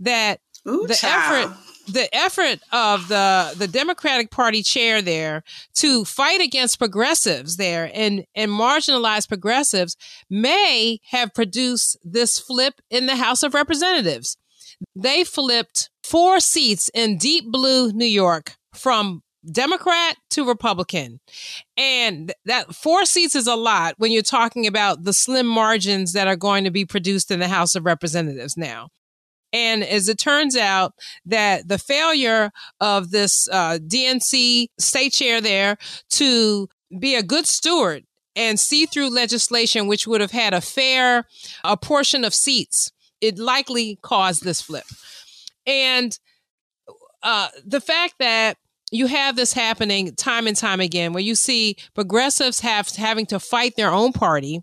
that 0.00 0.40
Ooh, 0.68 0.86
the 0.86 0.94
child. 0.94 1.50
effort 1.50 1.56
the 1.86 2.14
effort 2.16 2.60
of 2.72 3.08
the 3.08 3.54
the 3.58 3.68
Democratic 3.68 4.30
Party 4.30 4.62
chair 4.62 5.02
there 5.02 5.42
to 5.74 6.04
fight 6.04 6.40
against 6.40 6.78
progressives 6.78 7.56
there 7.56 7.90
and 7.92 8.24
and 8.34 8.50
marginalized 8.50 9.28
progressives 9.28 9.96
may 10.30 10.98
have 11.10 11.34
produced 11.34 11.98
this 12.02 12.38
flip 12.38 12.80
in 12.90 13.06
the 13.06 13.16
House 13.16 13.42
of 13.42 13.54
Representatives. 13.54 14.36
They 14.96 15.24
flipped 15.24 15.90
four 16.02 16.40
seats 16.40 16.90
in 16.94 17.18
deep 17.18 17.50
blue 17.50 17.92
New 17.92 18.04
York 18.06 18.56
from 18.72 19.22
Democrat 19.50 20.16
to 20.30 20.46
Republican. 20.46 21.20
And 21.76 22.32
that 22.44 22.74
four 22.74 23.04
seats 23.04 23.34
is 23.34 23.46
a 23.46 23.56
lot 23.56 23.94
when 23.98 24.12
you're 24.12 24.22
talking 24.22 24.66
about 24.66 25.04
the 25.04 25.12
slim 25.12 25.46
margins 25.46 26.12
that 26.12 26.28
are 26.28 26.36
going 26.36 26.64
to 26.64 26.70
be 26.70 26.84
produced 26.84 27.30
in 27.30 27.40
the 27.40 27.48
House 27.48 27.74
of 27.74 27.84
Representatives 27.84 28.56
now. 28.56 28.88
And 29.52 29.84
as 29.84 30.08
it 30.08 30.18
turns 30.18 30.56
out, 30.56 30.94
that 31.26 31.68
the 31.68 31.78
failure 31.78 32.50
of 32.80 33.12
this 33.12 33.48
uh, 33.52 33.78
DNC 33.80 34.66
state 34.78 35.12
chair 35.12 35.40
there 35.40 35.76
to 36.10 36.68
be 36.98 37.14
a 37.14 37.22
good 37.22 37.46
steward 37.46 38.04
and 38.36 38.58
see 38.58 38.84
through 38.84 39.14
legislation 39.14 39.86
which 39.86 40.08
would 40.08 40.20
have 40.20 40.32
had 40.32 40.54
a 40.54 40.60
fair 40.60 41.24
a 41.62 41.76
portion 41.76 42.24
of 42.24 42.34
seats, 42.34 42.90
it 43.20 43.38
likely 43.38 43.98
caused 44.02 44.42
this 44.42 44.60
flip. 44.60 44.84
And 45.66 46.18
uh, 47.22 47.48
the 47.64 47.80
fact 47.80 48.14
that 48.18 48.58
you 48.94 49.06
have 49.06 49.34
this 49.34 49.52
happening 49.52 50.14
time 50.14 50.46
and 50.46 50.56
time 50.56 50.80
again, 50.80 51.12
where 51.12 51.22
you 51.22 51.34
see 51.34 51.76
progressives 51.94 52.60
have 52.60 52.88
having 52.90 53.26
to 53.26 53.40
fight 53.40 53.74
their 53.76 53.90
own 53.90 54.12
party. 54.12 54.62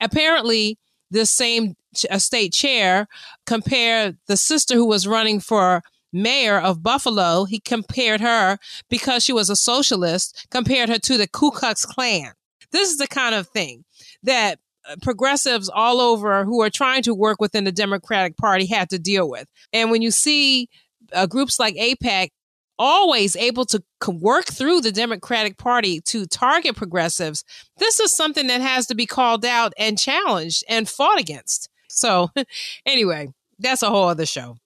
Apparently, 0.00 0.78
this 1.10 1.30
same 1.30 1.74
state 1.94 2.52
chair 2.52 3.08
compared 3.46 4.18
the 4.26 4.36
sister 4.36 4.74
who 4.74 4.86
was 4.86 5.06
running 5.06 5.40
for 5.40 5.82
mayor 6.12 6.58
of 6.58 6.82
Buffalo. 6.82 7.44
He 7.44 7.58
compared 7.58 8.20
her 8.20 8.58
because 8.90 9.24
she 9.24 9.32
was 9.32 9.48
a 9.48 9.56
socialist, 9.56 10.46
compared 10.50 10.90
her 10.90 10.98
to 10.98 11.16
the 11.16 11.26
Ku 11.26 11.50
Klux 11.50 11.86
Klan. 11.86 12.32
This 12.72 12.90
is 12.90 12.98
the 12.98 13.08
kind 13.08 13.34
of 13.34 13.48
thing 13.48 13.84
that 14.22 14.58
uh, 14.86 14.96
progressives 15.00 15.70
all 15.70 16.00
over 16.00 16.44
who 16.44 16.60
are 16.60 16.70
trying 16.70 17.02
to 17.04 17.14
work 17.14 17.40
within 17.40 17.64
the 17.64 17.72
Democratic 17.72 18.36
Party 18.36 18.66
have 18.66 18.88
to 18.88 18.98
deal 18.98 19.30
with. 19.30 19.46
And 19.72 19.90
when 19.90 20.02
you 20.02 20.10
see 20.10 20.68
uh, 21.12 21.26
groups 21.26 21.58
like 21.58 21.76
AIPAC 21.76 22.30
always 22.78 23.36
able 23.36 23.64
to 23.66 23.82
work 24.08 24.46
through 24.46 24.80
the 24.80 24.92
Democratic 24.92 25.56
Party 25.56 26.00
to 26.02 26.26
target 26.26 26.76
progressives, 26.76 27.44
this 27.78 28.00
is 28.00 28.14
something 28.14 28.46
that 28.46 28.60
has 28.60 28.86
to 28.86 28.94
be 28.94 29.06
called 29.06 29.44
out 29.44 29.72
and 29.78 29.98
challenged 29.98 30.64
and 30.68 30.88
fought 30.88 31.20
against. 31.20 31.68
So, 31.88 32.30
anyway, 32.86 33.28
that's 33.58 33.82
a 33.82 33.90
whole 33.90 34.08
other 34.08 34.26
show. 34.26 34.56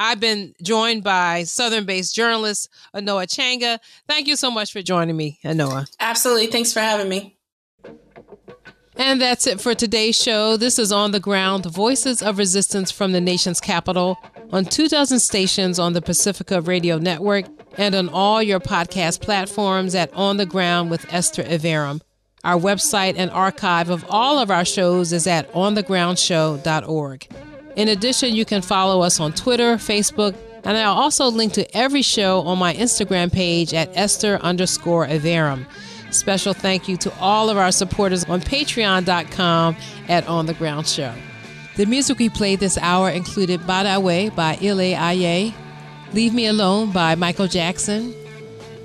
I've 0.00 0.20
been 0.20 0.54
joined 0.62 1.02
by 1.02 1.42
Southern 1.42 1.84
based 1.84 2.14
journalist 2.14 2.68
Anoa 2.94 3.26
Changa. 3.26 3.80
Thank 4.06 4.28
you 4.28 4.36
so 4.36 4.50
much 4.50 4.72
for 4.72 4.80
joining 4.80 5.16
me, 5.16 5.40
Anoa. 5.44 5.88
Absolutely. 5.98 6.46
Thanks 6.46 6.72
for 6.72 6.80
having 6.80 7.08
me. 7.08 7.36
And 8.94 9.20
that's 9.20 9.46
it 9.46 9.60
for 9.60 9.74
today's 9.74 10.20
show. 10.20 10.56
This 10.56 10.78
is 10.78 10.90
On 10.90 11.12
the 11.12 11.20
Ground 11.20 11.64
Voices 11.66 12.20
of 12.20 12.36
Resistance 12.38 12.90
from 12.90 13.12
the 13.12 13.20
Nation's 13.20 13.60
Capital 13.60 14.18
on 14.52 14.64
two 14.64 14.88
dozen 14.88 15.18
stations 15.18 15.78
on 15.78 15.92
the 15.92 16.02
Pacifica 16.02 16.60
Radio 16.60 16.98
Network 16.98 17.46
and 17.76 17.94
on 17.94 18.08
all 18.08 18.42
your 18.42 18.60
podcast 18.60 19.20
platforms 19.20 19.94
at 19.94 20.12
On 20.14 20.36
the 20.36 20.46
Ground 20.46 20.90
with 20.90 21.12
Esther 21.12 21.42
Iverem. 21.44 22.00
Our 22.44 22.58
website 22.58 23.14
and 23.16 23.30
archive 23.30 23.90
of 23.90 24.04
all 24.08 24.38
of 24.38 24.50
our 24.50 24.64
shows 24.64 25.12
is 25.12 25.26
at 25.26 25.52
onthegroundshow.org. 25.52 27.28
In 27.76 27.88
addition, 27.88 28.34
you 28.34 28.44
can 28.44 28.62
follow 28.62 29.02
us 29.02 29.20
on 29.20 29.32
Twitter, 29.32 29.76
Facebook, 29.76 30.34
and 30.64 30.76
I'll 30.76 30.94
also 30.94 31.26
link 31.26 31.52
to 31.54 31.76
every 31.76 32.02
show 32.02 32.40
on 32.42 32.58
my 32.58 32.74
Instagram 32.74 33.32
page 33.32 33.74
at 33.74 33.90
Esther 33.96 34.38
underscore 34.42 35.06
Iverem. 35.06 35.66
Special 36.10 36.54
thank 36.54 36.88
you 36.88 36.96
to 36.98 37.12
all 37.20 37.50
of 37.50 37.56
our 37.56 37.70
supporters 37.70 38.24
on 38.24 38.40
patreon.com 38.40 39.76
at 40.08 40.26
On 40.26 40.46
the 40.46 40.54
Ground 40.54 40.86
Show. 40.86 41.12
The 41.78 41.86
music 41.86 42.18
we 42.18 42.28
played 42.28 42.58
this 42.58 42.76
hour 42.76 43.08
included 43.08 43.60
Badawe 43.60 44.34
by 44.34 44.58
Ile 44.60 44.96
Aye, 44.96 45.54
Leave 46.12 46.34
Me 46.34 46.46
Alone 46.46 46.90
by 46.90 47.14
Michael 47.14 47.46
Jackson, 47.46 48.12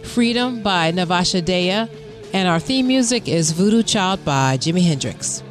Freedom 0.04 0.62
by 0.62 0.92
Navasha 0.92 1.42
Daya, 1.42 1.90
and 2.34 2.48
our 2.48 2.60
theme 2.60 2.86
music 2.86 3.28
is 3.28 3.52
Voodoo 3.52 3.82
Child 3.82 4.24
by 4.24 4.58
Jimi 4.58 4.84
Hendrix. 4.84 5.42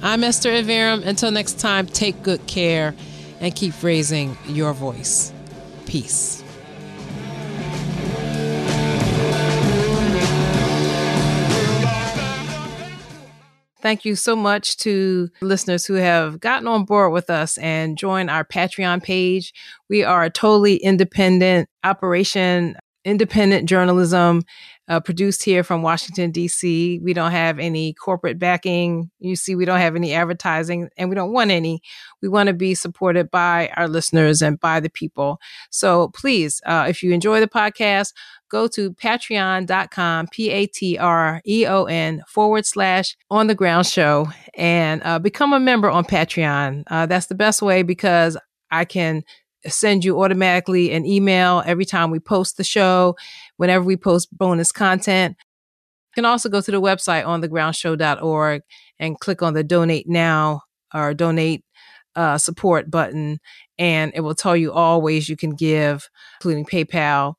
I'm 0.00 0.22
Esther 0.22 0.50
Iverem. 0.50 1.04
Until 1.04 1.32
next 1.32 1.58
time, 1.58 1.86
take 1.86 2.22
good 2.22 2.46
care 2.46 2.94
and 3.40 3.52
keep 3.52 3.82
raising 3.82 4.38
your 4.46 4.72
voice. 4.72 5.32
Peace. 5.86 6.44
Thank 13.86 14.04
you 14.04 14.16
so 14.16 14.34
much 14.34 14.78
to 14.78 15.28
listeners 15.40 15.86
who 15.86 15.94
have 15.94 16.40
gotten 16.40 16.66
on 16.66 16.86
board 16.86 17.12
with 17.12 17.30
us 17.30 17.56
and 17.58 17.96
joined 17.96 18.30
our 18.30 18.44
Patreon 18.44 19.00
page. 19.00 19.54
We 19.88 20.02
are 20.02 20.24
a 20.24 20.28
totally 20.28 20.74
independent 20.78 21.68
operation, 21.84 22.74
independent 23.04 23.68
journalism 23.68 24.42
uh, 24.88 24.98
produced 24.98 25.44
here 25.44 25.62
from 25.62 25.82
Washington, 25.82 26.32
D.C. 26.32 27.00
We 27.00 27.12
don't 27.12 27.30
have 27.30 27.60
any 27.60 27.92
corporate 27.94 28.40
backing. 28.40 29.08
You 29.20 29.36
see, 29.36 29.54
we 29.54 29.64
don't 29.64 29.78
have 29.78 29.94
any 29.94 30.12
advertising 30.12 30.88
and 30.96 31.08
we 31.08 31.14
don't 31.14 31.32
want 31.32 31.52
any. 31.52 31.80
We 32.20 32.28
want 32.28 32.48
to 32.48 32.54
be 32.54 32.74
supported 32.74 33.30
by 33.30 33.70
our 33.76 33.86
listeners 33.86 34.42
and 34.42 34.58
by 34.58 34.80
the 34.80 34.90
people. 34.90 35.38
So 35.70 36.08
please, 36.08 36.60
uh, 36.66 36.86
if 36.88 37.04
you 37.04 37.12
enjoy 37.12 37.38
the 37.38 37.46
podcast, 37.46 38.12
go 38.50 38.68
to 38.68 38.92
patreon.com, 38.92 40.28
P 40.28 40.50
A 40.50 40.66
T 40.66 40.98
R 40.98 41.40
E 41.46 41.66
O 41.66 41.84
N 41.84 42.22
forward 42.28 42.66
slash 42.66 43.16
on 43.30 43.46
the 43.46 43.54
ground 43.54 43.86
show 43.86 44.28
and 44.54 45.02
uh, 45.04 45.18
become 45.18 45.52
a 45.52 45.60
member 45.60 45.90
on 45.90 46.04
Patreon. 46.04 46.84
Uh, 46.86 47.06
that's 47.06 47.26
the 47.26 47.34
best 47.34 47.62
way 47.62 47.82
because 47.82 48.36
I 48.70 48.84
can 48.84 49.24
send 49.66 50.04
you 50.04 50.22
automatically 50.22 50.92
an 50.92 51.04
email 51.04 51.62
every 51.66 51.84
time 51.84 52.10
we 52.10 52.20
post 52.20 52.56
the 52.56 52.64
show, 52.64 53.16
whenever 53.56 53.84
we 53.84 53.96
post 53.96 54.36
bonus 54.36 54.72
content. 54.72 55.36
You 55.38 56.22
can 56.22 56.24
also 56.24 56.48
go 56.48 56.60
to 56.60 56.70
the 56.70 56.80
website 56.80 57.26
on 57.26 57.42
thegroundshow.org 57.42 58.62
and 58.98 59.18
click 59.18 59.42
on 59.42 59.54
the 59.54 59.64
donate 59.64 60.08
now 60.08 60.62
or 60.94 61.14
donate 61.14 61.64
uh, 62.14 62.38
support 62.38 62.90
button, 62.90 63.38
and 63.78 64.12
it 64.14 64.20
will 64.20 64.34
tell 64.34 64.56
you 64.56 64.72
all 64.72 65.02
ways 65.02 65.28
you 65.28 65.36
can 65.36 65.50
give, 65.50 66.08
including 66.40 66.64
PayPal. 66.64 67.34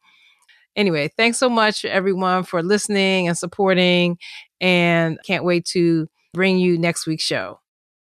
Anyway, 0.77 1.09
thanks 1.17 1.39
so 1.39 1.49
much, 1.49 1.83
everyone, 1.83 2.43
for 2.43 2.63
listening 2.63 3.27
and 3.27 3.37
supporting. 3.37 4.17
And 4.61 5.17
can't 5.25 5.43
wait 5.43 5.65
to 5.73 6.07
bring 6.33 6.59
you 6.59 6.77
next 6.77 7.07
week's 7.07 7.23
show. 7.23 7.59